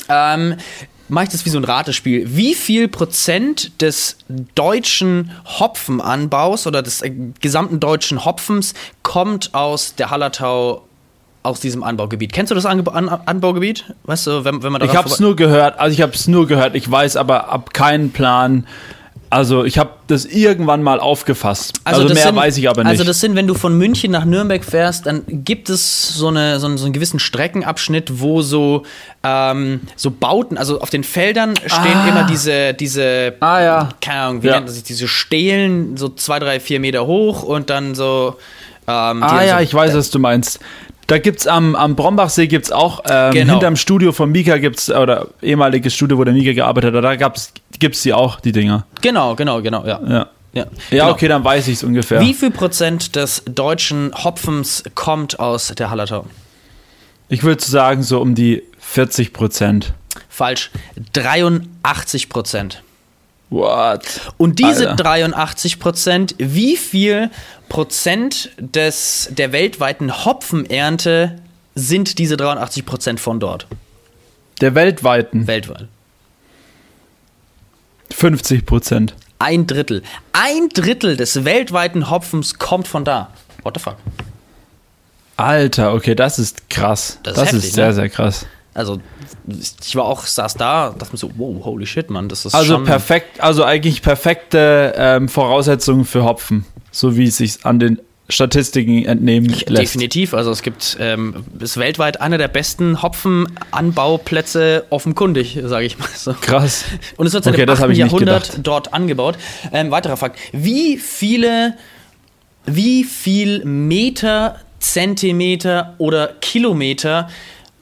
ähm, 0.09 0.57
mache 1.07 1.25
ich 1.25 1.29
das 1.31 1.45
wie 1.45 1.49
so 1.49 1.57
ein 1.57 1.63
Ratespiel. 1.63 2.35
Wie 2.35 2.53
viel 2.53 2.87
Prozent 2.87 3.81
des 3.81 4.17
deutschen 4.53 5.31
Hopfenanbaus 5.45 6.67
oder 6.67 6.81
des 6.81 7.01
äh, 7.01 7.11
gesamten 7.41 7.79
deutschen 7.79 8.25
Hopfens 8.25 8.73
kommt 9.03 9.53
aus 9.53 9.95
der 9.95 10.11
Hallertau 10.11 10.85
aus 11.45 11.59
diesem 11.59 11.83
Anbaugebiet. 11.83 12.33
Kennst 12.33 12.49
du 12.49 12.55
das 12.55 12.65
Ange 12.65 12.91
An 12.91 13.07
Anbaugebiet? 13.07 13.93
Weißt 14.03 14.25
du, 14.27 14.43
wenn, 14.43 14.63
wenn 14.63 14.71
man 14.71 14.81
Ich 14.81 14.95
habe 14.95 15.07
es 15.07 15.19
nur 15.19 15.35
gehört, 15.35 15.79
also 15.79 15.93
ich 15.93 16.01
habe 16.01 16.13
es 16.13 16.27
nur 16.27 16.47
gehört, 16.47 16.75
ich 16.75 16.89
weiß 16.89 17.17
aber 17.17 17.49
ab 17.49 17.73
keinen 17.73 18.11
Plan. 18.11 18.65
Also 19.29 19.65
ich 19.65 19.77
habe 19.77 19.91
das 20.07 20.25
irgendwann 20.25 20.83
mal 20.83 20.99
aufgefasst. 20.99 21.79
Also, 21.83 22.03
also 22.03 22.13
mehr 22.13 22.23
sind, 22.23 22.35
weiß 22.35 22.57
ich 22.57 22.69
aber 22.69 22.83
nicht. 22.83 22.91
Also 22.91 23.03
das 23.03 23.19
sind, 23.19 23.35
wenn 23.35 23.47
du 23.47 23.53
von 23.53 23.77
München 23.77 24.11
nach 24.11 24.25
Nürnberg 24.25 24.63
fährst, 24.63 25.05
dann 25.07 25.23
gibt 25.27 25.69
es 25.69 26.09
so, 26.09 26.27
eine, 26.27 26.59
so, 26.59 26.67
einen, 26.67 26.77
so 26.77 26.85
einen 26.85 26.93
gewissen 26.93 27.19
Streckenabschnitt, 27.19 28.19
wo 28.19 28.41
so, 28.41 28.83
ähm, 29.23 29.81
so 29.95 30.11
Bauten, 30.11 30.57
also 30.57 30.79
auf 30.79 30.89
den 30.89 31.03
Feldern 31.03 31.55
stehen 31.57 31.97
ah. 31.97 32.07
immer 32.07 32.23
diese, 32.23 32.73
diese, 32.73 33.33
ah, 33.39 33.61
ja. 33.61 33.89
keine 33.99 34.21
Ahnung, 34.21 34.43
wie 34.43 34.47
ja. 34.47 34.53
nennt 34.55 34.67
das 34.67 34.75
sich, 34.75 34.83
diese 34.83 35.07
Stelen, 35.07 35.97
so 35.97 36.09
zwei, 36.09 36.39
drei, 36.39 36.59
vier 36.59 36.79
Meter 36.79 37.05
hoch 37.07 37.43
und 37.43 37.69
dann 37.69 37.95
so 37.95 38.37
ähm, 38.87 39.23
ah 39.23 39.43
ja, 39.43 39.61
ich 39.61 39.73
weiß, 39.73 39.95
was 39.95 40.11
du 40.11 40.19
meinst. 40.19 40.59
Da 41.07 41.19
gibt's 41.19 41.45
am, 41.45 41.75
am 41.75 41.95
Brombachsee 41.95 42.47
gibt's 42.47 42.71
auch, 42.71 43.01
ähm, 43.07 43.31
genau. 43.31 43.53
hinterm 43.53 43.75
Studio 43.75 44.11
von 44.11 44.31
Mika 44.31 44.57
gibt's, 44.57 44.89
oder 44.89 45.27
ehemaliges 45.41 45.93
Studio, 45.93 46.17
wo 46.17 46.23
der 46.23 46.33
Mika 46.33 46.53
gearbeitet 46.53 46.95
hat, 46.95 47.03
da 47.03 47.15
gab's, 47.15 47.53
gibt's 47.77 48.01
die 48.01 48.13
auch, 48.13 48.39
die 48.39 48.51
Dinger. 48.51 48.85
Genau, 49.01 49.35
genau, 49.35 49.61
genau, 49.61 49.85
ja. 49.85 49.99
Ja, 50.01 50.09
ja. 50.09 50.27
ja 50.53 50.65
genau. 50.89 51.11
okay, 51.11 51.27
dann 51.27 51.43
weiß 51.43 51.67
ich's 51.67 51.83
ungefähr. 51.83 52.21
Wie 52.21 52.33
viel 52.33 52.49
Prozent 52.49 53.15
des 53.15 53.43
deutschen 53.45 54.11
Hopfens 54.23 54.83
kommt 54.95 55.39
aus 55.39 55.73
der 55.77 55.91
Hallertau? 55.91 56.25
Ich 57.29 57.43
würde 57.43 57.63
sagen, 57.63 58.03
so 58.03 58.19
um 58.19 58.33
die 58.33 58.63
40 58.79 59.33
Prozent. 59.33 59.93
Falsch. 60.29 60.71
83 61.13 62.29
Prozent. 62.29 62.83
What? 63.49 64.33
Und 64.37 64.59
diese 64.59 64.89
Alter. 64.89 65.03
83 65.03 65.79
Prozent, 65.79 66.35
wie 66.37 66.77
viel 66.77 67.29
Prozent 67.69 68.49
des, 68.57 69.29
der 69.31 69.51
weltweiten 69.51 70.25
Hopfenernte 70.25 71.39
sind 71.75 72.17
diese 72.17 72.37
83 72.37 72.85
Prozent 72.85 73.19
von 73.19 73.39
dort? 73.39 73.67
Der 74.61 74.75
weltweiten? 74.75 75.47
Weltweit. 75.47 75.87
50 78.11 78.65
Prozent. 78.65 79.15
Ein 79.39 79.67
Drittel. 79.67 80.01
Ein 80.31 80.69
Drittel 80.69 81.17
des 81.17 81.43
weltweiten 81.43 82.09
Hopfens 82.09 82.57
kommt 82.57 82.87
von 82.87 83.03
da. 83.03 83.29
What 83.63 83.75
the 83.77 83.83
fuck? 83.83 83.97
Alter, 85.37 85.93
okay, 85.93 86.15
das 86.15 86.39
ist 86.39 86.69
krass. 86.69 87.19
Das, 87.23 87.35
das 87.35 87.43
ist, 87.47 87.53
heftig, 87.53 87.69
ist, 87.69 87.75
sehr, 87.75 87.87
ne? 87.87 87.93
sehr 87.93 88.09
krass. 88.09 88.45
Also, 88.75 88.99
ich 89.47 89.95
war 89.95 90.03
auch, 90.03 90.25
saß 90.25 90.55
da 90.55 90.89
und 90.89 91.01
dachte 91.01 91.13
mir 91.13 91.17
so, 91.17 91.31
wow, 91.37 91.63
holy 91.63 91.85
shit, 91.85 92.09
Mann, 92.09 92.27
das 92.27 92.45
ist 92.45 92.53
Also 92.53 92.83
perfekt, 92.83 93.39
also 93.39 93.63
eigentlich 93.63 94.01
perfekte 94.01 94.93
ähm, 94.97 95.29
Voraussetzungen 95.29 96.03
für 96.03 96.25
Hopfen, 96.25 96.65
so 96.91 97.15
wie 97.15 97.23
es 97.23 97.37
sich 97.37 97.65
an 97.65 97.79
den 97.79 98.01
Statistiken 98.27 99.05
entnehmen 99.05 99.47
lässt. 99.49 99.69
Definitiv, 99.69 100.33
also 100.33 100.51
es 100.51 100.61
gibt, 100.61 100.97
ähm, 100.99 101.45
ist 101.59 101.77
weltweit 101.77 102.19
einer 102.19 102.37
der 102.37 102.49
besten 102.49 103.01
Hopfenanbauplätze 103.01 104.87
offenkundig, 104.89 105.57
sage 105.63 105.85
ich 105.85 105.97
mal 105.97 106.09
so. 106.13 106.33
Krass. 106.33 106.83
Und 107.15 107.27
es 107.27 107.33
wird 107.33 107.45
seit 107.45 107.53
okay, 107.53 107.65
dem 107.65 107.75
8. 107.75 107.95
Jahrhundert 107.95 108.59
dort 108.61 108.93
angebaut. 108.93 109.37
Ähm, 109.71 109.89
weiterer 109.89 110.17
Fakt, 110.17 110.37
wie 110.51 110.97
viele, 110.97 111.77
wie 112.65 113.05
viel 113.05 113.63
Meter, 113.63 114.59
Zentimeter 114.79 115.93
oder 115.97 116.33
Kilometer 116.41 117.29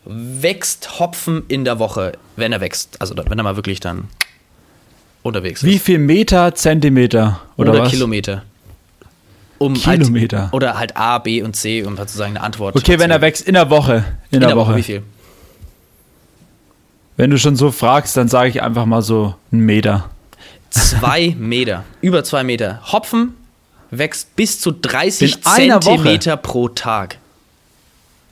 wächst 0.05 0.99
Hopfen 0.99 1.43
in 1.47 1.65
der 1.65 1.79
Woche, 1.79 2.13
wenn 2.35 2.51
er 2.51 2.61
wächst? 2.61 3.01
Also 3.01 3.15
wenn 3.17 3.37
er 3.37 3.43
mal 3.43 3.55
wirklich 3.55 3.79
dann 3.79 4.09
unterwegs 5.21 5.63
ist. 5.63 5.69
Wie 5.69 5.79
viel 5.79 5.99
Meter, 5.99 6.53
Zentimeter 6.55 7.41
oder, 7.57 7.71
oder 7.71 7.81
was? 7.83 7.91
Kilometer? 7.91 8.43
Um 9.57 9.75
Kilometer. 9.75 10.43
Halt, 10.43 10.53
oder 10.53 10.77
halt 10.77 10.97
A, 10.97 11.19
B 11.19 11.41
und 11.41 11.55
C, 11.55 11.83
um 11.83 11.95
sozusagen 11.95 12.35
eine 12.35 12.41
Antwort 12.41 12.75
Okay, 12.75 12.99
wenn 12.99 13.11
er 13.11 13.21
wächst 13.21 13.47
in 13.47 13.53
der 13.53 13.69
Woche. 13.69 14.03
In, 14.29 14.35
in 14.35 14.39
der, 14.41 14.49
der 14.49 14.57
Woche. 14.57 14.71
Woche. 14.71 14.77
Wie 14.77 14.83
viel? 14.83 15.03
Wenn 17.15 17.29
du 17.29 17.37
schon 17.37 17.55
so 17.55 17.71
fragst, 17.71 18.17
dann 18.17 18.27
sage 18.27 18.49
ich 18.49 18.61
einfach 18.61 18.85
mal 18.85 19.01
so 19.01 19.35
einen 19.51 19.61
Meter. 19.61 20.09
Zwei 20.69 21.35
Meter. 21.39 21.85
Über 22.01 22.23
zwei 22.23 22.43
Meter. 22.43 22.81
Hopfen 22.91 23.35
wächst 23.91 24.35
bis 24.35 24.59
zu 24.59 24.71
30 24.71 25.41
Zentimeter 25.43 26.35
pro 26.35 26.67
Tag. 26.67 27.19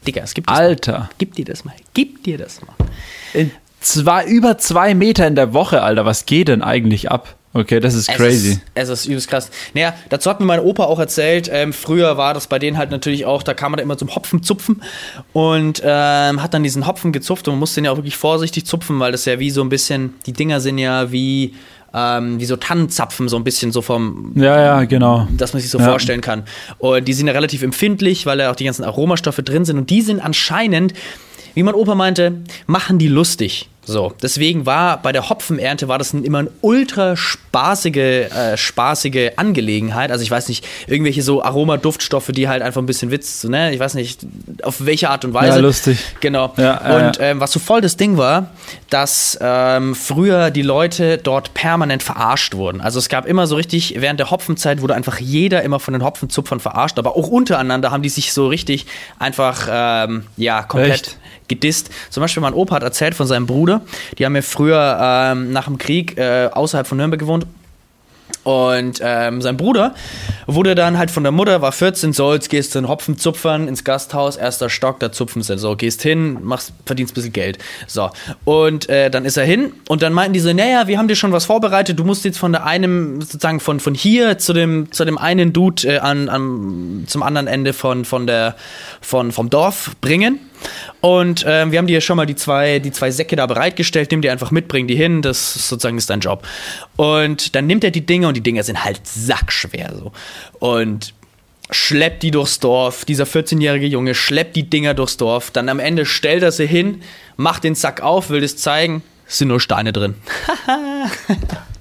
Digga, 0.08 0.22
es 0.24 0.34
gibt 0.34 0.50
Alter. 0.50 1.00
Mal. 1.00 1.10
Gib 1.18 1.36
dir 1.36 1.46
das 1.46 1.64
mal. 1.64 1.76
Gib 1.94 2.24
dir 2.24 2.38
das 2.38 2.62
mal. 2.62 2.76
In 3.34 3.52
zwei, 3.80 4.26
über 4.26 4.58
zwei 4.58 4.96
Meter 4.96 5.28
in 5.28 5.36
der 5.36 5.54
Woche, 5.54 5.82
Alter. 5.82 6.06
Was 6.06 6.26
geht 6.26 6.48
denn 6.48 6.62
eigentlich 6.62 7.12
ab? 7.12 7.36
Okay, 7.54 7.82
das 7.82 7.96
ist 7.96 8.08
crazy. 8.08 8.62
Es 8.76 8.88
ist, 8.88 8.94
es 8.94 9.00
ist 9.02 9.06
übelst 9.08 9.30
krass. 9.30 9.50
Naja, 9.74 9.94
dazu 10.08 10.30
hat 10.30 10.40
mir 10.40 10.46
mein 10.46 10.62
Opa 10.62 10.86
auch 10.86 11.00
erzählt, 11.00 11.50
ähm, 11.52 11.74
früher 11.74 12.16
war 12.16 12.34
das 12.34 12.48
bei 12.48 12.60
denen 12.60 12.78
halt 12.78 12.92
natürlich 12.92 13.26
auch, 13.26 13.44
da 13.44 13.54
kam 13.54 13.74
man 13.74 13.78
da 13.78 13.84
immer 13.84 13.98
zum 13.98 14.16
Hopfen 14.16 14.42
zupfen 14.42 14.82
und 15.34 15.82
ähm, 15.84 16.42
hat 16.42 16.54
dann 16.54 16.64
diesen 16.64 16.88
Hopfen 16.88 17.12
gezupft 17.12 17.50
und 17.50 17.56
man 17.56 17.60
musste 17.60 17.82
den 17.82 17.86
ja 17.86 17.92
auch 17.92 17.98
wirklich 17.98 18.16
vorsichtig 18.16 18.66
zupfen, 18.66 19.00
weil 19.02 19.12
das 19.12 19.26
ja 19.26 19.38
wie 19.40 19.52
so 19.52 19.62
ein 19.62 19.70
bisschen, 19.70 20.14
die 20.26 20.34
Dinger 20.34 20.62
sind 20.62 20.78
ja 20.78 21.12
wie 21.12 21.54
ähm, 21.94 22.40
wie 22.40 22.46
so 22.46 22.56
Tannenzapfen, 22.56 23.28
so 23.28 23.36
ein 23.36 23.44
bisschen 23.44 23.72
so 23.72 23.82
vom. 23.82 24.32
Ja, 24.36 24.60
ja, 24.60 24.84
genau. 24.86 25.28
Dass 25.32 25.54
man 25.54 25.62
sich 25.62 25.72
so 25.72 25.80
ja. 25.80 25.86
vorstellen 25.86 26.22
kann. 26.22 26.44
Und 26.78 27.08
die 27.08 27.14
sind 27.14 27.28
ja 27.28 27.34
relativ 27.34 27.64
empfindlich, 27.64 28.26
weil 28.26 28.38
da 28.38 28.52
auch 28.52 28.56
die 28.56 28.66
ganzen 28.66 28.84
Aromastoffe 28.84 29.44
drin 29.44 29.66
sind. 29.66 29.78
Und 29.78 29.90
die 29.90 30.02
sind 30.02 30.20
anscheinend, 30.20 30.94
wie 31.54 31.64
mein 31.64 31.76
Opa 31.76 31.96
meinte, 31.96 32.42
machen 32.68 32.98
die 32.98 33.08
lustig. 33.08 33.70
So, 33.84 34.14
deswegen 34.22 34.68
war 34.68 35.02
bei 35.02 35.12
der 35.12 35.30
Hopfenernte 35.30 35.88
war 35.88 35.98
das 35.98 36.14
immer 36.14 36.40
eine 36.40 36.52
ultra 36.62 37.16
spaßige, 37.16 37.96
äh, 37.96 38.56
spaßige 38.56 39.32
Angelegenheit. 39.38 40.12
Also 40.12 40.24
ich 40.24 40.30
weiß 40.30 40.50
nicht, 40.50 40.68
irgendwelche 40.86 41.24
so 41.24 41.44
Aromaduftstoffe, 41.44 42.28
die 42.28 42.48
halt 42.48 42.62
einfach 42.62 42.80
ein 42.80 42.86
bisschen 42.86 43.10
Witz, 43.10 43.44
ne? 43.44 43.74
Ich 43.74 43.80
weiß 43.80 43.96
nicht, 43.96 44.20
auf 44.62 44.86
welche 44.86 45.10
Art 45.10 45.26
und 45.26 45.34
Weise. 45.34 45.56
Ja, 45.56 45.58
lustig. 45.58 45.98
Genau. 46.20 46.54
Ja, 46.58 46.80
äh, 46.86 47.08
und 47.08 47.18
ähm, 47.20 47.40
was 47.40 47.52
so 47.52 47.60
voll 47.60 47.82
das 47.82 47.98
Ding 47.98 48.18
war, 48.18 48.52
dass 48.92 49.38
ähm, 49.42 49.96
früher 49.96 50.52
die 50.52 50.62
Leute 50.62 51.18
dort 51.18 51.56
permanent 51.56 52.04
verarscht 52.04 52.54
wurden. 52.54 52.82
Also 52.82 53.00
es 53.00 53.10
gab 53.10 53.26
immer 53.26 53.48
so 53.48 53.56
richtig, 53.56 53.96
während 53.98 54.20
der 54.20 54.30
Hopfenzeit 54.30 54.82
wurde 54.82 54.94
einfach 54.94 55.20
jeder 55.20 55.64
immer 55.64 55.80
von 55.80 55.94
den 55.94 56.04
Hopfenzupfern 56.04 56.60
verarscht, 56.60 57.00
aber 57.00 57.16
auch 57.16 57.28
untereinander 57.28 57.90
haben 57.90 58.04
die 58.04 58.10
sich 58.10 58.32
so 58.32 58.48
richtig 58.48 58.86
einfach, 59.18 59.68
ähm, 59.72 60.26
ja, 60.38 60.62
komplett 60.62 60.92
Echt? 60.92 61.18
gedisst. 61.48 61.90
Zum 62.10 62.22
Beispiel 62.22 62.42
mein 62.42 62.54
Opa 62.54 62.76
hat 62.76 62.84
erzählt 62.84 63.16
von 63.16 63.28
seinem 63.28 63.46
Bruder, 63.46 63.71
die 64.18 64.26
haben 64.26 64.36
ja 64.36 64.42
früher 64.42 64.98
ähm, 65.02 65.54
nach 65.54 65.66
dem 65.66 65.78
Krieg 65.78 66.18
äh, 66.18 66.50
außerhalb 66.52 66.86
von 66.86 66.98
Nürnberg 66.98 67.20
gewohnt 67.20 67.46
und 68.44 69.00
ähm, 69.04 69.42
sein 69.42 69.56
Bruder 69.56 69.94
wurde 70.48 70.74
dann 70.74 70.98
halt 70.98 71.12
von 71.12 71.22
der 71.22 71.32
Mutter, 71.32 71.62
war 71.62 71.72
14, 71.72 72.12
so, 72.12 72.34
jetzt 72.34 72.50
gehst 72.50 72.74
du 72.74 72.80
in 72.80 72.88
Hopfen 72.88 73.18
zupfern 73.18 73.68
ins 73.68 73.84
Gasthaus, 73.84 74.36
erster 74.36 74.70
Stock, 74.70 75.00
da 75.00 75.12
zupfen 75.12 75.44
sie. 75.44 75.58
So, 75.60 75.76
gehst 75.76 76.02
hin, 76.02 76.40
machst, 76.42 76.74
verdienst 76.86 77.14
ein 77.14 77.16
bisschen 77.16 77.34
Geld. 77.34 77.60
So. 77.86 78.10
Und 78.44 78.90
äh, 78.90 79.12
dann 79.12 79.26
ist 79.26 79.38
er 79.38 79.46
hin 79.46 79.74
und 79.88 80.02
dann 80.02 80.14
meinten 80.14 80.34
die 80.34 80.40
so, 80.40 80.52
naja, 80.52 80.88
wir 80.88 80.98
haben 80.98 81.08
dir 81.08 81.16
schon 81.16 81.32
was 81.32 81.46
vorbereitet, 81.46 82.00
du 82.00 82.04
musst 82.04 82.26
jetzt 82.26 82.40
von 82.40 82.52
der 82.52 82.66
einem, 82.66 83.22
sozusagen 83.22 83.60
von, 83.60 83.80
von 83.80 83.94
hier 83.94 84.40
zu 84.40 84.54
dem, 84.54 84.92
zu 84.92 85.06
dem 85.06 85.20
einen 85.20 85.54
Dude 85.54 85.88
äh, 85.88 86.00
an, 86.00 86.28
an, 86.28 87.04
zum 87.06 87.22
anderen 87.22 87.46
Ende 87.46 87.74
von, 87.74 88.06
von 88.06 88.26
der, 88.26 88.56
von, 89.02 89.32
vom 89.32 89.52
Dorf 89.52 89.92
bringen. 90.02 90.40
Und 91.00 91.44
ähm, 91.48 91.72
wir 91.72 91.80
haben 91.80 91.88
dir 91.88 92.02
schon 92.02 92.18
mal 92.18 92.26
die 92.26 92.36
zwei, 92.36 92.80
die 92.80 92.92
zwei 92.92 93.12
Säcke 93.12 93.36
da 93.36 93.46
bereitgestellt, 93.48 94.12
nimm 94.12 94.22
die 94.22 94.30
einfach 94.30 94.52
mit, 94.52 94.68
bring 94.68 94.88
die 94.88 94.96
hin, 94.96 95.22
das 95.22 95.56
ist 95.56 95.70
sozusagen 95.70 95.98
ist 95.98 96.10
dein 96.10 96.20
Job. 96.20 96.48
Und 96.96 97.56
dann 97.56 97.68
nimmt 97.68 97.84
er 97.84 97.92
die 97.92 98.06
Dinge 98.06 98.28
und 98.28 98.36
die 98.36 98.42
Dinger 98.42 98.64
sind 98.64 98.84
halt 98.84 99.02
sackschwer 99.04 99.94
so. 99.96 100.12
Und 100.60 101.14
schleppt 101.72 102.24
die 102.24 102.32
durchs 102.32 102.60
Dorf, 102.60 103.06
dieser 103.06 103.24
14-jährige 103.24 103.88
Junge 103.88 104.14
schleppt 104.14 104.56
die 104.56 104.70
Dinger 104.70 104.94
durchs 104.94 105.18
Dorf, 105.18 105.52
dann 105.52 105.70
am 105.70 105.80
Ende 105.80 106.06
stellt 106.06 106.44
er 106.44 106.52
sie 106.52 106.68
hin, 106.68 107.02
macht 107.38 107.64
den 107.64 107.76
Sack 107.76 108.02
auf, 108.02 108.30
will 108.30 108.42
das 108.42 108.58
zeigen, 108.58 109.04
es 109.28 109.38
sind 109.38 109.48
nur 109.48 109.62
Steine 109.62 109.94
drin. 109.94 110.16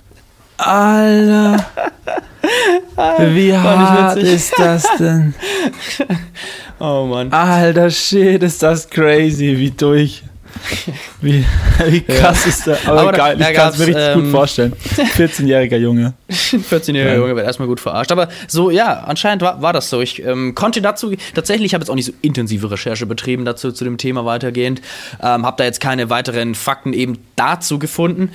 Alter. 0.66 1.66
Wie 3.34 3.56
hart 3.56 4.18
ist 4.18 4.52
das 4.58 4.86
denn? 4.98 5.34
Oh 6.82 7.04
Mann. 7.04 7.30
Alter 7.30 7.90
Shit, 7.90 8.42
ist 8.42 8.62
das 8.62 8.88
crazy, 8.88 9.54
wie 9.58 9.70
durch. 9.70 10.22
Wie, 11.20 11.44
wie 11.86 12.00
krass 12.00 12.46
ist 12.46 12.66
das? 12.66 12.86
Aber, 12.86 13.00
Aber 13.00 13.12
geil, 13.12 13.36
da 13.36 13.50
ich 13.50 13.54
kann 13.54 13.68
es 13.70 13.78
mir 13.78 13.88
richtig 13.88 14.14
gut 14.14 14.24
ähm, 14.24 14.30
vorstellen. 14.30 14.72
14-jähriger 15.16 15.76
Junge. 15.76 16.14
14-jähriger 16.30 17.04
Ja. 17.04 17.14
Junge 17.16 17.36
wird 17.36 17.46
erstmal 17.46 17.68
gut 17.68 17.80
verarscht. 17.80 18.10
Aber 18.12 18.28
so, 18.48 18.70
ja, 18.70 19.00
anscheinend 19.00 19.42
war, 19.42 19.60
war 19.60 19.74
das 19.74 19.90
so. 19.90 20.00
Ich 20.00 20.24
ähm, 20.24 20.54
konnte 20.54 20.80
dazu, 20.80 21.12
tatsächlich, 21.34 21.66
ich 21.66 21.74
habe 21.74 21.82
jetzt 21.82 21.90
auch 21.90 21.94
nicht 21.94 22.06
so 22.06 22.12
intensive 22.22 22.70
Recherche 22.70 23.04
betrieben 23.04 23.44
dazu, 23.44 23.72
zu 23.72 23.84
dem 23.84 23.98
Thema 23.98 24.24
weitergehend. 24.24 24.80
Ähm, 25.22 25.44
habe 25.44 25.56
da 25.58 25.64
jetzt 25.64 25.80
keine 25.80 26.08
weiteren 26.08 26.54
Fakten 26.54 26.94
eben 26.94 27.18
dazu 27.36 27.78
gefunden. 27.78 28.30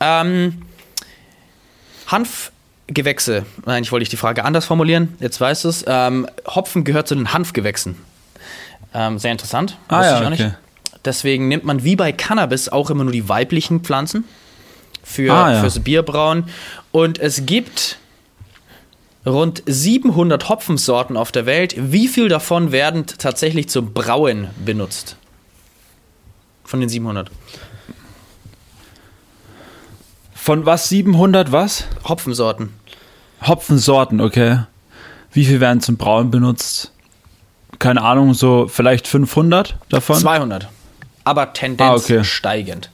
Ähm, 0.00 0.62
Hanfgewächse, 2.06 3.44
eigentlich 3.64 3.92
wollte 3.92 4.02
ich 4.04 4.08
die 4.08 4.16
Frage 4.16 4.44
anders 4.44 4.64
formulieren, 4.64 5.14
jetzt 5.20 5.40
weißt 5.40 5.64
du 5.64 5.68
es. 5.68 5.84
Ähm, 5.86 6.26
Hopfen 6.46 6.84
gehört 6.84 7.08
zu 7.08 7.14
den 7.14 7.32
Hanfgewächsen. 7.32 7.96
Ähm, 8.94 9.18
sehr 9.18 9.32
interessant. 9.32 9.76
Ah 9.88 9.98
wusste 9.98 10.12
ja, 10.12 10.20
ich 10.20 10.26
auch 10.26 10.30
nicht. 10.30 10.40
okay. 10.40 10.54
Deswegen 11.04 11.48
nimmt 11.48 11.64
man 11.64 11.84
wie 11.84 11.94
bei 11.96 12.12
Cannabis 12.12 12.68
auch 12.68 12.90
immer 12.90 13.04
nur 13.04 13.12
die 13.12 13.28
weiblichen 13.28 13.80
Pflanzen 13.80 14.24
für, 15.04 15.32
Ah, 15.32 15.52
ja. 15.52 15.60
fürs 15.60 15.78
Bierbrauen. 15.80 16.44
Und 16.92 17.18
es 17.20 17.46
gibt 17.46 17.98
rund 19.24 19.62
700 19.66 20.48
Hopfensorten 20.48 21.16
auf 21.16 21.30
der 21.32 21.46
Welt. 21.46 21.74
Wie 21.78 22.08
viel 22.08 22.28
davon 22.28 22.72
werden 22.72 23.06
tatsächlich 23.06 23.68
zum 23.68 23.92
Brauen 23.92 24.48
benutzt? 24.64 25.16
Von 26.64 26.80
den 26.80 26.88
700. 26.88 27.30
Von 30.46 30.64
was? 30.64 30.88
700 30.90 31.50
was? 31.50 31.86
Hopfensorten. 32.04 32.72
Hopfensorten, 33.44 34.20
okay. 34.20 34.60
Wie 35.32 35.44
viel 35.44 35.58
werden 35.58 35.80
zum 35.80 35.96
Brauen 35.96 36.30
benutzt? 36.30 36.92
Keine 37.80 38.00
Ahnung, 38.02 38.32
so 38.32 38.68
vielleicht 38.68 39.08
500 39.08 39.74
davon? 39.88 40.14
200. 40.14 40.68
Aber 41.24 41.52
Tendenz 41.52 41.90
Ah, 41.90 41.94
okay. 41.96 42.22
steigend. 42.22 42.90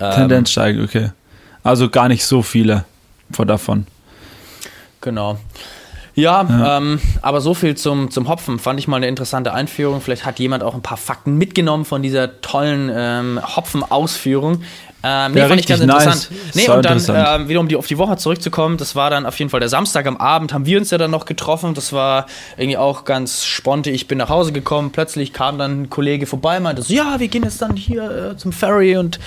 Ähm, 0.00 0.12
Tendenz 0.14 0.50
steigt, 0.50 0.80
okay. 0.80 1.10
Also 1.62 1.90
gar 1.90 2.08
nicht 2.08 2.24
so 2.24 2.40
viele 2.40 2.86
von 3.32 3.46
davon. 3.46 3.86
Genau. 5.02 5.38
Ja, 6.14 6.78
Ähm, 6.78 7.00
aber 7.22 7.40
so 7.40 7.54
viel 7.54 7.76
zum, 7.76 8.10
zum 8.10 8.28
Hopfen. 8.28 8.58
Fand 8.58 8.80
ich 8.80 8.88
mal 8.88 8.96
eine 8.96 9.06
interessante 9.06 9.52
Einführung. 9.52 10.00
Vielleicht 10.00 10.24
hat 10.24 10.40
jemand 10.40 10.64
auch 10.64 10.74
ein 10.74 10.82
paar 10.82 10.96
Fakten 10.96 11.36
mitgenommen 11.36 11.84
von 11.84 12.02
dieser 12.02 12.40
tollen 12.40 12.90
ähm, 12.92 13.40
Hopfen-Ausführung. 13.56 14.62
Ähm, 15.04 15.32
nee, 15.32 15.38
Ja, 15.40 15.46
fand 15.48 15.60
ich 15.60 15.66
ganz 15.68 15.80
richtig 15.80 15.94
nice. 15.94 16.04
interessant. 16.06 16.54
Nee, 16.56 16.68
und 16.68 16.84
dann 16.84 16.98
interessant. 16.98 17.40
ähm, 17.42 17.48
wieder 17.48 17.60
um 17.60 17.68
die, 17.68 17.76
auf 17.76 17.86
die 17.86 17.98
Woche 17.98 18.16
zurückzukommen, 18.16 18.78
das 18.78 18.96
war 18.96 19.10
dann 19.10 19.26
auf 19.26 19.38
jeden 19.38 19.48
Fall 19.50 19.60
der 19.60 19.68
Samstag 19.68 20.06
am 20.06 20.16
Abend, 20.16 20.52
haben 20.52 20.66
wir 20.66 20.76
uns 20.78 20.90
ja 20.90 20.98
dann 20.98 21.10
noch 21.12 21.24
getroffen. 21.24 21.74
Das 21.74 21.92
war 21.92 22.26
irgendwie 22.56 22.78
auch 22.78 23.04
ganz 23.04 23.44
spontan. 23.44 23.94
Ich 23.94 24.08
bin 24.08 24.18
nach 24.18 24.28
Hause 24.28 24.50
gekommen, 24.52 24.90
plötzlich 24.90 25.32
kam 25.32 25.56
dann 25.58 25.82
ein 25.82 25.90
Kollege 25.90 26.26
vorbei, 26.26 26.58
meinte 26.58 26.82
so, 26.82 26.92
ja, 26.92 27.20
wir 27.20 27.28
gehen 27.28 27.44
jetzt 27.44 27.62
dann 27.62 27.76
hier 27.76 28.32
äh, 28.32 28.36
zum 28.36 28.50
Ferry 28.52 28.96
und 28.96 29.20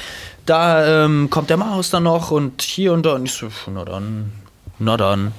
da 0.46 1.06
ähm, 1.06 1.30
kommt 1.30 1.50
der 1.50 1.58
Maus 1.58 1.90
dann 1.90 2.04
noch 2.04 2.32
und 2.32 2.62
hier 2.62 2.92
und 2.92 3.06
da. 3.06 3.14
Und 3.14 3.26
ich 3.26 3.34
so, 3.34 3.48
na 3.74 3.86
dann, 3.86 4.34
na 4.80 4.98
dann. 4.98 5.32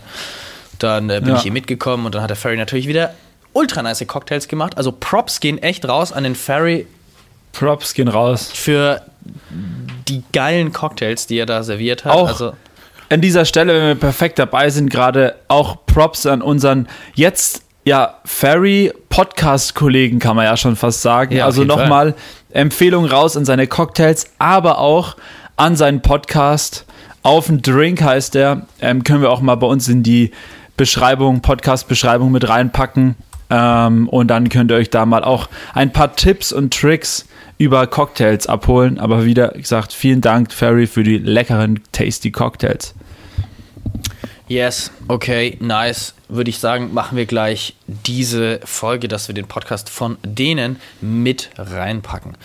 Dann 0.78 1.10
äh, 1.10 1.20
bin 1.20 1.28
Ja. 1.30 1.36
ich 1.36 1.42
hier 1.42 1.52
mitgekommen 1.52 2.06
und 2.06 2.14
dann 2.14 2.22
hat 2.22 2.30
der 2.30 2.36
Ferry 2.36 2.56
natürlich 2.56 2.88
wieder 2.88 3.14
ultra 3.52 3.82
nice 3.82 4.02
Cocktails 4.06 4.48
gemacht. 4.48 4.78
Also 4.78 4.92
Props 4.92 5.40
gehen 5.40 5.58
echt 5.62 5.86
raus 5.86 6.10
an 6.12 6.24
den 6.24 6.34
Ferry 6.34 6.86
Props 7.52 7.92
gehen 7.92 8.08
raus. 8.08 8.50
für 8.52 9.02
die 10.12 10.22
geilen 10.32 10.72
Cocktails, 10.72 11.26
die 11.26 11.38
er 11.38 11.46
da 11.46 11.62
serviert 11.62 12.04
hat. 12.04 12.12
Auch 12.12 12.28
also, 12.28 12.52
an 13.08 13.20
dieser 13.20 13.44
Stelle, 13.44 13.74
wenn 13.74 13.86
wir 13.88 13.94
perfekt 13.94 14.38
dabei 14.38 14.70
sind, 14.70 14.90
gerade 14.90 15.36
auch 15.48 15.86
Props 15.86 16.26
an 16.26 16.42
unseren 16.42 16.88
jetzt 17.14 17.62
ja 17.84 18.18
Ferry-Podcast-Kollegen, 18.24 20.18
kann 20.18 20.36
man 20.36 20.44
ja 20.44 20.56
schon 20.56 20.76
fast 20.76 21.02
sagen. 21.02 21.34
Ja, 21.34 21.46
also 21.46 21.64
nochmal 21.64 22.14
Empfehlung 22.50 23.06
raus 23.06 23.36
an 23.36 23.44
seine 23.44 23.66
Cocktails, 23.66 24.26
aber 24.38 24.78
auch 24.78 25.16
an 25.56 25.76
seinen 25.76 26.02
Podcast. 26.02 26.84
Auf 27.22 27.46
den 27.46 27.62
Drink 27.62 28.02
heißt 28.02 28.34
der. 28.34 28.66
Ähm, 28.80 29.04
können 29.04 29.22
wir 29.22 29.30
auch 29.30 29.40
mal 29.40 29.54
bei 29.54 29.66
uns 29.66 29.88
in 29.88 30.02
die 30.02 30.32
Beschreibung, 30.76 31.40
Podcast-Beschreibung 31.40 32.32
mit 32.32 32.48
reinpacken. 32.48 33.16
Ähm, 33.50 34.08
und 34.08 34.28
dann 34.28 34.48
könnt 34.48 34.70
ihr 34.70 34.76
euch 34.76 34.90
da 34.90 35.06
mal 35.06 35.24
auch 35.24 35.48
ein 35.74 35.92
paar 35.92 36.16
Tipps 36.16 36.52
und 36.52 36.74
Tricks 36.74 37.26
über 37.58 37.86
Cocktails 37.86 38.46
abholen. 38.46 38.98
Aber 38.98 39.24
wieder 39.24 39.48
gesagt, 39.48 39.92
vielen 39.92 40.20
Dank, 40.20 40.52
Ferry, 40.52 40.86
für 40.86 41.02
die 41.02 41.18
leckeren, 41.18 41.80
tasty 41.92 42.30
Cocktails. 42.30 42.94
yes, 44.48 44.90
okay, 45.08 45.56
nice. 45.60 46.14
Würde 46.28 46.50
ich 46.50 46.58
sagen, 46.58 46.92
machen 46.94 47.16
wir 47.16 47.26
gleich 47.26 47.74
diese 47.86 48.60
Folge, 48.64 49.08
dass 49.08 49.28
wir 49.28 49.34
den 49.34 49.46
Podcast 49.46 49.90
von 49.90 50.16
denen 50.24 50.80
mit 51.00 51.50
reinpacken. 51.56 52.36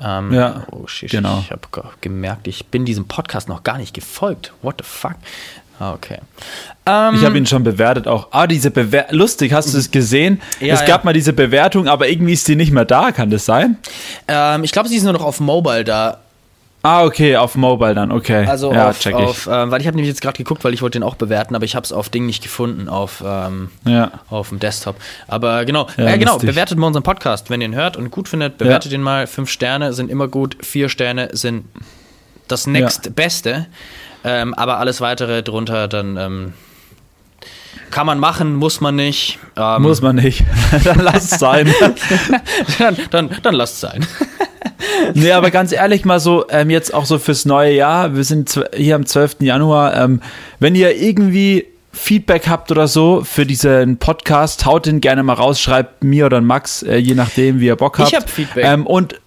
Ähm, 0.00 0.32
Ja, 0.32 0.66
oh, 0.70 0.86
shit, 0.86 1.10
genau. 1.10 1.40
Ich 1.40 1.50
habe 1.50 1.68
gemerkt, 2.00 2.48
ich 2.48 2.66
bin 2.66 2.84
diesem 2.84 3.06
Podcast 3.06 3.48
noch 3.48 3.62
gar 3.62 3.78
nicht 3.78 3.94
gefolgt. 3.94 4.52
What 4.62 4.76
the 4.78 4.84
fuck? 4.86 5.14
Ah, 5.82 5.94
Okay. 5.94 6.18
Ähm, 6.86 7.14
Ich 7.16 7.24
habe 7.24 7.36
ihn 7.38 7.46
schon 7.46 7.62
bewertet 7.64 8.06
auch. 8.06 8.28
Ah, 8.30 8.46
diese 8.46 8.70
Bewertung. 8.70 9.16
Lustig, 9.18 9.52
hast 9.52 9.72
du 9.74 9.78
es 9.78 9.90
gesehen? 9.90 10.40
Ja, 10.60 10.74
es 10.74 10.80
ja. 10.80 10.86
gab 10.86 11.04
mal 11.04 11.12
diese 11.12 11.32
Bewertung, 11.32 11.88
aber 11.88 12.08
irgendwie 12.08 12.32
ist 12.32 12.46
die 12.46 12.56
nicht 12.56 12.70
mehr 12.72 12.84
da. 12.84 13.10
Kann 13.12 13.30
das 13.30 13.44
sein? 13.44 13.78
ähm, 14.28 14.62
ich 14.64 14.70
glaube, 14.72 14.88
sie 14.88 14.96
ist 14.96 15.02
nur 15.04 15.12
noch 15.12 15.22
auf 15.24 15.40
Mobile 15.40 15.84
da. 15.84 16.18
Ah, 16.84 17.04
okay, 17.04 17.36
auf 17.36 17.54
Mobile 17.54 17.94
dann, 17.94 18.10
okay. 18.10 18.44
Also 18.44 18.72
ja, 18.72 18.90
auf, 18.90 18.98
check 18.98 19.14
ich. 19.16 19.24
auf 19.24 19.48
ähm, 19.50 19.70
weil 19.70 19.80
ich 19.80 19.86
habe 19.86 19.96
nämlich 19.96 20.08
jetzt 20.08 20.20
gerade 20.20 20.36
geguckt, 20.36 20.64
weil 20.64 20.74
ich 20.74 20.82
wollte 20.82 20.98
den 20.98 21.04
auch 21.04 21.14
bewerten, 21.14 21.54
aber 21.54 21.64
ich 21.64 21.76
habe 21.76 21.84
es 21.84 21.92
auf 21.92 22.08
Ding 22.08 22.26
nicht 22.26 22.42
gefunden, 22.42 22.88
auf, 22.88 23.22
ähm, 23.24 23.70
ja. 23.84 24.10
auf 24.28 24.48
dem 24.48 24.58
Desktop. 24.58 24.96
Aber 25.28 25.64
genau, 25.64 25.86
Ja, 25.96 26.06
äh, 26.08 26.18
genau, 26.18 26.32
lustig. 26.34 26.50
bewertet 26.50 26.78
mal 26.78 26.88
unseren 26.88 27.04
Podcast. 27.04 27.50
Wenn 27.50 27.60
ihr 27.60 27.68
ihn 27.68 27.76
hört 27.76 27.96
und 27.96 28.10
gut 28.10 28.28
findet, 28.28 28.58
bewertet 28.58 28.90
ihn 28.92 29.00
mal. 29.02 29.28
Fünf 29.28 29.48
Sterne 29.50 29.92
sind 29.92 30.10
immer 30.10 30.26
gut, 30.26 30.56
vier 30.64 30.88
Sterne 30.88 31.28
sind 31.32 31.64
das 32.48 32.66
nächstbeste. 32.66 33.66
Ähm, 34.24 34.54
aber 34.54 34.78
alles 34.78 35.00
weitere 35.00 35.42
drunter, 35.42 35.88
dann 35.88 36.16
ähm, 36.16 36.52
kann 37.92 38.06
man 38.06 38.18
machen, 38.18 38.56
muss 38.56 38.80
man 38.80 38.96
nicht. 38.96 39.38
Ähm, 39.56 39.82
Muss 39.82 40.00
man 40.00 40.16
nicht. 40.16 40.42
dann 40.84 40.98
lass 41.00 41.30
es 41.30 41.38
sein. 41.38 41.72
dann, 42.78 42.96
dann, 43.10 43.30
dann 43.42 43.54
lasst 43.54 43.74
es 43.74 43.80
sein. 43.80 44.06
nee, 45.14 45.30
aber 45.30 45.50
ganz 45.50 45.72
ehrlich 45.72 46.04
mal 46.04 46.18
so, 46.18 46.46
ähm, 46.48 46.70
jetzt 46.70 46.94
auch 46.94 47.04
so 47.04 47.18
fürs 47.18 47.44
neue 47.44 47.74
Jahr. 47.74 48.16
Wir 48.16 48.24
sind 48.24 48.58
hier 48.74 48.96
am 48.96 49.04
12. 49.04 49.36
Januar. 49.40 49.94
Ähm, 49.94 50.22
wenn 50.58 50.74
ihr 50.74 50.96
irgendwie 50.96 51.66
Feedback 51.92 52.48
habt 52.48 52.70
oder 52.70 52.88
so 52.88 53.22
für 53.22 53.44
diesen 53.44 53.98
Podcast, 53.98 54.64
haut 54.64 54.86
den 54.86 55.02
gerne 55.02 55.22
mal 55.22 55.34
raus, 55.34 55.60
schreibt 55.60 56.02
mir 56.02 56.26
oder 56.26 56.40
Max, 56.40 56.82
äh, 56.82 56.96
je 56.96 57.14
nachdem, 57.14 57.60
wie 57.60 57.66
ihr 57.66 57.76
Bock 57.76 57.98
habt. 57.98 58.08
Ich 58.08 58.16
hab 58.16 58.28
Feedback. 58.28 58.64
Ähm, 58.64 58.86
und 58.86 59.20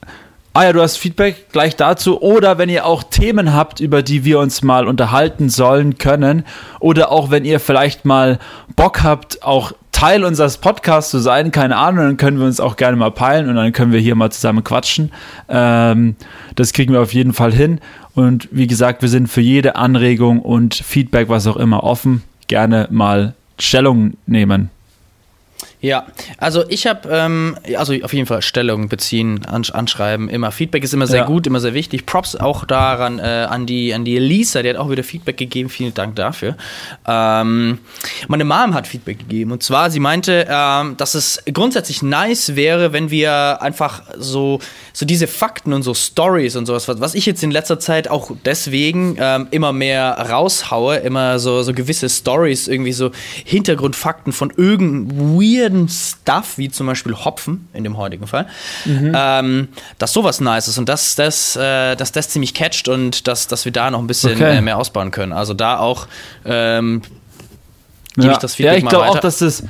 Ah 0.58 0.64
ja, 0.64 0.72
du 0.72 0.82
hast 0.82 0.96
Feedback 0.96 1.52
gleich 1.52 1.76
dazu. 1.76 2.22
Oder 2.22 2.58
wenn 2.58 2.70
ihr 2.70 2.86
auch 2.86 3.04
Themen 3.04 3.54
habt, 3.54 3.82
über 3.82 4.02
die 4.02 4.24
wir 4.24 4.40
uns 4.40 4.62
mal 4.62 4.88
unterhalten 4.88 5.50
sollen 5.50 5.98
können. 5.98 6.46
Oder 6.80 7.12
auch 7.12 7.30
wenn 7.30 7.44
ihr 7.44 7.60
vielleicht 7.60 8.06
mal 8.06 8.40
Bock 8.78 9.04
habt, 9.04 9.44
auch 9.44 9.74
Teil 9.92 10.24
unseres 10.24 10.58
Podcasts 10.58 11.12
zu 11.12 11.20
sein, 11.20 11.52
keine 11.52 11.76
Ahnung, 11.76 12.06
dann 12.06 12.16
können 12.16 12.40
wir 12.40 12.46
uns 12.46 12.62
auch 12.62 12.78
gerne 12.78 12.96
mal 12.96 13.12
peilen 13.12 13.50
und 13.50 13.56
dann 13.56 13.74
können 13.74 13.92
wir 13.92 14.00
hier 14.00 14.16
mal 14.16 14.32
zusammen 14.32 14.64
quatschen. 14.64 15.12
Ähm, 15.50 16.16
das 16.56 16.72
kriegen 16.72 16.94
wir 16.94 17.02
auf 17.02 17.14
jeden 17.14 17.34
Fall 17.34 17.52
hin. 17.52 17.82
Und 18.14 18.48
wie 18.50 18.68
gesagt, 18.68 19.02
wir 19.02 19.10
sind 19.10 19.28
für 19.28 19.42
jede 19.42 19.76
Anregung 19.76 20.40
und 20.40 20.74
Feedback, 20.74 21.28
was 21.28 21.48
auch 21.48 21.58
immer, 21.58 21.84
offen. 21.84 22.24
Gerne 22.48 22.88
mal 22.92 23.34
Stellung 23.60 24.14
nehmen. 24.26 24.70
Ja, 25.86 26.08
also 26.40 26.64
ich 26.68 26.88
habe, 26.88 27.08
ähm, 27.12 27.56
also 27.78 27.94
auf 28.02 28.12
jeden 28.12 28.26
Fall 28.26 28.42
Stellung 28.42 28.90
beziehen, 28.90 29.46
ansch 29.46 29.70
anschreiben, 29.70 30.30
immer. 30.30 30.52
Feedback 30.52 30.84
ist 30.84 30.96
immer 30.96 31.06
sehr 31.06 31.20
Ja. 31.20 31.26
gut, 31.26 31.46
immer 31.46 31.60
sehr 31.60 31.76
wichtig. 31.76 32.08
Props 32.08 32.36
auch 32.36 32.66
daran 32.66 33.20
äh, 33.20 33.46
an 33.48 33.68
die 33.68 33.94
an 33.94 34.04
die 34.04 34.16
Elisa, 34.18 34.64
die 34.64 34.70
hat 34.70 34.78
auch 34.78 34.90
wieder 34.90 35.04
Feedback 35.04 35.38
gegeben. 35.38 35.70
Vielen 35.70 35.94
Dank 35.94 36.16
dafür. 36.16 36.58
Ähm, 37.08 37.78
meine 38.28 38.46
Mom 38.46 38.74
hat 38.74 38.88
Feedback 38.88 39.20
gegeben 39.20 39.52
und 39.52 39.62
zwar 39.62 39.92
sie 39.92 40.00
meinte, 40.00 40.48
ähm, 40.50 40.98
dass 40.98 41.14
es 41.14 41.44
grundsätzlich 41.54 42.02
nice 42.02 42.56
wäre, 42.56 42.92
wenn 42.92 43.12
wir 43.12 43.62
einfach 43.62 44.02
so 44.18 44.60
so 44.92 45.06
diese 45.06 45.28
Fakten 45.28 45.72
und 45.72 45.84
so 45.84 45.94
Stories 45.94 46.56
und 46.56 46.66
sowas, 46.66 46.88
was, 46.88 47.00
was 47.00 47.14
ich 47.14 47.28
jetzt 47.28 47.44
in 47.44 47.52
letzter 47.52 47.80
Zeit 47.80 48.08
auch 48.08 48.32
deswegen 48.44 49.18
ähm, 49.20 49.48
immer 49.52 49.72
mehr 49.72 50.18
raushaue, 50.32 50.96
immer 50.98 51.38
so 51.38 51.62
so 51.62 51.74
gewisse 51.74 52.10
Stories, 52.10 52.68
irgendwie 52.68 52.94
so 52.94 53.12
Hintergrundfakten 53.44 54.34
von 54.34 54.50
irgendeinem 54.58 55.36
weirden 55.38 55.75
Stuff, 55.90 56.58
wie 56.58 56.70
zum 56.70 56.88
Beispiel 56.88 57.14
Hopfen 57.14 57.68
in 57.74 57.84
dem 57.84 57.98
heutigen 57.98 58.28
Fall, 58.28 58.48
ähm, 58.86 59.68
dass 59.98 60.14
sowas 60.14 60.40
nice 60.42 60.68
ist 60.68 60.78
und 60.78 60.90
dass 60.90 61.16
das, 61.16 61.56
äh, 61.56 61.96
dass 61.96 62.12
das 62.12 62.30
ziemlich 62.30 62.54
catcht 62.54 62.88
und 62.88 63.28
dass, 63.28 63.48
dass 63.48 63.66
wir 63.66 63.72
da 63.72 63.92
noch 63.92 64.00
ein 64.00 64.08
bisschen 64.08 64.34
Okay. 64.34 64.58
äh, 64.58 64.62
mehr 64.62 64.78
ausbauen 64.78 65.12
können. 65.12 65.34
Also 65.34 65.54
da 65.54 65.78
auch 65.80 66.08
ähm, 66.46 67.02
gebe 68.16 68.32
ich 68.32 68.38
das 68.38 68.56
Feedback 68.56 68.74
ja, 68.74 68.78
ich 68.78 68.84
mal 68.84 68.90
glaube 68.90 69.10
auch, 69.10 69.20
dass 69.20 69.40
das, 69.40 69.64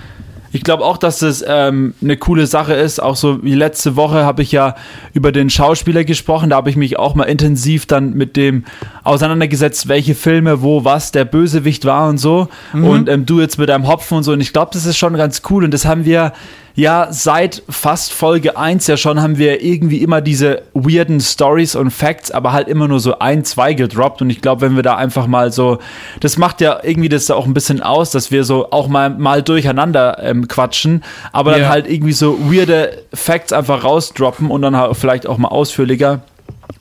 ich 0.55 0.63
glaube 0.63 0.85
auch, 0.85 0.95
dass 0.97 1.19
das 1.19 1.43
ähm, 1.45 1.95
eine 2.01 2.15
coole 2.15 2.47
Sache 2.47 2.73
ist. 2.73 3.03
Auch 3.03 3.17
so 3.17 3.43
wie 3.43 3.55
letzte 3.55 3.97
Woche 3.97 4.23
habe 4.23 4.41
ich 4.41 4.53
ja 4.53 4.75
über 5.13 5.33
den 5.33 5.49
Schauspieler 5.49 6.05
gesprochen. 6.05 6.51
Da 6.51 6.55
habe 6.55 6.69
ich 6.69 6.77
mich 6.77 6.97
auch 6.97 7.13
mal 7.13 7.25
intensiv 7.25 7.87
dann 7.87 8.13
mit 8.13 8.37
dem 8.37 8.63
auseinandergesetzt, 9.03 9.89
welche 9.89 10.15
Filme, 10.15 10.61
wo 10.61 10.85
was 10.85 11.11
der 11.11 11.25
Bösewicht 11.25 11.83
war 11.83 12.07
und 12.07 12.19
so. 12.19 12.47
Mhm. 12.71 12.85
Und 12.85 13.09
ähm, 13.09 13.25
du 13.25 13.41
jetzt 13.41 13.59
mit 13.59 13.67
deinem 13.67 13.85
Hopfen 13.85 14.15
und 14.19 14.23
so. 14.23 14.31
Und 14.31 14.39
ich 14.39 14.53
glaube, 14.53 14.71
das 14.73 14.85
ist 14.85 14.97
schon 14.97 15.15
ganz 15.15 15.41
cool. 15.49 15.65
Und 15.65 15.73
das 15.73 15.83
haben 15.83 16.05
wir 16.05 16.31
ja, 16.77 17.07
seit 17.09 17.63
fast 17.69 18.11
Folge 18.11 18.57
1 18.57 18.87
ja 18.87 18.97
schon 18.97 19.21
haben 19.21 19.37
wir 19.37 19.63
irgendwie 19.63 19.99
immer 20.01 20.19
diese 20.19 20.63
weirden 20.73 21.21
Stories 21.21 21.75
und 21.75 21.91
Facts, 21.91 22.31
aber 22.31 22.51
halt 22.51 22.67
immer 22.67 22.89
nur 22.89 22.99
so 22.99 23.17
ein, 23.19 23.45
zwei 23.45 23.73
gedroppt. 23.73 24.21
Und 24.21 24.29
ich 24.29 24.41
glaube, 24.41 24.61
wenn 24.61 24.75
wir 24.75 24.83
da 24.83 24.97
einfach 24.97 25.25
mal 25.25 25.53
so, 25.53 25.79
das 26.19 26.37
macht 26.37 26.59
ja 26.59 26.79
irgendwie 26.83 27.07
das 27.07 27.31
auch 27.31 27.45
ein 27.45 27.53
bisschen 27.53 27.81
aus, 27.81 28.11
dass 28.11 28.29
wir 28.29 28.43
so 28.43 28.71
auch 28.71 28.89
mal, 28.89 29.09
mal 29.09 29.41
durcheinander 29.41 30.17
ähm, 30.21 30.49
quatschen, 30.49 31.03
aber 31.31 31.51
dann 31.51 31.61
Ja. 31.61 31.69
halt 31.69 31.89
irgendwie 31.89 32.13
so 32.13 32.37
weirde 32.51 33.03
Facts 33.13 33.53
einfach 33.53 33.85
rausdroppen 33.85 34.51
und 34.51 34.61
dann 34.61 34.75
halt 34.75 34.97
vielleicht 34.97 35.27
auch 35.27 35.37
mal 35.37 35.47
ausführlicher. 35.47 36.23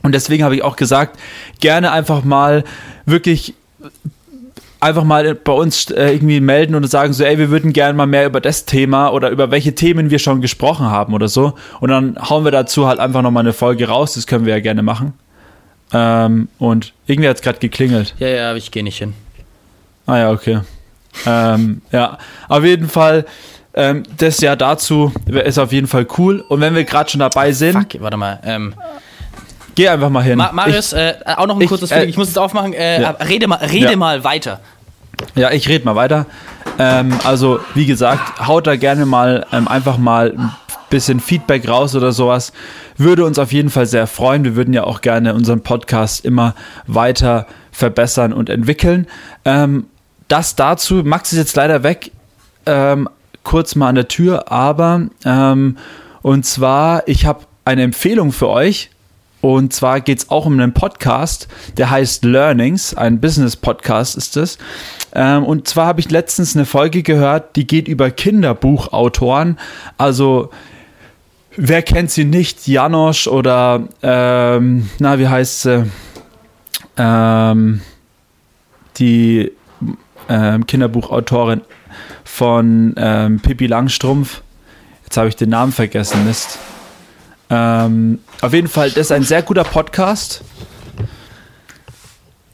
Und 0.03 0.13
deswegen 0.13 0.43
habe 0.43 0.55
ich 0.55 0.63
auch 0.63 0.75
gesagt, 0.75 1.17
gerne 1.61 1.91
einfach 1.91 2.23
mal 2.25 2.65
wirklich 3.05 3.53
einfach 4.85 5.03
mal 5.03 5.35
bei 5.35 5.51
uns 5.51 5.89
äh, 5.91 6.11
irgendwie 6.13 6.39
melden 6.39 6.75
und 6.75 6.87
sagen 6.89 7.11
so, 7.13 7.23
ey, 7.23 7.37
wir 7.37 7.49
würden 7.49 7.73
gerne 7.73 7.93
mal 7.93 8.05
mehr 8.05 8.25
über 8.25 8.39
das 8.39 8.65
Thema 8.65 9.09
oder 9.09 9.29
über 9.29 9.51
welche 9.51 9.73
Themen 9.75 10.09
wir 10.11 10.19
schon 10.19 10.41
gesprochen 10.41 10.85
haben 10.85 11.13
oder 11.13 11.27
so. 11.27 11.53
Und 11.79 11.89
dann 11.89 12.17
hauen 12.29 12.43
wir 12.43 12.51
dazu 12.51 12.87
halt 12.87 12.99
einfach 12.99 13.21
nochmal 13.21 13.41
eine 13.43 13.53
Folge 13.53 13.87
raus, 13.87 14.13
das 14.13 14.27
können 14.27 14.45
wir 14.45 14.53
ja 14.53 14.59
gerne 14.59 14.83
machen. 14.83 15.13
Ähm, 15.93 16.47
und 16.59 16.93
irgendwie 17.07 17.29
hat 17.29 17.37
es 17.37 17.41
gerade 17.41 17.59
geklingelt. 17.59 18.15
Ja, 18.19 18.27
ja, 18.27 18.55
ich 18.55 18.71
gehe 18.71 18.83
nicht 18.83 18.97
hin. 18.97 19.13
Ah 20.05 20.17
ja, 20.17 20.31
okay. 20.31 20.59
ähm, 21.25 21.81
ja, 21.91 22.17
auf 22.47 22.63
jeden 22.63 22.89
Fall, 22.89 23.25
ähm, 23.73 24.03
das 24.17 24.39
ja 24.39 24.55
dazu 24.55 25.11
ist 25.25 25.57
auf 25.57 25.71
jeden 25.71 25.87
Fall 25.87 26.05
cool. 26.17 26.43
Und 26.47 26.61
wenn 26.61 26.75
wir 26.75 26.83
gerade 26.83 27.09
schon 27.09 27.19
dabei 27.19 27.51
sind, 27.51 27.73
Fuck, 27.73 28.01
warte 28.01 28.17
mal. 28.17 28.39
Ähm, 28.43 28.73
geh 29.75 29.87
einfach 29.89 30.09
mal 30.09 30.23
hin. 30.23 30.37
Ma 30.37 30.51
Marius, 30.51 30.93
äh, 30.93 31.15
auch 31.37 31.47
noch 31.47 31.55
ein 31.55 31.61
ich, 31.61 31.69
kurzes 31.69 31.91
äh. 31.91 32.05
Ich 32.05 32.17
muss 32.17 32.27
jetzt 32.27 32.37
aufmachen. 32.37 32.73
Äh, 32.73 33.01
ja. 33.01 33.11
Rede, 33.11 33.47
mal, 33.47 33.57
rede 33.57 33.91
Ja. 33.91 33.95
mal 33.95 34.23
weiter. 34.23 34.59
Ja, 35.35 35.51
ich 35.51 35.67
rede 35.67 35.85
mal 35.85 35.95
weiter. 35.95 36.25
Ähm, 36.79 37.13
also, 37.23 37.59
wie 37.73 37.85
gesagt, 37.85 38.47
haut 38.47 38.67
da 38.67 38.75
gerne 38.75 39.05
mal 39.05 39.45
ähm, 39.51 39.67
einfach 39.67 39.97
mal 39.97 40.33
ein 40.37 40.51
bisschen 40.89 41.19
Feedback 41.19 41.67
raus 41.67 41.95
oder 41.95 42.11
sowas. 42.11 42.53
Würde 42.97 43.25
uns 43.25 43.39
auf 43.39 43.51
jeden 43.51 43.69
Fall 43.69 43.85
sehr 43.85 44.07
freuen. 44.07 44.43
Wir 44.43 44.55
würden 44.55 44.73
ja 44.73 44.83
auch 44.83 45.01
gerne 45.01 45.33
unseren 45.33 45.61
Podcast 45.61 46.25
immer 46.25 46.55
weiter 46.87 47.47
verbessern 47.71 48.33
und 48.33 48.49
entwickeln. 48.49 49.07
Ähm, 49.43 49.87
das 50.27 50.55
dazu. 50.55 50.95
Max 51.03 51.31
ist 51.33 51.39
jetzt 51.39 51.55
leider 51.55 51.83
weg. 51.83 52.11
Ähm, 52.65 53.09
kurz 53.43 53.75
mal 53.75 53.89
an 53.89 53.95
der 53.95 54.07
Tür, 54.07 54.51
aber 54.51 55.07
ähm, 55.23 55.77
und 56.21 56.45
zwar, 56.45 57.07
ich 57.07 57.25
habe 57.25 57.41
eine 57.63 57.83
Empfehlung 57.83 58.31
für 58.31 58.49
euch. 58.49 58.89
Und 59.45 59.73
zwar 59.73 60.01
geht 60.01 60.17
es 60.17 60.31
auch 60.31 60.47
um 60.47 60.53
einen 60.53 60.73
Podcast, 60.73 61.47
der 61.77 61.91
heißt 61.91 62.25
Learnings, 62.25 62.95
ein 62.95 63.21
Business-Podcast 63.21 64.17
ist 64.17 64.37
es. 64.37 64.57
Ähm, 65.13 65.43
und 65.43 65.67
zwar 65.67 65.85
habe 65.85 65.99
ich 65.99 66.09
letztens 66.09 66.55
eine 66.55 66.65
Folge 66.65 67.03
gehört, 67.03 67.55
die 67.55 67.67
geht 67.67 67.87
über 67.87 68.09
Kinderbuchautoren. 68.09 69.59
Also 69.99 70.49
wer 71.55 71.83
kennt 71.83 72.09
sie 72.09 72.25
nicht? 72.25 72.67
Janosch 72.67 73.27
oder 73.27 73.87
ähm, 74.01 74.89
na, 74.97 75.19
wie 75.19 75.27
heißt 75.27 75.61
sie? 75.61 75.91
Ähm, 76.97 77.81
die 78.97 79.51
ähm, 80.27 80.65
Kinderbuchautorin 80.65 81.61
von 82.23 82.95
ähm, 82.97 83.41
Pippi 83.41 83.67
Langstrumpf. 83.67 84.41
Jetzt 85.03 85.17
habe 85.17 85.27
ich 85.27 85.35
den 85.35 85.49
Namen 85.49 85.71
vergessen, 85.71 86.25
Mist. 86.25 86.57
Ähm, 87.49 88.19
auf 88.41 88.53
jeden 88.53 88.67
Fall, 88.67 88.89
das 88.89 89.07
ist 89.07 89.11
ein 89.11 89.23
sehr 89.23 89.41
guter 89.41 89.63
Podcast. 89.63 90.41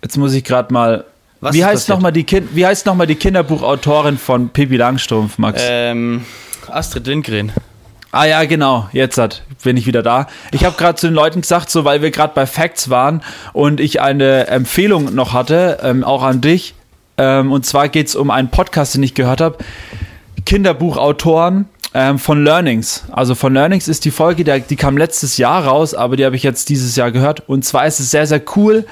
Jetzt 0.01 0.17
muss 0.17 0.33
ich 0.33 0.43
gerade 0.43 0.73
mal. 0.73 1.05
Was 1.39 1.55
wie 1.55 1.65
heißt 1.65 1.89
nochmal 1.89 2.11
die, 2.11 2.23
kind, 2.23 2.55
wie 2.55 2.65
heißt 2.65 2.85
noch 2.85 2.93
mal 2.93 3.07
die 3.07 3.15
Kinderbuchautorin 3.15 4.17
von 4.17 4.49
Pippi 4.49 4.77
Langstrumpf, 4.77 5.37
Max? 5.39 5.61
Ähm, 5.65 6.23
Astrid 6.67 7.07
Lindgren. 7.07 7.51
Ah 8.11 8.25
ja, 8.25 8.43
genau. 8.43 8.89
Jetzt 8.91 9.17
hat, 9.17 9.43
bin 9.63 9.77
ich 9.77 9.87
wieder 9.87 10.03
da. 10.03 10.27
Ich 10.51 10.65
habe 10.65 10.75
gerade 10.75 10.95
zu 10.95 11.07
den 11.07 11.15
Leuten 11.15 11.41
gesagt, 11.41 11.69
so 11.69 11.85
weil 11.85 12.01
wir 12.01 12.11
gerade 12.11 12.33
bei 12.35 12.45
Facts 12.45 12.89
waren 12.89 13.23
und 13.53 13.79
ich 13.79 14.01
eine 14.01 14.47
Empfehlung 14.47 15.15
noch 15.15 15.33
hatte, 15.33 15.79
ähm, 15.81 16.03
auch 16.03 16.21
an 16.21 16.41
dich. 16.41 16.75
Ähm, 17.17 17.51
und 17.51 17.65
zwar 17.65 17.87
geht 17.87 18.07
es 18.07 18.15
um 18.15 18.29
einen 18.29 18.49
Podcast, 18.49 18.95
den 18.95 19.03
ich 19.03 19.13
gehört 19.15 19.39
habe. 19.39 19.57
Kinderbuchautoren 20.45 21.69
ähm, 21.93 22.19
von 22.19 22.43
Learnings. 22.43 23.03
Also 23.11 23.35
von 23.35 23.53
Learnings 23.53 23.87
ist 23.87 24.05
die 24.05 24.11
Folge, 24.11 24.43
die, 24.43 24.61
die 24.61 24.75
kam 24.75 24.97
letztes 24.97 25.37
Jahr 25.37 25.65
raus, 25.65 25.93
aber 25.93 26.15
die 26.15 26.25
habe 26.25 26.35
ich 26.35 26.43
jetzt 26.43 26.69
dieses 26.69 26.95
Jahr 26.95 27.11
gehört. 27.11 27.47
Und 27.49 27.65
zwar 27.65 27.85
ist 27.85 27.99
es 27.99 28.11
sehr, 28.11 28.27
sehr 28.27 28.41
cool, 28.55 28.85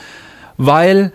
weil 0.58 1.14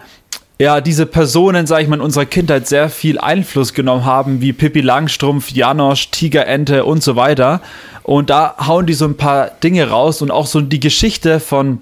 ja, 0.59 0.81
diese 0.81 1.05
Personen, 1.05 1.67
sag 1.67 1.83
ich 1.83 1.89
mal, 1.89 1.97
in 1.97 2.03
unserer 2.03 2.27
Kindheit 2.27 2.69
sehr 2.69 2.89
viel 2.89 3.19
Einfluss 3.19 3.75
genommen 3.75 4.05
haben, 4.05 4.41
wie 4.41 4.53
Pippi 4.53 4.81
Langstrumpf, 4.81 5.51
Janosch, 5.51 6.11
Tigerente 6.11 6.85
und 6.85 7.03
so 7.03 7.17
weiter. 7.17 7.61
Und 8.05 8.31
da 8.31 8.55
hauen 8.65 8.87
die 8.87 8.95
so 8.95 9.05
ein 9.05 9.17
paar 9.17 9.51
Dinge 9.63 9.89
raus 9.89 10.23
und 10.23 10.31
auch 10.31 10.47
so 10.47 10.61
die 10.61 10.79
Geschichte 10.79 11.41
von 11.41 11.81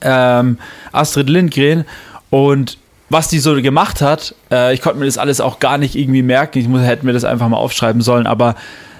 ähm, 0.00 0.58
Astrid 0.90 1.28
Lindgren 1.28 1.84
und 2.30 2.78
was 3.10 3.28
die 3.28 3.40
so 3.40 3.60
gemacht 3.60 4.00
hat. 4.00 4.34
Äh, 4.50 4.72
ich 4.72 4.80
konnte 4.80 4.98
mir 4.98 5.04
das 5.04 5.18
alles 5.18 5.42
auch 5.42 5.60
gar 5.60 5.76
nicht 5.76 5.94
irgendwie 5.94 6.22
merken. 6.22 6.58
Ich 6.58 6.68
muss, 6.68 6.80
hätte 6.80 7.04
mir 7.04 7.12
das 7.12 7.24
einfach 7.24 7.48
mal 7.48 7.58
aufschreiben 7.58 8.00
sollen, 8.00 8.26
aber 8.26 8.54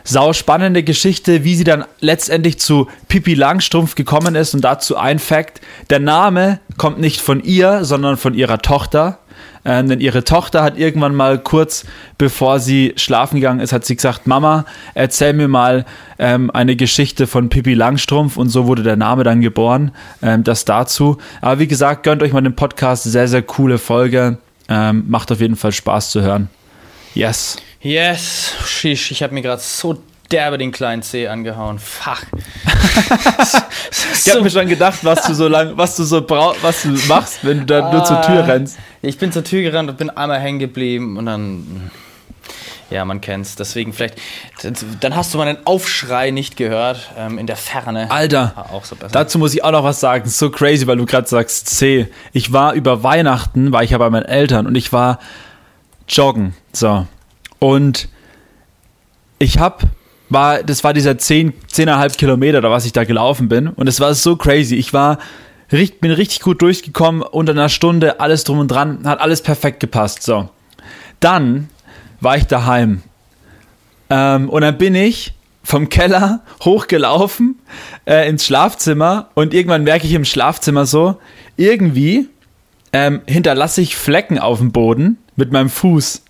sau 0.05 0.33
spannende 0.33 0.83
Geschichte, 0.83 1.45
wie 1.45 1.55
sie 1.55 1.65
dann 1.65 1.85
letztendlich 2.01 2.59
zu 2.59 2.89
Pippi 3.09 3.35
Langstrumpf 3.35 3.95
gekommen 3.95 4.35
ist. 4.35 4.55
Und 4.55 4.63
dazu 4.63 4.97
ein 4.97 5.19
Fact: 5.19 5.61
Der 5.91 6.01
Name 6.01 6.61
kommt 6.77 6.99
nicht 6.99 7.21
von 7.21 7.43
ihr, 7.43 7.85
sondern 7.85 8.17
von 8.17 8.35
ihrer 8.35 8.59
Tochter. 8.59 9.19
Ähm, 9.65 9.89
denn 9.89 10.01
ihre 10.01 10.25
Tochter 10.25 10.63
hat 10.63 10.77
irgendwann 10.77 11.15
mal 11.15 11.39
kurz 11.39 11.85
bevor 12.19 12.59
sie 12.59 12.95
schlafen 12.97 13.37
gegangen 13.37 13.61
ist, 13.61 13.73
hat 13.73 13.85
sie 13.85 13.95
gesagt, 13.95 14.27
Mama, 14.27 14.65
erzähl 14.95 15.33
mir 15.35 15.47
mal 15.47 15.85
ähm, 16.19 16.51
eine 16.51 16.75
Geschichte 16.75 17.27
von 17.27 17.49
Pippi 17.49 17.75
Langstrumpf 17.75 18.37
und 18.37 18.49
so 18.49 18.67
wurde 18.67 18.83
der 18.83 18.97
Name 18.97 19.23
dann 19.23 19.41
geboren. 19.41 19.93
Ähm, 20.21 20.43
das 20.43 20.65
dazu. 20.65 21.19
Aber 21.41 21.61
wie 21.61 21.69
gesagt, 21.69 22.03
gönnt 22.03 22.23
euch 22.23 22.33
mal 22.33 22.41
den 22.41 22.57
Podcast, 22.57 23.05
sehr, 23.05 23.29
sehr 23.29 23.43
coole 23.43 23.79
Folge. 23.79 24.39
Ähm, 24.69 25.05
macht 25.09 25.31
auf 25.31 25.41
jeden 25.41 25.57
Fall 25.57 25.73
Spaß 25.73 26.11
zu 26.11 26.23
hören. 26.23 26.49
Yes. 27.15 27.59
Yes. 27.83 28.55
Shish, 28.67 29.11
ich 29.11 29.23
habe 29.23 29.35
mir 29.35 29.43
gerade 29.43 29.61
so 29.61 29.99
derbe 30.31 30.57
den 30.57 30.73
kleinen 30.73 31.03
C 31.03 31.29
angehauen. 31.29 31.79
Fuck. 31.79 32.23
Ich 34.25 34.31
habe 34.31 34.43
mir 34.43 34.51
schon 34.51 34.69
gedacht, 34.69 34.99
was 35.03 35.27
du 35.27 35.35
so 35.35 35.49
lang, 35.49 35.73
was 35.77 35.97
du 35.97 36.05
so 36.05 36.23
brau 36.23 36.55
was 36.63 36.83
du 36.83 36.91
machst, 37.09 37.39
wenn 37.43 37.61
du 37.61 37.65
da 37.67 37.91
nur 37.93 38.05
zur 38.05 38.21
Tür 38.23 38.47
rennst. 38.47 38.79
Ich 39.01 39.19
bin 39.19 39.33
zur 39.33 39.43
Tür 39.43 39.63
gerannt 39.63 39.91
und 39.91 39.97
bin 39.99 40.11
einmal 40.11 40.39
hängen 40.41 40.59
geblieben 40.59 41.17
und 41.17 41.27
dann. 41.27 41.91
Ja, 42.91 43.05
man 43.05 43.21
kennt's. 43.21 43.57
Deswegen 43.57 43.93
vielleicht. 43.93 44.17
Dann 45.01 45.17
hast 45.17 45.33
du 45.35 45.39
meinen 45.39 45.59
Aufschrei 45.67 46.31
nicht 46.31 46.57
gehört 46.57 47.11
ähm, 47.19 47.39
in 47.39 47.47
der 47.47 47.57
Ferne. 47.57 48.11
Alter, 48.11 48.53
Ah, 48.55 48.75
auch 48.75 48.85
so 48.85 48.95
besser. 48.95 49.13
dazu 49.13 49.39
muss 49.39 49.55
ich 49.55 49.65
auch 49.65 49.73
noch 49.73 49.83
was 49.85 49.99
sagen. 50.01 50.29
So 50.29 50.51
crazy, 50.51 50.87
weil 50.87 50.99
du 50.99 51.07
gerade 51.07 51.27
sagst 51.27 51.69
C. 51.71 52.09
Ich 52.33 52.53
war 52.53 52.75
über 52.75 53.03
Weihnachten, 53.03 53.73
war 53.73 53.83
ich 53.83 53.91
ja 53.91 53.99
bei 53.99 54.11
meinen 54.11 54.27
Eltern 54.27 54.67
und 54.67 54.75
ich 54.77 54.93
war 54.93 55.19
joggen. 56.09 56.55
So. 56.73 57.07
Und 57.63 58.09
ich 59.39 59.61
hab, 59.61 59.85
war, 60.31 60.65
das 60.65 60.83
war 60.83 60.93
dieser 60.93 61.17
10, 61.17 61.53
10,5 61.73 62.17
Kilometer, 62.17 62.59
oder 62.59 62.73
was 62.73 62.85
ich 62.87 62.93
da 62.93 63.05
gelaufen 63.05 63.49
bin. 63.49 63.69
Und 63.69 63.89
es 63.89 64.01
war 64.01 64.13
so 64.15 64.35
crazy. 64.35 64.75
Ich 64.75 64.93
war, 64.93 65.21
bin 65.69 66.11
richtig 66.11 66.41
gut 66.41 66.61
durchgekommen, 66.61 67.23
unter 67.23 67.53
einer 67.53 67.69
Stunde, 67.69 68.19
alles 68.19 68.43
drum 68.43 68.59
und 68.59 68.67
dran, 68.67 69.03
hat 69.05 69.21
alles 69.21 69.43
perfekt 69.43 69.79
gepasst. 69.79 70.25
So. 70.25 70.51
Dann 71.21 71.69
war 72.21 72.37
ich 72.37 72.49
daheim. 72.49 73.03
Ähm, 74.11 74.49
und 74.49 74.63
dann 74.63 74.77
bin 74.77 74.97
ich 74.97 75.33
vom 75.63 75.89
Keller 75.89 76.41
hochgelaufen 76.65 77.61
äh, 78.07 78.29
ins 78.29 78.45
Schlafzimmer 78.45 79.29
und 79.35 79.55
irgendwann 79.55 79.85
merke 79.85 80.09
ich 80.09 80.15
im 80.15 80.25
Schlafzimmer 80.25 80.85
so, 80.85 81.21
irgendwie 81.57 82.29
ähm, 82.93 83.21
hinterlasse 83.27 83.83
ich 83.83 83.95
Flecken 83.95 84.41
auf 84.41 84.59
dem 84.59 84.73
Boden 84.73 85.19
mit 85.37 85.53
meinem 85.53 85.71
Fuß. 85.71 86.23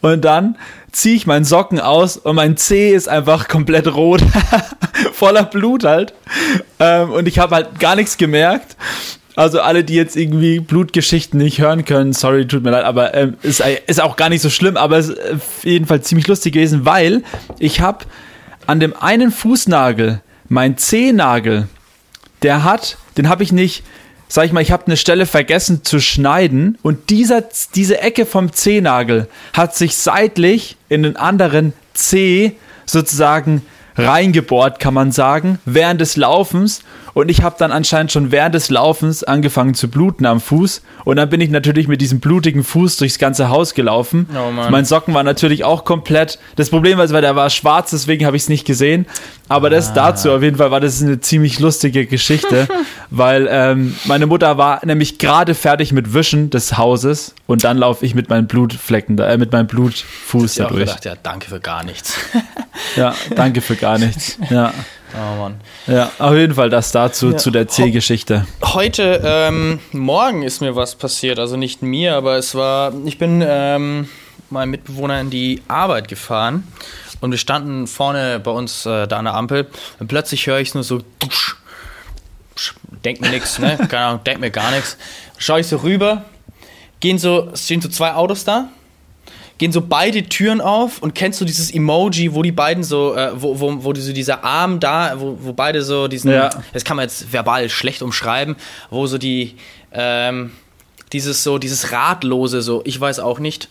Und 0.00 0.24
dann 0.24 0.56
ziehe 0.92 1.16
ich 1.16 1.26
meinen 1.26 1.44
Socken 1.44 1.80
aus 1.80 2.16
und 2.16 2.36
mein 2.36 2.56
Zeh 2.56 2.94
ist 2.94 3.08
einfach 3.08 3.48
komplett 3.48 3.88
rot, 3.88 4.22
voller 5.12 5.44
Blut 5.44 5.84
halt. 5.84 6.14
Ähm, 6.78 7.10
und 7.10 7.26
ich 7.26 7.38
habe 7.38 7.56
halt 7.56 7.80
gar 7.80 7.96
nichts 7.96 8.16
gemerkt. 8.16 8.76
Also 9.36 9.60
alle, 9.60 9.82
die 9.82 9.94
jetzt 9.94 10.16
irgendwie 10.16 10.60
Blutgeschichten 10.60 11.38
nicht 11.40 11.60
hören 11.60 11.84
können, 11.84 12.12
sorry, 12.12 12.46
tut 12.46 12.62
mir 12.62 12.70
leid, 12.70 12.84
aber 12.84 13.14
ähm, 13.14 13.36
ist, 13.42 13.60
auch 14.00 14.14
gar 14.14 14.28
nicht 14.28 14.42
so 14.42 14.48
schlimm, 14.48 14.76
aber 14.76 14.96
es 14.98 15.08
ist 15.08 15.32
auf 15.32 15.64
jeden 15.64 15.86
Fall 15.86 16.02
ziemlich 16.02 16.28
lustig 16.28 16.52
gewesen, 16.54 16.84
weil 16.86 17.24
ich 17.58 17.80
habe 17.80 18.04
an 18.66 18.78
dem 18.78 18.94
einen 18.96 19.32
Fußnagel, 19.32 20.20
mein 20.48 20.78
Zehennagel, 20.78 21.66
der 22.42 22.62
hat, 22.62 22.96
den 23.16 23.28
habe 23.28 23.42
ich 23.42 23.50
nicht, 23.50 23.82
sag 24.34 24.46
ich 24.46 24.52
mal, 24.52 24.62
ich 24.62 24.72
habe 24.72 24.86
eine 24.86 24.96
Stelle 24.96 25.26
vergessen 25.26 25.84
zu 25.84 26.00
schneiden 26.00 26.76
und 26.82 27.10
dieser, 27.10 27.44
diese 27.76 28.00
Ecke 28.00 28.26
vom 28.26 28.52
Zehennagel 28.52 29.28
hat 29.52 29.76
sich 29.76 29.96
seitlich 29.96 30.76
in 30.88 31.04
den 31.04 31.16
anderen 31.16 31.72
Zeh 31.92 32.54
sozusagen 32.84 33.62
reingebohrt, 33.94 34.80
kann 34.80 34.92
man 34.92 35.12
sagen, 35.12 35.60
während 35.66 36.00
des 36.00 36.16
Laufens 36.16 36.82
und 37.14 37.30
ich 37.30 37.42
habe 37.42 37.56
dann 37.58 37.72
anscheinend 37.72 38.12
schon 38.12 38.30
während 38.32 38.54
des 38.54 38.68
Laufens 38.70 39.24
angefangen 39.24 39.74
zu 39.74 39.88
bluten 39.88 40.26
am 40.26 40.40
Fuß 40.40 40.82
und 41.04 41.16
dann 41.16 41.28
bin 41.30 41.40
ich 41.40 41.48
natürlich 41.50 41.88
mit 41.88 42.00
diesem 42.00 42.20
blutigen 42.20 42.62
Fuß 42.64 42.96
durchs 42.98 43.18
ganze 43.18 43.48
Haus 43.48 43.74
gelaufen. 43.74 44.28
Oh 44.36 44.50
mein 44.70 44.84
Socken 44.84 45.14
war 45.14 45.22
natürlich 45.22 45.64
auch 45.64 45.84
komplett. 45.84 46.38
Das 46.56 46.70
Problem 46.70 46.98
war, 46.98 47.08
weil 47.10 47.22
der 47.22 47.36
war 47.36 47.48
schwarz, 47.50 47.90
deswegen 47.90 48.26
habe 48.26 48.36
ich 48.36 48.42
es 48.44 48.48
nicht 48.48 48.66
gesehen. 48.66 49.06
Aber 49.48 49.70
das 49.70 49.90
Ah. 49.90 49.92
dazu 49.94 50.32
auf 50.32 50.42
jeden 50.42 50.56
Fall 50.56 50.70
war 50.70 50.80
das 50.80 51.02
eine 51.02 51.20
ziemlich 51.20 51.58
lustige 51.60 52.06
Geschichte, 52.06 52.66
weil 53.10 53.46
ähm, 53.50 53.94
meine 54.06 54.26
Mutter 54.26 54.56
war 54.58 54.84
nämlich 54.84 55.18
gerade 55.18 55.54
fertig 55.54 55.92
mit 55.92 56.14
Wischen 56.14 56.50
des 56.50 56.76
Hauses 56.78 57.34
und 57.46 57.62
dann 57.62 57.76
laufe 57.78 58.04
ich 58.06 58.14
mit 58.14 58.30
meinen 58.30 58.46
Blutflecken, 58.46 59.16
da, 59.16 59.28
äh, 59.28 59.36
mit 59.38 59.52
meinem 59.52 59.66
Blutfuß 59.66 60.52
Ich 60.52 60.56
da 60.56 60.64
habe 60.64 60.74
auch 60.74 60.78
durch. 60.78 60.88
gedacht, 60.88 61.04
ja, 61.04 61.14
danke 61.22 61.48
für 61.50 61.60
gar 61.60 61.84
nichts. 61.84 62.14
Ja, 62.96 63.14
danke 63.36 63.60
für 63.60 63.76
gar 63.76 63.98
nichts. 63.98 64.38
Ja, 64.50 64.72
Oh 65.16 65.36
Mann. 65.40 65.60
ja 65.86 66.10
auf 66.18 66.34
jeden 66.34 66.54
Fall 66.54 66.70
das 66.70 66.90
dazu 66.92 67.30
Ja. 67.30 67.36
zu 67.36 67.50
der 67.50 67.68
C-Geschichte. 67.68 68.46
Heute, 68.62 69.20
ähm, 69.24 69.78
morgen 69.92 70.42
ist 70.42 70.60
mir 70.60 70.74
was 70.74 70.96
passiert. 70.96 71.38
Also 71.38 71.56
nicht 71.56 71.82
mir, 71.82 72.16
aber 72.16 72.36
es 72.36 72.54
war, 72.54 72.92
ich 73.04 73.18
bin 73.18 73.42
ähm, 73.46 74.08
meinem 74.50 74.70
Mitbewohner 74.70 75.20
in 75.20 75.30
die 75.30 75.62
Arbeit 75.68 76.08
gefahren 76.08 76.66
und 77.20 77.30
wir 77.30 77.38
standen 77.38 77.86
vorne 77.86 78.40
bei 78.40 78.50
uns 78.50 78.86
äh, 78.86 79.06
da 79.06 79.18
an 79.18 79.26
der 79.26 79.34
Ampel 79.34 79.68
und 80.00 80.08
plötzlich 80.08 80.46
höre 80.46 80.58
ich 80.58 80.74
nur 80.74 80.82
so, 80.82 81.00
dusch, 81.20 81.56
denk 83.04 83.20
mir 83.20 83.30
nichts, 83.30 83.58
ne? 83.58 83.76
Keine 83.88 84.06
Ahnung, 84.06 84.24
denk 84.24 84.40
mir 84.40 84.50
gar 84.50 84.70
nichts. 84.72 84.96
Schaue 85.38 85.60
ich 85.60 85.66
so 85.68 85.76
rüber, 85.76 86.24
gehen 87.00 87.18
so, 87.18 87.50
stehen 87.54 87.80
so 87.80 87.88
zwei 87.88 88.14
Autos 88.14 88.44
da, 88.44 88.68
gehen 89.58 89.70
so 89.72 89.80
beide 89.80 90.24
Türen 90.24 90.60
auf 90.60 91.00
und 91.00 91.14
kennst 91.14 91.40
du 91.40 91.44
dieses 91.44 91.72
Emoji, 91.72 92.34
wo 92.34 92.42
die 92.42 92.52
beiden 92.52 92.82
so, 92.82 93.14
äh, 93.14 93.30
wo, 93.34 93.60
wo, 93.60 93.84
wo 93.84 93.92
die 93.92 94.00
so 94.00 94.12
dieser 94.12 94.42
Arm 94.44 94.80
da, 94.80 95.14
wo, 95.16 95.38
wo 95.40 95.52
beide 95.52 95.82
so 95.82 96.08
diesen, 96.08 96.32
Ja. 96.32 96.50
das 96.72 96.84
kann 96.84 96.96
man 96.96 97.04
jetzt 97.04 97.32
verbal 97.32 97.68
schlecht 97.68 98.02
umschreiben, 98.02 98.56
wo 98.90 99.06
so 99.06 99.16
die, 99.18 99.56
ähm, 99.92 100.50
dieses 101.12 101.44
so, 101.44 101.58
dieses 101.58 101.92
Ratlose, 101.92 102.62
so, 102.62 102.82
ich 102.84 103.00
weiß 103.00 103.20
auch 103.20 103.38
nicht, 103.38 103.68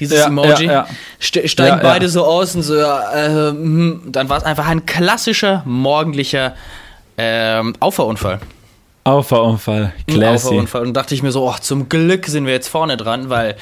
dieses 0.00 0.20
Ja, 0.20 0.26
Emoji, 0.28 0.66
ja, 0.66 0.86
ste- 1.18 1.46
steigen 1.48 1.80
beide 1.82 2.08
so 2.08 2.24
aus 2.24 2.54
und 2.54 2.62
so, 2.62 2.74
äh, 2.76 3.50
hm, 3.50 4.02
dann 4.06 4.28
war 4.30 4.38
es 4.38 4.44
einfach 4.44 4.66
ein 4.66 4.86
klassischer 4.86 5.62
morgendlicher 5.66 6.54
ähm, 7.18 7.74
Auffahrunfall. 7.80 8.40
Auffahrunfall. 9.04 9.92
Ein 10.08 10.14
Classy. 10.14 10.46
Auffahrunfall. 10.46 10.82
Und 10.86 10.94
dachte 10.94 11.14
ich 11.14 11.22
mir 11.22 11.32
so, 11.32 11.46
oh, 11.48 11.54
zum 11.60 11.88
Glück 11.88 12.26
sind 12.26 12.46
wir 12.46 12.52
jetzt 12.52 12.68
vorne 12.68 12.96
dran, 12.96 13.28
weil 13.30 13.56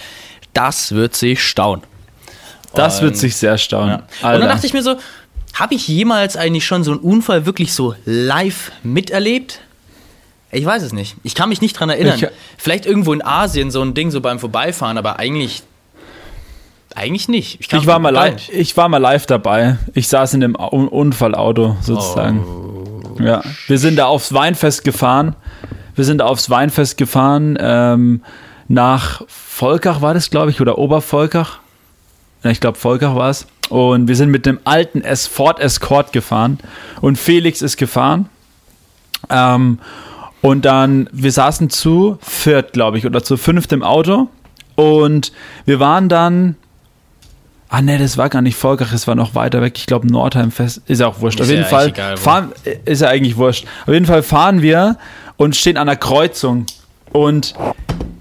das 0.54 0.92
wird 0.92 1.14
sich 1.14 1.42
stauen. 1.42 1.82
Das 2.74 3.02
wird 3.02 3.12
Und- 3.12 3.18
sich 3.18 3.36
sehr 3.36 3.58
staunen. 3.58 4.02
Ja. 4.22 4.32
Und 4.34 4.40
dann 4.40 4.48
dachte 4.48 4.66
ich 4.66 4.72
mir 4.72 4.82
so, 4.82 4.96
habe 5.54 5.74
ich 5.74 5.88
jemals 5.88 6.36
eigentlich 6.36 6.64
schon 6.64 6.84
so 6.84 6.92
einen 6.92 7.00
Unfall 7.00 7.44
wirklich 7.46 7.74
so 7.74 7.94
live 8.04 8.70
miterlebt? 8.82 9.60
Ich 10.52 10.64
weiß 10.64 10.82
es 10.82 10.92
nicht. 10.92 11.16
Ich 11.22 11.34
kann 11.34 11.48
mich 11.48 11.60
nicht 11.60 11.74
dran 11.74 11.90
erinnern. 11.90 12.16
Ich- 12.18 12.28
Vielleicht 12.58 12.86
irgendwo 12.86 13.12
in 13.12 13.22
Asien 13.24 13.70
so 13.70 13.82
ein 13.82 13.94
Ding 13.94 14.10
so 14.10 14.20
beim 14.20 14.38
Vorbeifahren, 14.38 14.98
aber 14.98 15.18
eigentlich 15.18 15.62
eigentlich 16.94 17.28
nicht. 17.28 17.68
kann 17.68 17.80
ich 17.80 17.86
war, 17.86 17.98
mal 18.00 18.10
live, 18.10 18.48
ich 18.50 18.76
war 18.76 18.88
mal 18.88 18.98
live 18.98 19.26
dabei. 19.26 19.78
Ich 19.94 20.08
saß 20.08 20.34
in 20.34 20.40
dem 20.40 20.56
Un 20.56 20.88
Unfallauto 20.88 21.76
sozusagen. 21.80 22.44
Oh. 22.44 23.22
Ja, 23.22 23.42
wir 23.68 23.78
sind 23.78 23.96
da 23.96 24.06
aufs 24.06 24.32
Weinfest 24.32 24.82
gefahren. 24.84 25.36
Wir 25.94 26.04
sind 26.04 26.18
da 26.18 26.26
aufs 26.26 26.50
Weinfest 26.50 26.96
gefahren 26.96 27.56
ähm, 27.60 28.22
nach 28.68 29.22
Volkach 29.60 30.00
war 30.00 30.14
das, 30.14 30.30
glaube 30.30 30.50
ich, 30.50 30.62
oder 30.62 30.78
Obervolkach. 30.78 31.58
Ja, 32.42 32.50
ich 32.50 32.60
glaube, 32.60 32.78
Volkach 32.78 33.14
war 33.14 33.28
es. 33.28 33.46
Und 33.68 34.08
wir 34.08 34.16
sind 34.16 34.30
mit 34.30 34.46
dem 34.46 34.58
alten 34.64 35.02
Ford 35.14 35.60
Escort 35.60 36.14
gefahren. 36.14 36.58
Und 37.02 37.18
Felix 37.18 37.60
ist 37.60 37.76
gefahren. 37.76 38.30
Ähm, 39.28 39.78
und 40.40 40.64
dann, 40.64 41.10
wir 41.12 41.30
saßen 41.30 41.68
zu 41.68 42.16
viert, 42.22 42.72
glaube 42.72 42.96
ich, 42.96 43.04
oder 43.04 43.22
zu 43.22 43.36
fünft 43.36 43.70
im 43.72 43.82
Auto. 43.82 44.28
Und 44.76 45.30
wir 45.66 45.78
waren 45.78 46.08
dann. 46.08 46.56
Ah, 47.68 47.82
ne, 47.82 47.98
das 47.98 48.16
war 48.16 48.30
gar 48.30 48.40
nicht 48.40 48.56
Volkach, 48.56 48.94
es 48.94 49.06
war 49.06 49.14
noch 49.14 49.34
weiter 49.34 49.60
weg. 49.60 49.74
Ich 49.76 49.84
glaube, 49.84 50.06
Nordheim 50.06 50.52
fest. 50.52 50.80
Ist 50.86 51.02
ja 51.02 51.06
auch 51.06 51.20
wurscht. 51.20 51.38
Ist 51.38 51.48
Auf 51.48 51.50
jeden 51.50 51.62
ja 51.64 51.68
Fall 51.68 51.88
egal, 51.88 52.16
fahren, 52.16 52.52
ist 52.86 53.02
ja 53.02 53.08
eigentlich 53.08 53.36
wurscht. 53.36 53.66
Auf 53.82 53.92
jeden 53.92 54.06
Fall 54.06 54.22
fahren 54.22 54.62
wir 54.62 54.96
und 55.36 55.54
stehen 55.54 55.76
an 55.76 55.86
der 55.86 55.96
Kreuzung. 55.96 56.64
Und 57.12 57.54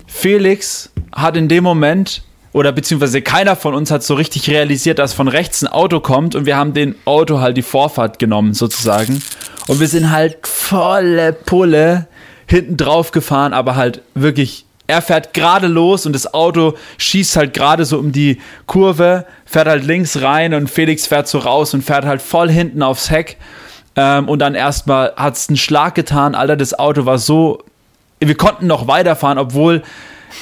Felix 0.06 0.89
hat 1.12 1.38
in 1.38 1.48
dem 1.48 1.64
Moment, 1.64 2.24
oder 2.52 2.72
beziehungsweise 2.72 3.22
keiner 3.22 3.56
von 3.56 3.76
uns 3.76 3.92
hat 3.92 4.04
so 4.04 4.16
richtig 4.16 4.50
realisiert, 4.50 5.00
dass 5.00 5.14
von 5.14 5.28
rechts 5.28 5.62
ein 5.62 5.68
Auto 5.68 6.00
kommt 6.00 6.36
und 6.36 6.46
wir 6.46 6.58
haben 6.58 6.74
den 6.74 6.96
Auto 7.06 7.40
halt 7.40 7.58
die 7.58 7.62
Vorfahrt 7.62 8.18
genommen, 8.18 8.54
sozusagen. 8.54 9.22
Und 9.68 9.80
wir 9.80 9.88
sind 9.88 10.10
halt 10.10 10.48
volle 10.48 11.34
Pulle 11.34 12.08
hinten 12.48 12.76
drauf 12.76 13.12
gefahren, 13.12 13.54
aber 13.54 13.76
halt 13.76 14.02
wirklich, 14.16 14.66
er 14.88 15.04
fährt 15.04 15.36
gerade 15.36 15.68
los 15.68 16.08
und 16.08 16.14
das 16.14 16.34
Auto 16.34 16.74
schießt 16.98 17.36
halt 17.36 17.54
gerade 17.54 17.86
so 17.86 18.00
um 18.00 18.12
die 18.12 18.42
Kurve, 18.66 19.26
fährt 19.46 19.68
halt 19.68 19.86
links 19.86 20.22
rein 20.22 20.56
und 20.56 20.70
Felix 20.72 21.06
fährt 21.06 21.28
so 21.28 21.38
raus 21.38 21.76
und 21.76 21.84
fährt 21.84 22.06
halt 22.06 22.24
voll 22.24 22.50
hinten 22.50 22.82
aufs 22.82 23.12
Heck. 23.12 23.38
Ähm, 23.96 24.28
und 24.28 24.40
dann 24.40 24.56
erstmal 24.56 25.14
hat 25.16 25.36
es 25.36 25.50
einen 25.50 25.58
Schlag 25.58 25.94
getan, 25.94 26.34
Alter, 26.34 26.56
das 26.56 26.78
Auto 26.78 27.06
war 27.06 27.20
so 27.20 27.64
wir 28.20 28.36
konnten 28.36 28.68
noch 28.68 28.88
weiterfahren, 28.88 29.38
obwohl 29.38 29.84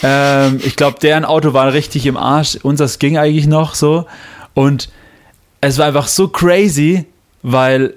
ähm, 0.03 0.59
ich 0.63 0.75
glaube, 0.75 0.99
deren 0.99 1.25
Auto 1.25 1.53
war 1.53 1.73
richtig 1.73 2.05
im 2.05 2.17
Arsch. 2.17 2.57
Unseres 2.61 2.99
ging 2.99 3.17
eigentlich 3.17 3.47
noch 3.47 3.75
so. 3.75 4.05
Und 4.53 4.89
es 5.61 5.77
war 5.77 5.87
einfach 5.87 6.07
so 6.07 6.27
crazy, 6.27 7.05
weil 7.41 7.93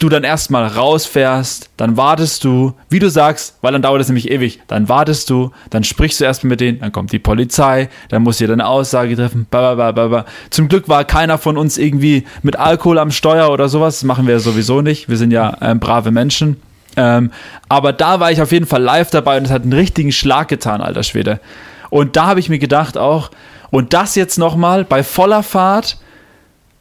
du 0.00 0.08
dann 0.08 0.24
erstmal 0.24 0.66
rausfährst, 0.66 1.70
dann 1.76 1.96
wartest 1.96 2.42
du, 2.44 2.72
wie 2.88 2.98
du 2.98 3.10
sagst, 3.10 3.58
weil 3.60 3.72
dann 3.72 3.82
dauert 3.82 4.00
es 4.00 4.08
nämlich 4.08 4.30
ewig, 4.30 4.60
dann 4.66 4.88
wartest 4.88 5.28
du, 5.28 5.50
dann 5.68 5.84
sprichst 5.84 6.20
du 6.20 6.24
erstmal 6.24 6.50
mit 6.50 6.60
denen, 6.60 6.80
dann 6.80 6.90
kommt 6.90 7.12
die 7.12 7.18
Polizei, 7.18 7.90
dann 8.08 8.22
muss 8.22 8.40
ihr 8.40 8.48
deine 8.48 8.66
Aussage 8.66 9.14
treffen, 9.14 9.46
ba. 9.50 10.24
Zum 10.48 10.68
Glück 10.68 10.88
war 10.88 11.04
keiner 11.04 11.36
von 11.36 11.58
uns 11.58 11.76
irgendwie 11.76 12.24
mit 12.42 12.56
Alkohol 12.56 12.98
am 12.98 13.10
Steuer 13.10 13.50
oder 13.50 13.68
sowas, 13.68 14.00
das 14.00 14.04
machen 14.04 14.26
wir 14.26 14.40
sowieso 14.40 14.80
nicht, 14.80 15.10
wir 15.10 15.18
sind 15.18 15.32
ja 15.32 15.56
ähm, 15.60 15.80
brave 15.80 16.10
Menschen. 16.10 16.56
Ähm, 17.00 17.32
aber 17.68 17.92
da 17.94 18.20
war 18.20 18.30
ich 18.30 18.42
auf 18.42 18.52
jeden 18.52 18.66
Fall 18.66 18.82
live 18.82 19.10
dabei 19.10 19.38
und 19.38 19.46
es 19.46 19.50
hat 19.50 19.62
einen 19.62 19.72
richtigen 19.72 20.12
Schlag 20.12 20.48
getan, 20.48 20.82
alter 20.82 21.02
Schwede. 21.02 21.40
Und 21.88 22.16
da 22.16 22.26
habe 22.26 22.40
ich 22.40 22.48
mir 22.50 22.58
gedacht 22.58 22.98
auch, 22.98 23.30
und 23.70 23.94
das 23.94 24.16
jetzt 24.16 24.36
nochmal 24.38 24.84
bei 24.84 25.02
voller 25.02 25.42
Fahrt, 25.42 25.96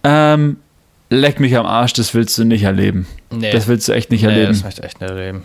ähm, 0.03 0.57
leck 1.09 1.39
mich 1.39 1.55
am 1.55 1.65
Arsch, 1.65 1.93
das 1.93 2.13
willst 2.13 2.37
du 2.37 2.43
nicht 2.43 2.63
erleben. 2.63 3.07
Nee. 3.31 3.51
Das 3.51 3.67
willst 3.67 3.87
du 3.87 3.93
echt 3.93 4.11
nicht 4.11 4.23
Nee, 4.23 4.29
erleben. 4.29 4.51
das 4.53 4.63
möchte 4.63 4.81
ich 4.81 4.85
echt 4.87 4.99
nicht 5.01 5.09
erleben. 5.09 5.43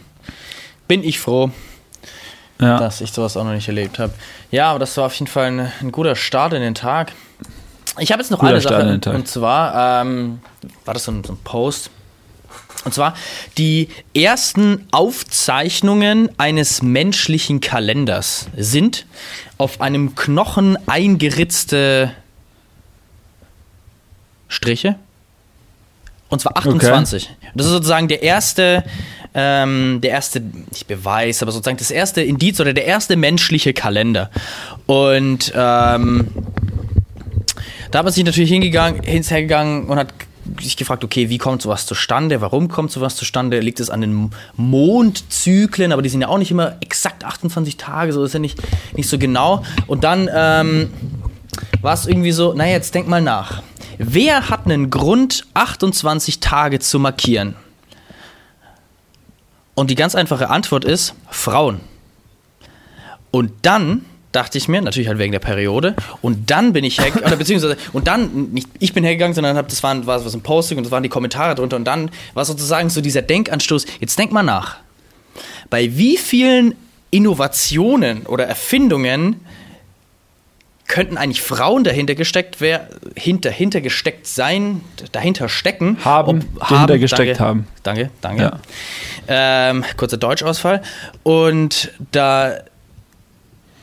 Bin 0.88 1.04
ich 1.04 1.20
froh, 1.20 1.50
ja. 2.60 2.78
dass 2.78 3.00
ich 3.00 3.12
sowas 3.12 3.36
auch 3.36 3.44
noch 3.44 3.52
nicht 3.52 3.68
erlebt 3.68 3.98
habe. 3.98 4.12
Ja, 4.50 4.70
aber 4.70 4.78
das 4.80 4.96
war 4.96 5.06
auf 5.06 5.14
jeden 5.14 5.26
Fall 5.30 5.46
ein, 5.46 5.72
ein 5.80 5.92
guter 5.92 6.16
Start 6.16 6.52
in 6.52 6.62
den 6.62 6.74
Tag. 6.74 7.12
Ich 7.98 8.10
habe 8.10 8.20
jetzt 8.22 8.30
noch 8.30 8.38
Guter 8.40 8.52
eine 8.52 8.60
Start 8.60 8.74
in 8.74 8.80
Sache. 8.80 8.92
den 8.92 9.00
Tag. 9.02 9.14
Und 9.14 9.28
zwar 9.28 10.02
ähm, 10.02 10.40
war 10.84 10.94
das 10.94 11.04
so 11.04 11.12
ein, 11.12 11.22
so 11.22 11.32
ein 11.34 11.38
Post. 11.44 11.90
Und 12.84 12.92
zwar 12.92 13.14
die 13.56 13.88
ersten 14.14 14.86
Aufzeichnungen 14.92 16.28
eines 16.38 16.82
menschlichen 16.82 17.60
Kalenders 17.60 18.48
sind 18.56 19.06
auf 19.56 19.80
einem 19.80 20.14
Knochen 20.14 20.76
eingeritzte 20.86 22.12
Striche. 24.48 24.96
Und 26.28 26.40
zwar 26.40 26.56
28. 26.56 27.30
Das 27.54 27.66
ist 27.66 27.72
sozusagen 27.72 28.08
der 28.08 28.22
erste, 28.22 28.84
ähm, 29.34 30.00
der 30.02 30.10
erste, 30.10 30.40
nicht 30.40 30.86
Beweis, 30.86 31.42
aber 31.42 31.52
sozusagen 31.52 31.76
das 31.76 31.90
erste 31.90 32.22
Indiz 32.22 32.60
oder 32.60 32.72
der 32.72 32.86
erste 32.86 33.16
menschliche 33.16 33.72
Kalender. 33.72 34.30
Und 34.86 35.52
ähm, 35.54 36.28
da 37.90 37.98
hat 37.98 38.04
man 38.04 38.12
sich 38.12 38.24
natürlich 38.24 38.50
hingegangen, 38.50 39.02
hingegangen 39.04 39.86
und 39.86 39.96
hat 39.96 40.12
sich 40.60 40.76
gefragt, 40.76 41.04
okay, 41.04 41.28
wie 41.28 41.38
kommt 41.38 41.62
sowas 41.62 41.86
zustande? 41.86 42.40
Warum 42.40 42.68
kommt 42.68 42.90
sowas 42.90 43.16
zustande? 43.16 43.60
Liegt 43.60 43.80
es 43.80 43.90
an 43.90 44.00
den 44.00 44.30
Mondzyklen? 44.56 45.92
Aber 45.92 46.02
die 46.02 46.08
sind 46.08 46.20
ja 46.20 46.28
auch 46.28 46.38
nicht 46.38 46.50
immer 46.50 46.76
exakt 46.80 47.24
28 47.24 47.76
Tage, 47.76 48.12
so 48.12 48.24
ist 48.24 48.34
ja 48.34 48.40
nicht, 48.40 48.58
nicht 48.94 49.08
so 49.08 49.18
genau. 49.18 49.64
Und 49.86 50.04
dann 50.04 50.28
ähm, 50.32 50.90
war 51.80 51.94
es 51.94 52.06
irgendwie 52.06 52.32
so, 52.32 52.52
naja, 52.54 52.72
jetzt 52.72 52.94
denk 52.94 53.08
mal 53.08 53.22
nach. 53.22 53.62
Wer 53.98 54.50
hat 54.50 54.66
einen 54.66 54.90
Grund, 54.90 55.46
28 55.54 56.40
Tage 56.40 56.80
zu 56.80 56.98
markieren? 56.98 57.56
Und 59.74 59.90
die 59.90 59.94
ganz 59.94 60.14
einfache 60.14 60.50
Antwort 60.50 60.84
ist 60.84 61.14
Frauen. 61.30 61.80
Und 63.30 63.52
dann 63.62 64.04
dachte 64.34 64.58
ich 64.58 64.68
mir, 64.68 64.82
natürlich 64.82 65.08
halt 65.08 65.18
wegen 65.18 65.32
der 65.32 65.38
Periode, 65.38 65.94
und 66.22 66.50
dann 66.50 66.72
bin 66.72 66.84
ich 66.84 66.98
hergegangen, 66.98 67.26
oder 67.28 67.36
beziehungsweise, 67.36 67.76
und 67.92 68.06
dann, 68.06 68.50
nicht 68.52 68.68
ich 68.78 68.92
bin 68.92 69.04
hergegangen, 69.04 69.34
sondern 69.34 69.56
hab, 69.56 69.68
das 69.68 69.82
waren, 69.82 70.06
war 70.06 70.24
was 70.24 70.34
ein 70.34 70.42
Posting 70.42 70.78
und 70.78 70.84
das 70.84 70.90
waren 70.90 71.02
die 71.02 71.08
Kommentare 71.08 71.54
drunter, 71.54 71.76
und 71.76 71.84
dann 71.84 72.10
war 72.34 72.44
sozusagen 72.44 72.90
so 72.90 73.00
dieser 73.00 73.22
Denkanstoß, 73.22 73.86
jetzt 74.00 74.18
denk 74.18 74.32
mal 74.32 74.42
nach. 74.42 74.76
Bei 75.70 75.96
wie 75.96 76.16
vielen 76.16 76.74
Innovationen 77.10 78.26
oder 78.26 78.44
Erfindungen 78.46 79.40
könnten 80.86 81.16
eigentlich 81.16 81.42
Frauen 81.42 81.84
dahinter 81.84 82.14
gesteckt, 82.14 82.60
wer, 82.60 82.88
hinter, 83.16 83.50
hinter 83.50 83.80
gesteckt 83.80 84.26
sein, 84.26 84.82
dahinter 85.12 85.48
stecken. 85.48 85.98
Haben, 86.04 86.44
Ob- 86.56 86.68
dahinter 86.68 86.98
gesteckt 86.98 87.40
danke, 87.40 87.44
haben. 87.44 87.66
Danke, 87.82 88.10
danke. 88.20 88.42
Ja. 88.42 88.60
Ähm, 89.28 89.84
kurzer 89.96 90.18
Deutschausfall. 90.18 90.82
Und 91.22 91.92
da, 92.12 92.58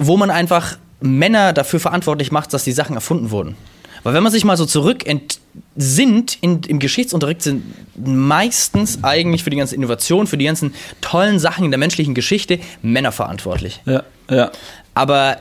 wo 0.02 0.18
man 0.18 0.32
einfach 0.32 0.78
Männer 1.00 1.54
dafür 1.54 1.80
verantwortlich 1.80 2.32
macht, 2.32 2.54
dass 2.54 2.64
die 2.64 2.72
Sachen 2.72 2.96
erfunden 2.96 3.32
wurden. 3.32 3.56
Weil 4.04 4.16
wenn 4.16 4.24
man 4.24 4.32
sich 4.32 4.44
mal 4.44 4.58
so 4.58 4.66
zurück 4.66 5.06
entsinnt, 5.06 6.38
in, 6.42 6.62
im 6.64 6.80
Geschichtsunterricht 6.80 7.44
sind 7.44 7.64
meistens 7.96 9.04
eigentlich 9.04 9.44
für 9.44 9.52
die 9.52 9.58
ganze 9.58 9.76
Innovation, 9.76 10.26
für 10.26 10.38
die 10.38 10.46
ganzen 10.46 10.74
tollen 11.02 11.38
Sachen 11.38 11.66
in 11.66 11.72
der 11.72 11.78
menschlichen 11.78 12.16
Geschichte 12.16 12.60
Männer 12.82 13.12
verantwortlich. 13.12 13.80
Ja, 13.86 14.04
ja. 14.30 14.52
Aber 14.96 15.38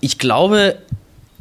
ich 0.00 0.18
glaube, 0.18 0.76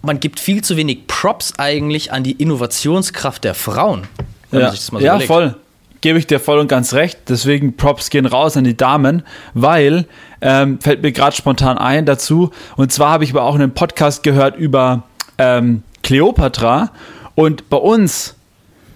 man 0.01 0.21
gibt 0.21 0.39
viel 0.39 0.63
zu 0.63 0.77
wenig 0.77 1.07
Props 1.07 1.53
eigentlich 1.57 2.13
an 2.13 2.23
die 2.23 2.31
Innovationskraft 2.31 3.43
der 3.43 3.55
Frauen. 3.55 4.07
wenn 4.49 4.59
man 4.59 4.67
Ja, 4.67 4.71
sich 4.71 4.79
das 4.79 4.91
mal 4.93 4.99
so 4.99 5.05
ja 5.05 5.19
voll. 5.19 5.55
Gebe 5.99 6.19
ich 6.19 6.27
dir 6.27 6.39
voll 6.41 6.59
und 6.59 6.67
ganz 6.67 6.93
recht. 6.93 7.17
Deswegen 7.29 7.77
Props 7.77 8.09
gehen 8.09 8.25
raus 8.25 8.57
an 8.57 8.65
die 8.65 8.75
Damen, 8.75 9.23
weil, 9.53 10.05
ähm, 10.43 10.79
fällt 10.79 11.01
mir 11.01 11.11
gerade 11.11 11.35
spontan 11.35 11.77
ein 11.77 12.05
dazu. 12.05 12.51
Und 12.75 12.91
zwar 12.91 13.11
habe 13.11 13.23
ich 13.23 13.31
aber 13.31 13.43
auch 13.43 13.55
einen 13.55 13.71
Podcast 13.71 14.23
gehört 14.23 14.57
über 14.57 15.03
ähm, 15.37 15.83
Kleopatra. 16.03 16.91
Und 17.33 17.69
bei 17.69 17.77
uns 17.77 18.35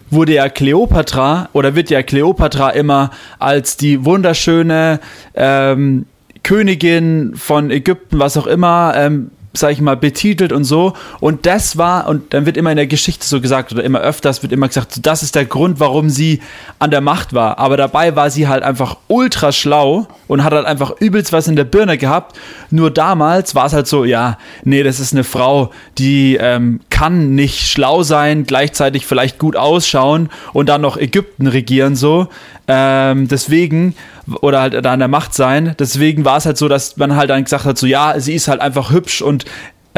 wurde 0.09 0.33
ja 0.33 0.49
Kleopatra 0.49 1.49
oder 1.53 1.75
wird 1.75 1.89
ja 1.89 2.03
Kleopatra 2.03 2.69
immer 2.69 3.11
als 3.39 3.77
die 3.77 4.05
wunderschöne 4.05 4.99
ähm, 5.33 6.05
Königin 6.43 7.33
von 7.35 7.71
Ägypten, 7.71 8.19
was 8.19 8.37
auch 8.37 8.47
immer, 8.47 8.93
ähm, 8.95 9.31
sag 9.57 9.71
ich 9.71 9.81
mal, 9.81 9.97
betitelt 9.97 10.51
und 10.51 10.63
so. 10.63 10.93
Und 11.19 11.45
das 11.45 11.77
war, 11.77 12.07
und 12.07 12.33
dann 12.33 12.45
wird 12.45 12.57
immer 12.57 12.71
in 12.71 12.77
der 12.77 12.87
Geschichte 12.87 13.25
so 13.25 13.41
gesagt, 13.41 13.71
oder 13.71 13.83
immer 13.83 13.99
öfters 13.99 14.41
wird 14.41 14.51
immer 14.51 14.67
gesagt, 14.67 15.05
das 15.05 15.23
ist 15.23 15.35
der 15.35 15.45
Grund, 15.45 15.79
warum 15.79 16.09
sie 16.09 16.41
an 16.79 16.91
der 16.91 17.01
Macht 17.01 17.33
war. 17.33 17.59
Aber 17.59 17.77
dabei 17.77 18.15
war 18.15 18.29
sie 18.29 18.47
halt 18.47 18.63
einfach 18.63 18.97
ultra 19.07 19.51
schlau 19.51 20.07
und 20.27 20.43
hat 20.43 20.53
halt 20.53 20.65
einfach 20.65 20.91
übelst 20.99 21.33
was 21.33 21.47
in 21.47 21.55
der 21.55 21.63
Birne 21.63 21.97
gehabt. 21.97 22.37
Nur 22.69 22.91
damals 22.91 23.55
war 23.55 23.65
es 23.65 23.73
halt 23.73 23.87
so, 23.87 24.05
ja, 24.05 24.37
nee, 24.63 24.83
das 24.83 24.99
ist 24.99 25.13
eine 25.13 25.23
Frau, 25.23 25.71
die 25.97 26.37
ähm, 26.39 26.79
kann 26.89 27.35
nicht 27.35 27.69
schlau 27.69 28.03
sein, 28.03 28.45
gleichzeitig 28.45 29.05
vielleicht 29.05 29.39
gut 29.39 29.55
ausschauen 29.55 30.29
und 30.53 30.69
dann 30.69 30.81
noch 30.81 30.97
Ägypten 30.97 31.47
regieren 31.47 31.95
so. 31.95 32.27
Ähm, 32.67 33.27
deswegen, 33.27 33.95
oder 34.41 34.61
halt 34.61 34.85
da 34.85 34.93
an 34.93 34.99
der 34.99 35.07
Macht 35.07 35.33
sein. 35.33 35.75
Deswegen 35.79 36.25
war 36.25 36.37
es 36.37 36.45
halt 36.45 36.57
so, 36.57 36.67
dass 36.67 36.97
man 36.97 37.15
halt 37.15 37.29
dann 37.29 37.43
gesagt 37.43 37.65
hat, 37.65 37.77
so 37.77 37.87
ja, 37.87 38.19
sie 38.19 38.33
ist 38.35 38.47
halt 38.47 38.61
einfach 38.61 38.91
hübsch 38.91 39.21
und 39.21 39.45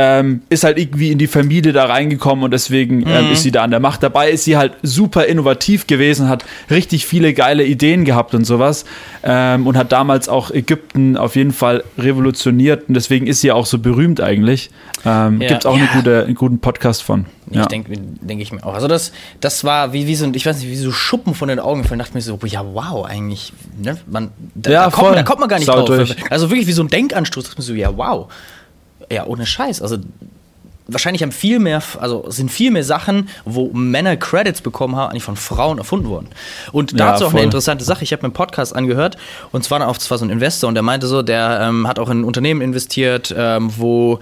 ähm, 0.02 0.42
ist 0.50 0.64
halt 0.64 0.78
irgendwie 0.78 1.12
in 1.12 1.18
die 1.18 1.28
Familie 1.28 1.74
da 1.74 1.84
reingekommen 1.86 2.46
und 2.46 2.52
deswegen 2.52 3.06
ähm, 3.06 3.32
ist 3.34 3.44
sie 3.44 3.52
da 3.52 3.64
an 3.64 3.72
der 3.72 3.82
Macht. 3.82 4.02
Dabei 4.02 4.30
ist 4.32 4.46
sie 4.46 4.56
halt 4.56 4.74
super 4.82 5.26
innovativ 5.26 5.88
gewesen, 5.88 6.30
hat 6.30 6.46
richtig 6.70 7.06
viele 7.06 7.34
geile 7.34 7.66
Ideen 7.66 8.06
gehabt 8.06 8.34
und 8.34 8.46
sowas 8.46 8.86
ähm, 9.24 9.68
und 9.68 9.76
hat 9.76 9.92
damals 9.92 10.30
auch 10.30 10.52
Ägypten 10.52 11.18
auf 11.18 11.36
jeden 11.36 11.52
Fall 11.52 11.84
revolutioniert 11.98 12.88
und 12.88 12.94
deswegen 12.94 13.28
ist 13.28 13.42
sie 13.42 13.52
auch 13.52 13.66
so 13.66 13.80
berühmt 13.80 14.22
eigentlich. 14.22 14.70
Ähm, 15.06 15.42
Ja. 15.42 15.50
Gibt 15.50 15.62
es 15.62 15.66
auch 15.66 15.78
Ja. 15.78 15.84
eine 15.84 15.92
gute, 15.94 16.24
einen 16.26 16.36
guten 16.36 16.60
Podcast 16.60 17.04
von. 17.04 17.26
Ich 17.52 17.66
denke 17.66 17.92
denk 17.98 18.42
ich 18.42 18.52
mir 18.52 18.64
auch. 18.64 18.76
Also 18.76 18.88
das, 18.88 19.12
das 19.42 19.64
war 19.64 19.92
wie, 19.92 20.06
wie 20.06 20.14
so 20.16 20.24
ein, 20.26 20.34
ich 20.36 20.46
weiß 20.46 20.60
nicht, 20.60 20.70
wie 20.70 20.76
so 20.76 20.92
Schuppen 20.92 21.34
von 21.34 21.48
den 21.50 21.60
Augen 21.60 21.82
gefallen. 21.82 21.98
dachte 22.00 22.14
mir 22.14 22.22
so, 22.22 22.38
ja 22.46 22.64
wow, 22.74 23.06
eigentlich, 23.06 23.54
ne? 23.82 23.98
Man, 24.06 24.30
da, 24.54 24.70
Ja, 24.72 24.86
da, 24.86 24.92
kommt, 24.92 25.08
man- 25.08 25.16
da 25.16 25.24
kommt 25.24 25.40
man 25.40 25.50
gar 25.50 25.58
nicht 25.58 25.66
Sau 25.66 25.78
drauf. 25.78 25.88
durch. 25.88 26.16
Also 26.32 26.50
wirklich 26.52 26.68
wie 26.68 26.74
so 26.74 26.84
ein 26.84 26.90
Denkanstoß. 26.90 27.46
dachte 27.46 27.58
mir 27.58 27.64
so, 27.64 27.74
ja 27.74 27.96
wow. 27.98 28.28
Ja, 29.12 29.26
ohne 29.26 29.46
Scheiß. 29.46 29.82
Also 29.82 29.98
wahrscheinlich 30.92 31.24
haben 31.24 31.32
viel 31.32 31.60
mehr, 31.60 31.82
also 32.00 32.26
sind 32.30 32.52
viel 32.52 32.72
mehr 32.72 32.84
Sachen, 32.84 33.30
wo 33.46 33.70
Männer 33.74 34.18
Credits 34.18 34.62
bekommen 34.62 34.96
haben, 34.96 35.12
eigentlich 35.12 35.24
von 35.24 35.36
Frauen 35.36 35.78
erfunden 35.78 36.08
wurden. 36.08 36.28
Und 36.72 36.92
Ja, 36.92 37.12
dazu 37.12 37.26
auch 37.26 37.32
voll. 37.32 37.40
eine 37.40 37.46
interessante 37.46 37.84
Sache. 37.84 38.04
Ich 38.04 38.12
habe 38.12 38.22
mir 38.22 38.28
einen 38.28 38.34
Podcast 38.34 38.76
angehört 38.76 39.18
und 39.52 39.64
zwar 39.64 39.88
auch, 39.88 39.98
das 39.98 40.10
war 40.12 40.18
so 40.18 40.26
ein 40.26 40.30
Investor 40.30 40.68
und 40.68 40.76
der 40.76 40.84
meinte 40.84 41.08
so, 41.08 41.22
der 41.22 41.60
ähm, 41.64 41.88
hat 41.88 42.00
auch 42.00 42.10
in 42.10 42.22
ein 42.22 42.24
Unternehmen 42.24 42.62
investiert, 42.62 43.34
ähm, 43.38 43.72
wo 43.78 44.20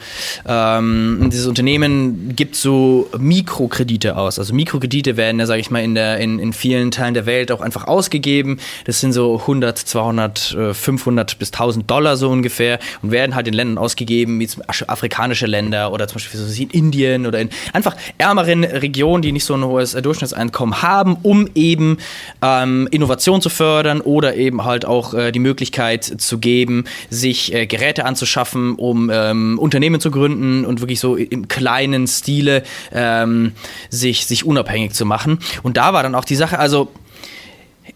ähm, 0.48 1.30
dieses 1.32 1.48
Unternehmen 1.48 2.36
gibt 2.36 2.56
so 2.56 3.10
Mikrokredite 3.18 4.18
aus. 4.18 4.40
Also 4.40 4.54
Mikrokredite 4.54 5.18
werden 5.18 5.40
ja, 5.40 5.46
sage 5.46 5.62
ich 5.62 5.72
mal, 5.72 5.84
in, 5.84 5.96
der, 5.96 6.20
in, 6.20 6.40
in 6.40 6.54
vielen 6.54 6.92
Teilen 6.92 7.14
der 7.14 7.26
Welt 7.26 7.52
auch 7.52 7.62
einfach 7.62 7.88
ausgegeben. 7.88 8.60
Das 8.86 9.00
sind 9.00 9.14
so 9.14 9.40
100, 9.40 9.78
200, 9.78 10.54
äh, 10.54 10.74
500 10.74 11.40
bis 11.40 11.52
1000 11.52 11.90
Dollar 11.90 12.18
so 12.18 12.30
ungefähr 12.30 12.80
und 13.02 13.12
werden 13.12 13.36
halt 13.36 13.48
in 13.48 13.54
Ländern 13.54 13.78
ausgegeben, 13.78 14.40
wie 14.40 14.48
zum 14.48 14.64
Beispiel 14.66 14.88
afrikanische 14.90 15.46
Länder 15.48 15.92
oder 15.92 16.08
zum 16.08 16.16
Beispiel 16.16 16.40
so 16.40 16.46
wie 16.58 16.64
in 16.64 16.70
Indien 16.70 17.26
oder 17.26 17.40
in 17.40 17.50
einfach 17.74 17.96
ärmeren 18.18 18.64
Regionen, 18.64 19.22
die 19.22 19.32
nicht 19.32 19.46
so 19.46 19.54
ein 19.54 19.64
hohes 19.64 19.94
Durchschnittseinkommen 19.94 20.82
haben, 20.82 21.18
um 21.24 21.50
eben 21.56 21.98
ähm, 22.42 22.88
Innovation 22.92 23.42
zu 23.42 23.50
fördern 23.50 24.02
oder 24.02 24.36
eben 24.36 24.64
halt 24.64 24.86
auch 24.86 25.14
äh, 25.14 25.32
die 25.32 25.40
Möglichkeit 25.40 26.04
zu 26.04 26.40
geben, 26.40 26.86
sich 27.10 27.54
äh, 27.54 27.66
Geräte 27.66 28.06
anzuschaffen, 28.06 28.76
um 28.76 29.10
ähm, 29.14 29.60
Unternehmen 29.60 30.00
zu 30.00 30.12
gründen 30.12 30.66
und 30.66 30.82
wirklich 30.82 31.00
so 31.00 31.16
im 31.16 31.48
kleinen 31.48 32.08
Stile 32.08 32.64
ähm, 32.92 33.54
sich, 33.90 34.26
sich 34.26 34.46
unabhängig 34.46 34.94
zu 34.94 35.06
machen. 35.06 35.40
Und 35.64 35.78
da 35.78 35.94
war 35.94 36.04
dann 36.04 36.16
auch 36.16 36.26
die 36.26 36.36
Sache, 36.36 36.60
also 36.60 36.90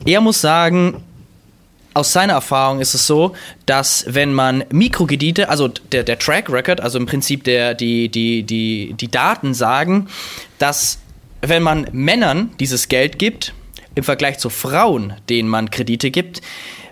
er 0.06 0.22
muss 0.22 0.42
sagen, 0.42 1.04
aus 1.94 2.14
seiner 2.14 2.34
Erfahrung 2.34 2.80
ist 2.80 2.94
es 2.94 3.06
so, 3.06 3.36
dass 3.66 4.06
wenn 4.08 4.34
man 4.34 4.64
Mikrokredite, 4.72 5.50
also 5.50 5.68
der, 5.68 6.04
der 6.04 6.18
Track 6.18 6.50
Record, 6.50 6.80
also 6.80 6.98
im 6.98 7.06
Prinzip 7.06 7.44
der, 7.44 7.74
die, 7.74 8.10
die, 8.10 8.44
die, 8.44 8.94
die 8.94 9.12
Daten 9.12 9.54
sagen, 9.54 10.08
dass 10.58 11.00
wenn 11.42 11.64
man 11.64 11.88
Männern 11.92 12.52
dieses 12.60 12.88
Geld 12.88 13.20
gibt, 13.20 13.54
im 13.96 14.04
Vergleich 14.04 14.38
zu 14.38 14.50
Frauen, 14.50 15.14
denen 15.30 15.50
man 15.50 15.70
Kredite 15.70 16.12
gibt, 16.12 16.42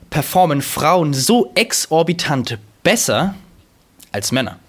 performen 0.09 0.61
Frauen 0.61 1.13
so 1.13 1.51
exorbitant 1.55 2.57
besser 2.83 3.35
als 4.11 4.31
Männer. 4.31 4.59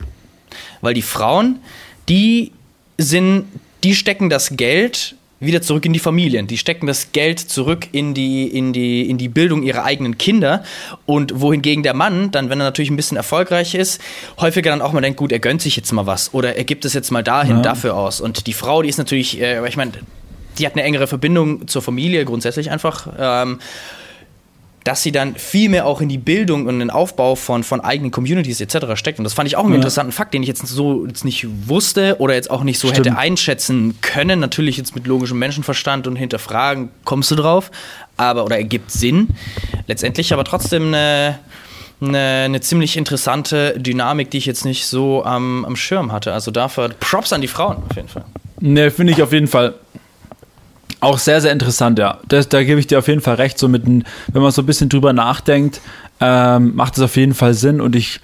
Weil 0.81 0.95
die 0.95 1.03
Frauen, 1.03 1.61
die 2.09 2.53
sind, 2.99 3.47
die 3.83 3.95
stecken 3.95 4.31
das 4.31 4.57
Geld 4.57 5.17
wieder 5.41 5.63
zurück 5.63 5.87
in 5.87 5.93
die 5.95 5.99
Familien. 5.99 6.47
Die 6.47 6.59
stecken 6.59 6.87
das 6.87 7.13
Geld 7.13 7.41
zurück 7.41 7.89
in 7.93 8.13
die, 8.15 8.47
in 8.47 8.73
die, 8.75 9.09
in 9.09 9.17
die 9.19 9.29
Bildung 9.29 9.63
ihrer 9.63 9.85
eigenen 9.85 10.19
Kinder. 10.19 10.63
Und 11.07 11.41
wohingegen 11.41 11.83
der 11.83 11.95
Mann, 11.95 12.31
dann, 12.31 12.51
wenn 12.51 12.61
er 12.61 12.65
natürlich 12.65 12.91
ein 12.91 12.97
bisschen 12.97 13.17
erfolgreich 13.17 13.75
ist, 13.75 14.01
häufiger 14.39 14.71
dann 14.71 14.83
auch 14.83 14.93
mal 14.93 15.01
denkt, 15.01 15.17
gut, 15.19 15.33
er 15.33 15.39
gönnt 15.39 15.63
sich 15.63 15.77
jetzt 15.77 15.93
mal 15.93 16.07
was 16.07 16.35
oder 16.35 16.57
er 16.57 16.65
gibt 16.65 16.85
es 16.85 16.93
jetzt 16.93 17.11
mal 17.11 17.23
dahin, 17.25 17.57
Ja. 17.57 17.63
dafür 17.63 17.97
aus. 17.97 18.21
Und 18.21 18.47
die 18.47 18.53
Frau, 18.53 18.83
die 18.83 18.89
ist 18.91 18.99
natürlich, 18.99 19.41
äh, 19.41 19.67
ich 19.67 19.77
meine, 19.77 19.93
die 20.59 20.67
hat 20.67 20.75
eine 20.75 20.83
engere 20.83 21.07
Verbindung 21.07 21.67
zur 21.69 21.81
Familie 21.81 22.25
grundsätzlich 22.27 22.71
einfach. 22.71 23.09
Ähm, 23.19 23.61
dass 24.85 25.03
sie 25.03 25.13
dann 25.13 25.35
viel 25.37 25.69
mehr 25.69 25.85
auch 25.87 26.01
in 26.01 26.09
die 26.09 26.17
Bildung 26.17 26.67
und 26.67 26.79
den 26.79 26.89
Aufbau 26.91 27.35
von, 27.35 27.63
von 27.65 27.81
eigenen 27.83 28.11
Communities 28.11 28.61
etc. 28.63 28.95
steckt. 28.95 29.19
Und 29.19 29.25
das 29.25 29.35
fand 29.35 29.47
ich 29.47 29.57
auch 29.57 29.65
einen 29.65 29.73
Ja. 29.73 29.77
interessanten 29.77 30.13
Fakt, 30.13 30.33
den 30.33 30.43
ich 30.43 30.49
jetzt 30.49 30.67
so 30.67 31.05
jetzt 31.07 31.25
nicht 31.25 31.47
wusste 31.69 32.17
oder 32.19 32.35
jetzt 32.35 32.51
auch 32.51 32.63
nicht 32.65 32.79
so 32.79 32.89
Stimmt. 32.89 33.07
hätte 33.07 33.19
einschätzen 33.19 33.99
können. 34.01 34.41
Natürlich 34.41 34.79
jetzt 34.79 34.95
mit 34.95 35.07
logischem 35.07 35.39
Menschenverstand 35.39 36.07
und 36.07 36.17
hinterfragen 36.17 36.89
kommst 37.05 37.31
du 37.31 37.35
drauf, 37.37 37.71
aber 38.17 38.45
oder 38.45 38.57
ergibt 38.57 38.91
Sinn. 38.91 39.29
Letztendlich 39.87 40.33
aber 40.33 40.45
trotzdem 40.45 40.89
eine, 40.89 41.39
eine, 42.01 42.19
eine 42.47 42.61
ziemlich 42.63 42.97
interessante 42.97 43.75
Dynamik, 43.79 44.31
die 44.31 44.39
ich 44.39 44.47
jetzt 44.47 44.65
nicht 44.65 44.87
so 44.87 45.25
am, 45.25 45.67
am 45.67 45.77
Schirm 45.77 46.11
hatte. 46.11 46.33
Also 46.33 46.51
dafür 46.51 46.89
Props 47.01 47.35
an 47.35 47.43
die 47.43 47.49
Frauen 47.49 47.77
auf 47.89 47.97
jeden 47.97 48.09
Fall. 48.09 48.25
Ne, 48.61 48.91
finde 48.91 49.13
ich 49.13 49.23
auf 49.23 49.33
jeden 49.33 49.47
Fall 49.47 49.75
auch 51.01 51.19
sehr, 51.19 51.41
sehr 51.41 51.53
interessant, 51.53 51.99
ja. 51.99 52.19
Das, 52.29 52.49
da 52.49 52.63
gebe 52.63 52.81
ich 52.81 52.87
dir 52.87 52.99
auf 52.99 53.09
jeden 53.09 53.21
Fall 53.21 53.37
recht. 53.37 53.59
So 53.59 53.69
mit, 53.69 53.85
wenn 53.87 54.43
man 54.43 54.51
so 54.51 54.63
ein 54.63 54.67
bisschen 54.67 54.89
drüber 54.89 55.13
nachdenkt, 55.13 55.81
ähm, 56.21 56.75
macht 56.75 56.97
es 56.97 57.03
auf 57.03 57.17
jeden 57.17 57.35
Fall 57.35 57.55
Sinn. 57.55 57.81
Und 57.81 57.97
ich 57.97 58.21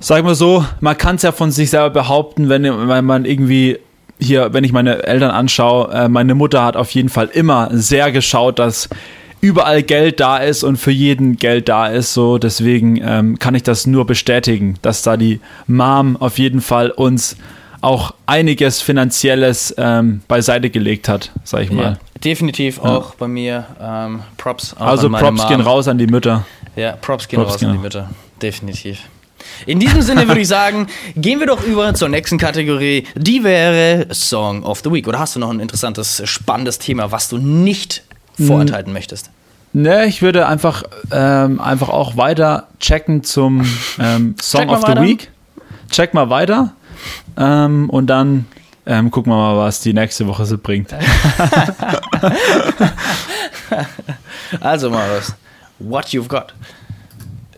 sag 0.00 0.24
mal 0.24 0.34
so, 0.34 0.64
man 0.80 0.98
kann 0.98 1.16
es 1.16 1.22
ja 1.22 1.32
von 1.32 1.50
sich 1.50 1.70
selber 1.70 1.90
behaupten, 1.90 2.48
wenn, 2.48 2.64
wenn 2.64 3.04
man 3.04 3.24
irgendwie 3.24 3.78
hier, 4.20 4.52
wenn 4.52 4.64
ich 4.64 4.72
meine 4.72 5.04
Eltern 5.04 5.30
anschaue, 5.30 5.92
äh, 5.92 6.08
meine 6.08 6.34
Mutter 6.34 6.64
hat 6.64 6.76
auf 6.76 6.90
jeden 6.90 7.08
Fall 7.08 7.30
immer 7.32 7.68
sehr 7.72 8.10
geschaut, 8.10 8.58
dass 8.58 8.88
überall 9.40 9.82
Geld 9.84 10.18
da 10.18 10.38
ist 10.38 10.64
und 10.64 10.76
für 10.76 10.90
jeden 10.90 11.36
Geld 11.36 11.68
da 11.68 11.86
ist. 11.86 12.14
So, 12.14 12.38
deswegen 12.38 13.00
ähm, 13.02 13.38
kann 13.38 13.54
ich 13.54 13.62
das 13.62 13.86
nur 13.86 14.06
bestätigen, 14.06 14.74
dass 14.82 15.02
da 15.02 15.16
die 15.16 15.40
Mom 15.66 16.16
auf 16.16 16.38
jeden 16.38 16.60
Fall 16.60 16.90
uns 16.90 17.36
auch 17.80 18.14
einiges 18.26 18.80
Finanzielles 18.80 19.74
ähm, 19.78 20.22
beiseite 20.28 20.70
gelegt 20.70 21.08
hat, 21.08 21.30
sag 21.44 21.62
ich 21.62 21.70
mal. 21.70 21.98
definitiv 22.24 22.80
auch 22.80 23.14
bei 23.14 23.28
mir 23.28 23.66
ähm, 23.80 24.22
Props. 24.36 24.74
Also 24.74 25.08
Props 25.08 25.46
gehen 25.48 25.58
Mom. 25.58 25.66
raus 25.66 25.88
an 25.88 25.98
die 25.98 26.06
Mütter. 26.06 26.44
Ja, 26.76 26.92
Props 26.92 27.28
gehen 27.28 27.38
Props 27.38 27.54
raus 27.54 27.60
gehen 27.60 27.70
an 27.70 27.76
die. 27.76 27.82
Mitte. 27.82 28.08
Definitiv. 28.42 29.00
In 29.66 29.78
diesem 29.78 30.02
Sinne 30.02 30.26
würde 30.28 30.40
ich 30.40 30.48
sagen, 30.48 30.88
gehen 31.16 31.40
wir 31.40 31.46
doch 31.46 31.62
über 31.64 31.94
zur 31.94 32.08
nächsten 32.08 32.38
Kategorie. 32.38 33.04
Die 33.14 33.44
wäre 33.44 34.06
Song 34.12 34.64
of 34.64 34.80
the 34.84 34.92
Week. 34.92 35.06
Oder 35.06 35.18
hast 35.18 35.36
du 35.36 35.40
noch 35.40 35.50
ein 35.50 35.60
interessantes, 35.60 36.22
spannendes 36.24 36.78
Thema, 36.78 37.12
was 37.12 37.28
du 37.28 37.38
nicht 37.38 38.02
vorenthalten 38.36 38.92
möchtest? 38.92 39.30
Ne, 39.72 40.06
ich 40.06 40.22
würde 40.22 40.46
einfach, 40.46 40.82
ähm, 41.12 41.60
einfach 41.60 41.88
auch 41.88 42.16
weiter 42.16 42.68
checken 42.80 43.22
zum 43.22 43.66
ähm, 44.00 44.34
Song 44.40 44.62
Check 44.62 44.70
of 44.70 44.80
the 44.80 44.88
weiter. 44.88 45.02
Week. 45.02 45.30
Check 45.90 46.14
mal 46.14 46.30
weiter. 46.30 46.72
Ähm, 47.36 47.90
und 47.90 48.06
dann 48.08 48.46
ähm, 48.86 49.10
gucken 49.10 49.32
wir 49.32 49.36
mal, 49.36 49.56
was 49.58 49.80
die 49.80 49.92
nächste 49.92 50.26
Woche 50.26 50.46
so 50.46 50.58
bringt. 50.58 50.94
Also 54.60 54.90
mal 54.90 55.06
was. 55.16 55.34
What 55.78 56.06
you've 56.06 56.28
got. 56.28 56.54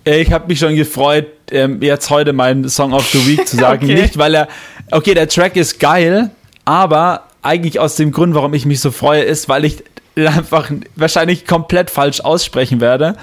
Ich 0.05 0.33
habe 0.33 0.49
mich 0.49 0.59
schon 0.59 0.75
gefreut, 0.75 1.27
ähm, 1.51 1.81
jetzt 1.83 2.11
heute 2.11 2.33
meinen 2.33 2.69
Song 2.69 2.93
of 2.93 3.07
the 3.09 3.27
Week 3.27 3.47
zu 3.47 3.57
sagen. 3.57 3.85
Okay. 3.91 4.03
Nicht, 4.03 4.19
weil 4.19 4.35
er, 4.35 4.49
okay, 4.91 5.15
der 5.15 5.29
Track 5.29 5.57
ist 5.57 5.79
geil, 5.79 6.31
aber 6.65 7.25
eigentlich 7.43 7.79
aus 7.79 7.97
dem 7.97 8.13
Grund, 8.13 8.35
warum 8.35 8.55
ich 8.55 8.67
mich 8.67 8.81
so 8.81 8.91
freue, 8.91 9.23
ist, 9.23 9.49
weil 9.49 9.65
ich 9.65 9.85
einfach 10.17 10.71
wahrscheinlich 10.97 11.47
komplett 11.47 11.91
falsch 11.91 12.21
aussprechen 12.21 12.81
werde. 12.81 13.17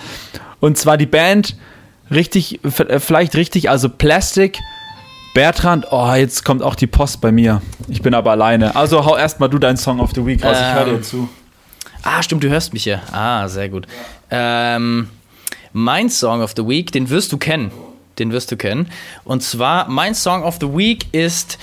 Und 0.60 0.78
zwar 0.78 0.98
die 0.98 1.06
Band 1.06 1.56
richtig, 2.10 2.60
äh, 2.64 3.00
vielleicht 3.00 3.36
richtig, 3.36 3.70
also 3.70 3.90
Plastic, 3.90 4.60
Bertrand, 5.38 5.86
oh, 5.92 6.14
jetzt 6.16 6.44
kommt 6.46 6.64
auch 6.64 6.74
die 6.74 6.88
Post 6.88 7.22
bei 7.22 7.32
mir. 7.32 7.62
Ich 7.88 8.02
bin 8.02 8.16
aber 8.16 8.32
alleine. 8.32 8.76
Also 8.76 9.06
hau 9.06 9.16
erstmal 9.16 9.50
du 9.50 9.60
deinen 9.60 9.78
Song 9.78 10.00
of 10.00 10.10
the 10.16 10.26
Week 10.26 10.44
raus, 10.44 10.58
ich 10.60 10.74
höre 10.74 10.86
dir 10.86 10.92
Ähm, 10.94 11.04
zu. 11.04 11.30
Ah, 12.02 12.24
stimmt, 12.24 12.44
du 12.44 12.50
hörst 12.50 12.74
mich 12.74 12.86
ja. 12.86 13.04
Ah, 13.12 13.48
sehr 13.48 13.70
gut. 13.70 13.86
Ähm, 14.32 15.10
mein 15.74 16.10
Song 16.10 16.42
of 16.42 16.54
the 16.58 16.68
Week, 16.68 16.92
den 16.92 17.12
wirst 17.12 17.32
du 17.32 17.38
kennen. 17.38 17.70
Den 18.18 18.32
wirst 18.32 18.52
du 18.52 18.58
kennen. 18.58 18.90
Und 19.26 19.44
zwar, 19.44 19.88
mein 19.88 20.16
Song 20.16 20.42
of 20.42 20.58
the 20.60 20.76
Week 20.76 21.06
ist 21.12 21.60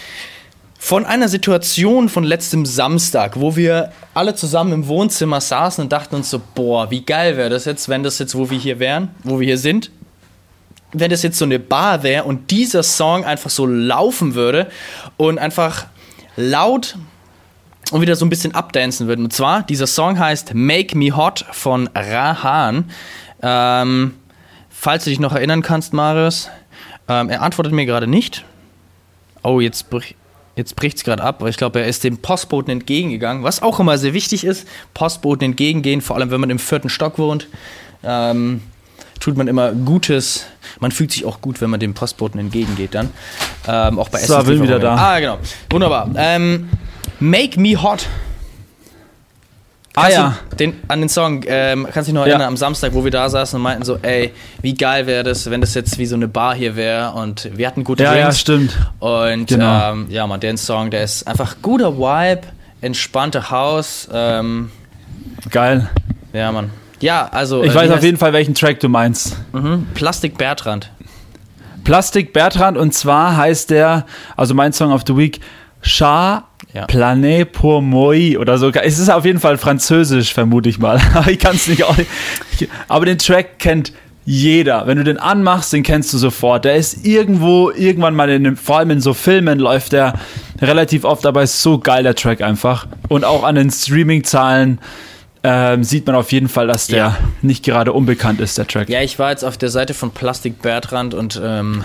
von 0.78 1.04
einer 1.04 1.26
Situation 1.26 2.08
von 2.08 2.22
letztem 2.22 2.66
Samstag, 2.66 3.40
wo 3.40 3.56
wir 3.56 3.90
alle 4.14 4.36
zusammen 4.36 4.72
im 4.72 4.86
Wohnzimmer 4.86 5.40
saßen 5.40 5.82
und 5.82 5.90
dachten 5.90 6.14
uns 6.14 6.30
so, 6.30 6.40
boah, 6.54 6.92
wie 6.92 7.04
geil 7.04 7.36
wäre 7.36 7.50
das 7.50 7.64
jetzt, 7.64 7.88
wenn 7.88 8.04
das 8.04 8.20
jetzt, 8.20 8.36
wo 8.36 8.50
wir 8.50 8.58
hier 8.58 8.78
wären, 8.78 9.08
wo 9.24 9.40
wir 9.40 9.46
hier 9.46 9.58
sind, 9.58 9.90
wenn 10.94 11.10
das 11.10 11.22
jetzt 11.22 11.38
so 11.38 11.44
eine 11.44 11.58
Bar 11.58 12.02
wäre 12.02 12.24
und 12.24 12.50
dieser 12.50 12.82
Song 12.82 13.24
einfach 13.24 13.50
so 13.50 13.66
laufen 13.66 14.34
würde 14.34 14.68
und 15.16 15.38
einfach 15.38 15.86
laut 16.36 16.96
und 17.90 18.00
wieder 18.00 18.16
so 18.16 18.24
ein 18.24 18.30
bisschen 18.30 18.54
abdancen 18.54 19.08
würden. 19.08 19.24
Und 19.24 19.32
zwar, 19.32 19.62
dieser 19.62 19.86
Song 19.86 20.18
heißt 20.18 20.54
Make 20.54 20.96
Me 20.96 21.14
Hot 21.14 21.44
von 21.52 21.88
Rahan. 21.94 22.90
Ähm, 23.42 24.14
falls 24.70 25.04
du 25.04 25.10
dich 25.10 25.20
noch 25.20 25.34
erinnern 25.34 25.62
kannst, 25.62 25.92
Marius, 25.92 26.48
ähm, 27.08 27.28
er 27.28 27.42
antwortet 27.42 27.72
mir 27.72 27.86
gerade 27.86 28.06
nicht. 28.06 28.44
Oh, 29.42 29.60
jetzt, 29.60 29.90
brich, 29.90 30.14
jetzt 30.56 30.76
bricht 30.76 30.96
es 30.96 31.04
gerade 31.04 31.22
ab, 31.22 31.36
aber 31.40 31.50
ich 31.50 31.56
glaube, 31.56 31.80
er 31.80 31.86
ist 31.86 32.04
dem 32.04 32.18
Postboten 32.18 32.70
entgegengegangen, 32.70 33.42
was 33.42 33.62
auch 33.62 33.80
immer 33.80 33.98
sehr 33.98 34.14
wichtig 34.14 34.44
ist. 34.44 34.66
Postboten 34.94 35.44
entgegengehen, 35.44 36.00
vor 36.00 36.16
allem 36.16 36.30
wenn 36.30 36.40
man 36.40 36.50
im 36.50 36.58
vierten 36.58 36.88
Stock 36.88 37.18
wohnt. 37.18 37.48
Ähm, 38.02 38.62
tut 39.20 39.36
man 39.36 39.48
immer 39.48 39.72
Gutes. 39.72 40.46
Man 40.80 40.90
fühlt 40.92 41.12
sich 41.12 41.24
auch 41.24 41.40
gut, 41.40 41.60
wenn 41.60 41.70
man 41.70 41.80
dem 41.80 41.94
Postboten 41.94 42.38
entgegengeht 42.40 42.94
dann. 42.94 43.10
Ähm, 43.66 43.98
auch 43.98 44.08
bei 44.08 44.18
So, 44.20 44.42
bin 44.44 44.62
wieder 44.62 44.78
da. 44.78 44.96
Ah, 44.96 45.20
genau. 45.20 45.38
Wunderbar. 45.70 46.10
Ähm, 46.16 46.68
Make 47.20 47.58
Me 47.60 47.80
Hot. 47.82 48.06
Ah 49.96 50.02
Kannst 50.02 50.16
ja, 50.16 50.38
du 50.50 50.56
den, 50.56 50.74
an 50.88 50.98
den 51.00 51.08
Song, 51.08 51.44
ähm, 51.46 51.84
kannst 51.84 52.08
du 52.08 52.12
dich 52.12 52.14
noch 52.14 52.22
Ja. 52.26 52.30
erinnern, 52.32 52.48
am 52.48 52.56
Samstag, 52.56 52.94
wo 52.94 53.04
wir 53.04 53.12
da 53.12 53.28
saßen 53.30 53.56
und 53.58 53.62
meinten 53.62 53.84
so, 53.84 53.96
ey, 54.02 54.32
wie 54.60 54.74
geil 54.74 55.06
wäre 55.06 55.22
das, 55.22 55.48
wenn 55.48 55.60
das 55.60 55.72
jetzt 55.74 55.98
wie 55.98 56.06
so 56.06 56.16
eine 56.16 56.26
Bar 56.26 56.56
hier 56.56 56.74
wäre 56.74 57.12
und 57.12 57.48
wir 57.56 57.64
hatten 57.68 57.84
gute 57.84 58.02
ja, 58.02 58.12
ja, 58.16 58.22
Drinks. 58.22 58.40
stimmt. 58.40 58.76
Und 58.98 59.46
Genau. 59.46 59.92
ähm, 59.92 60.06
ja, 60.08 60.26
man, 60.26 60.40
den 60.40 60.56
Song, 60.56 60.90
der 60.90 61.04
ist 61.04 61.28
einfach 61.28 61.58
guter 61.62 61.96
Vibe, 61.96 62.40
entspannte 62.80 63.50
Haus. 63.50 64.08
Ähm, 64.12 64.72
Geil. 65.50 65.88
ja, 66.32 66.50
Mann. 66.50 66.70
Ja, 67.04 67.28
also. 67.30 67.62
Ich 67.62 67.72
äh, 67.72 67.74
weiß 67.74 67.90
auf 67.90 68.02
jeden 68.02 68.16
Fall, 68.16 68.32
welchen 68.32 68.54
Track 68.54 68.80
du 68.80 68.88
meinst. 68.88 69.36
Mhm. 69.52 69.86
Plastik 69.92 70.38
Bertrand. 70.38 70.90
Plastik 71.84 72.32
Bertrand 72.32 72.78
und 72.78 72.94
zwar 72.94 73.36
heißt 73.36 73.68
der, 73.68 74.06
also 74.38 74.54
mein 74.54 74.72
Song 74.72 74.90
of 74.90 75.02
the 75.06 75.14
Week, 75.14 75.38
Char 75.82 76.48
Ja. 76.72 76.86
Planet 76.86 77.52
pour 77.52 77.82
moi 77.82 78.38
oder 78.38 78.56
so. 78.56 78.70
Es 78.70 78.98
ist 78.98 79.10
auf 79.10 79.26
jeden 79.26 79.38
Fall 79.38 79.58
französisch, 79.58 80.32
vermute 80.32 80.70
ich 80.70 80.78
mal. 80.78 80.98
Aber 81.14 81.30
ich 81.30 81.38
kann 81.38 81.56
es 81.56 81.68
nicht 81.68 81.84
auch 81.84 81.94
nicht. 81.94 82.08
Aber 82.88 83.04
den 83.04 83.18
Track 83.18 83.58
kennt 83.58 83.92
jeder. 84.24 84.86
Wenn 84.86 84.96
du 84.96 85.04
den 85.04 85.18
anmachst, 85.18 85.74
den 85.74 85.82
kennst 85.82 86.10
du 86.14 86.16
sofort. 86.16 86.64
Der 86.64 86.76
ist 86.76 87.04
irgendwo, 87.04 87.70
irgendwann 87.70 88.14
mal 88.14 88.30
in 88.30 88.56
vor 88.56 88.78
allem 88.78 88.92
in 88.92 89.02
so 89.02 89.12
Filmen 89.12 89.58
läuft 89.58 89.92
der 89.92 90.14
relativ 90.62 91.04
oft, 91.04 91.26
aber 91.26 91.42
ist 91.42 91.60
so 91.60 91.78
geil, 91.78 92.02
der 92.02 92.14
Track 92.14 92.40
einfach. 92.40 92.86
Und 93.08 93.26
auch 93.26 93.44
an 93.44 93.56
den 93.56 93.70
Streaming-Zahlen 93.70 94.78
ähm, 95.44 95.84
sieht 95.84 96.06
man 96.06 96.16
auf 96.16 96.32
jeden 96.32 96.48
Fall, 96.48 96.66
dass 96.66 96.86
der 96.88 96.96
Ja. 96.98 97.16
nicht 97.42 97.64
gerade 97.64 97.92
unbekannt 97.92 98.40
ist, 98.40 98.58
der 98.58 98.66
Track. 98.66 98.88
Ja, 98.88 99.02
ich 99.02 99.18
war 99.18 99.30
jetzt 99.30 99.44
auf 99.44 99.56
der 99.58 99.68
Seite 99.68 99.94
von 99.94 100.10
Plastik 100.10 100.62
Bertrand 100.62 101.12
und 101.14 101.40
ähm, 101.44 101.84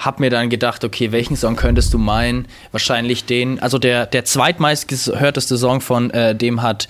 hab 0.00 0.20
mir 0.20 0.28
dann 0.28 0.50
gedacht, 0.50 0.84
okay, 0.84 1.12
welchen 1.12 1.34
Song 1.36 1.56
könntest 1.56 1.94
du 1.94 1.98
meinen? 1.98 2.46
Wahrscheinlich 2.72 3.24
den, 3.24 3.58
also 3.60 3.78
der, 3.78 4.04
der 4.04 4.24
zweitmeistgehörteste 4.26 5.56
Song 5.56 5.80
von 5.80 6.10
äh, 6.10 6.34
dem 6.34 6.60
hat 6.60 6.88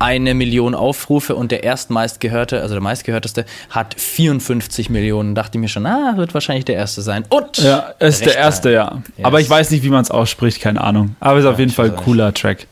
eine 0.00 0.34
Million 0.34 0.74
Aufrufe 0.74 1.36
und 1.36 1.52
der 1.52 1.62
erstmeistgehörte, 1.62 2.62
also 2.62 2.74
der 2.74 2.82
meistgehörteste, 2.82 3.44
hat 3.70 3.94
54 4.00 4.90
Millionen. 4.90 5.34
Dachte 5.36 5.58
ich 5.58 5.60
mir 5.60 5.68
schon, 5.68 5.86
ah, 5.86 6.14
wird 6.16 6.34
wahrscheinlich 6.34 6.64
der 6.64 6.74
erste 6.74 7.02
sein. 7.02 7.24
Und 7.28 7.58
Ja, 7.58 7.90
ist 8.00 8.24
der 8.26 8.34
erste, 8.36 8.72
ja. 8.72 9.00
Yes. 9.16 9.24
Aber 9.26 9.40
ich 9.40 9.48
weiß 9.48 9.70
nicht, 9.70 9.84
wie 9.84 9.90
man 9.90 10.02
es 10.02 10.10
ausspricht, 10.10 10.60
keine 10.60 10.80
Ahnung. 10.80 11.14
Aber 11.20 11.38
ist 11.38 11.44
auf 11.46 11.58
jeden 11.60 11.70
Fall 11.72 11.90
ein 11.90 11.96
cooler 11.96 12.34
Track. 12.34 12.66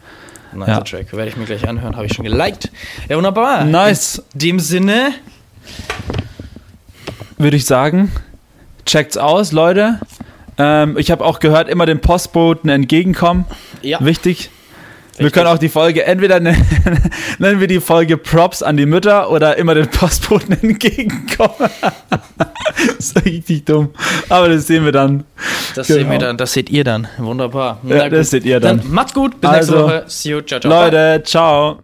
Nice 0.54 0.68
Ja. 0.68 0.80
Track. 0.80 1.12
Werde 1.12 1.28
ich 1.30 1.36
mir 1.36 1.44
gleich 1.44 1.66
anhören, 1.68 1.96
habe 1.96 2.06
ich 2.06 2.14
schon 2.14 2.24
geliked. 2.24 2.70
Ja, 3.08 3.16
wunderbar. 3.16 3.64
Nice. 3.64 4.22
In 4.34 4.38
dem 4.38 4.60
Sinne, 4.60 5.12
Würde 7.38 7.56
ich 7.56 7.64
sagen. 7.66 8.12
Checkt's 8.86 9.16
aus, 9.16 9.52
Leute. 9.52 9.98
Ähm, 10.58 10.96
ich 10.98 11.10
habe 11.10 11.24
auch 11.24 11.40
gehört, 11.40 11.68
immer 11.68 11.84
dem 11.86 12.00
Postboten 12.00 12.70
entgegenkommen. 12.70 13.44
ja. 13.82 13.98
Wichtig. 14.00 14.50
Wir 15.16 15.26
Richtig. 15.26 15.32
können 15.42 15.46
auch 15.54 15.58
die 15.58 15.68
Folge, 15.68 16.04
entweder 16.04 16.40
nennen, 16.40 16.66
nennen 17.38 17.60
wir 17.60 17.68
die 17.68 17.80
Folge 17.80 18.16
Props 18.16 18.62
an 18.64 18.76
die 18.76 18.84
Mütter 18.86 19.30
oder 19.30 19.56
immer 19.58 19.74
den 19.74 19.88
Postboten 19.88 20.52
entgegenkommen. 20.62 21.70
das 22.08 22.88
ist 22.98 23.24
richtig 23.24 23.64
dumm. 23.64 23.90
Aber 24.28 24.48
das 24.48 24.66
sehen 24.66 24.84
wir 24.84 24.90
dann. 24.92 25.22
Das 25.76 25.86
Genau. 25.86 26.00
sehen 26.00 26.10
wir 26.10 26.18
dann, 26.18 26.36
das 26.36 26.52
seht 26.52 26.68
ihr 26.68 26.82
dann. 26.84 27.06
Wunderbar. 27.18 27.78
Ja, 27.84 28.08
das 28.08 28.30
seht 28.30 28.44
ihr 28.44 28.58
dann. 28.58 28.82
Macht's 28.90 29.14
gut, 29.14 29.40
bis 29.40 29.50
Also, 29.50 29.72
nächste 29.74 29.84
Woche. 29.84 30.04
See 30.08 30.30
you, 30.30 30.40
ciao, 30.40 30.58
ciao. 30.60 30.70
Leute, 30.72 31.22
ciao. 31.24 31.78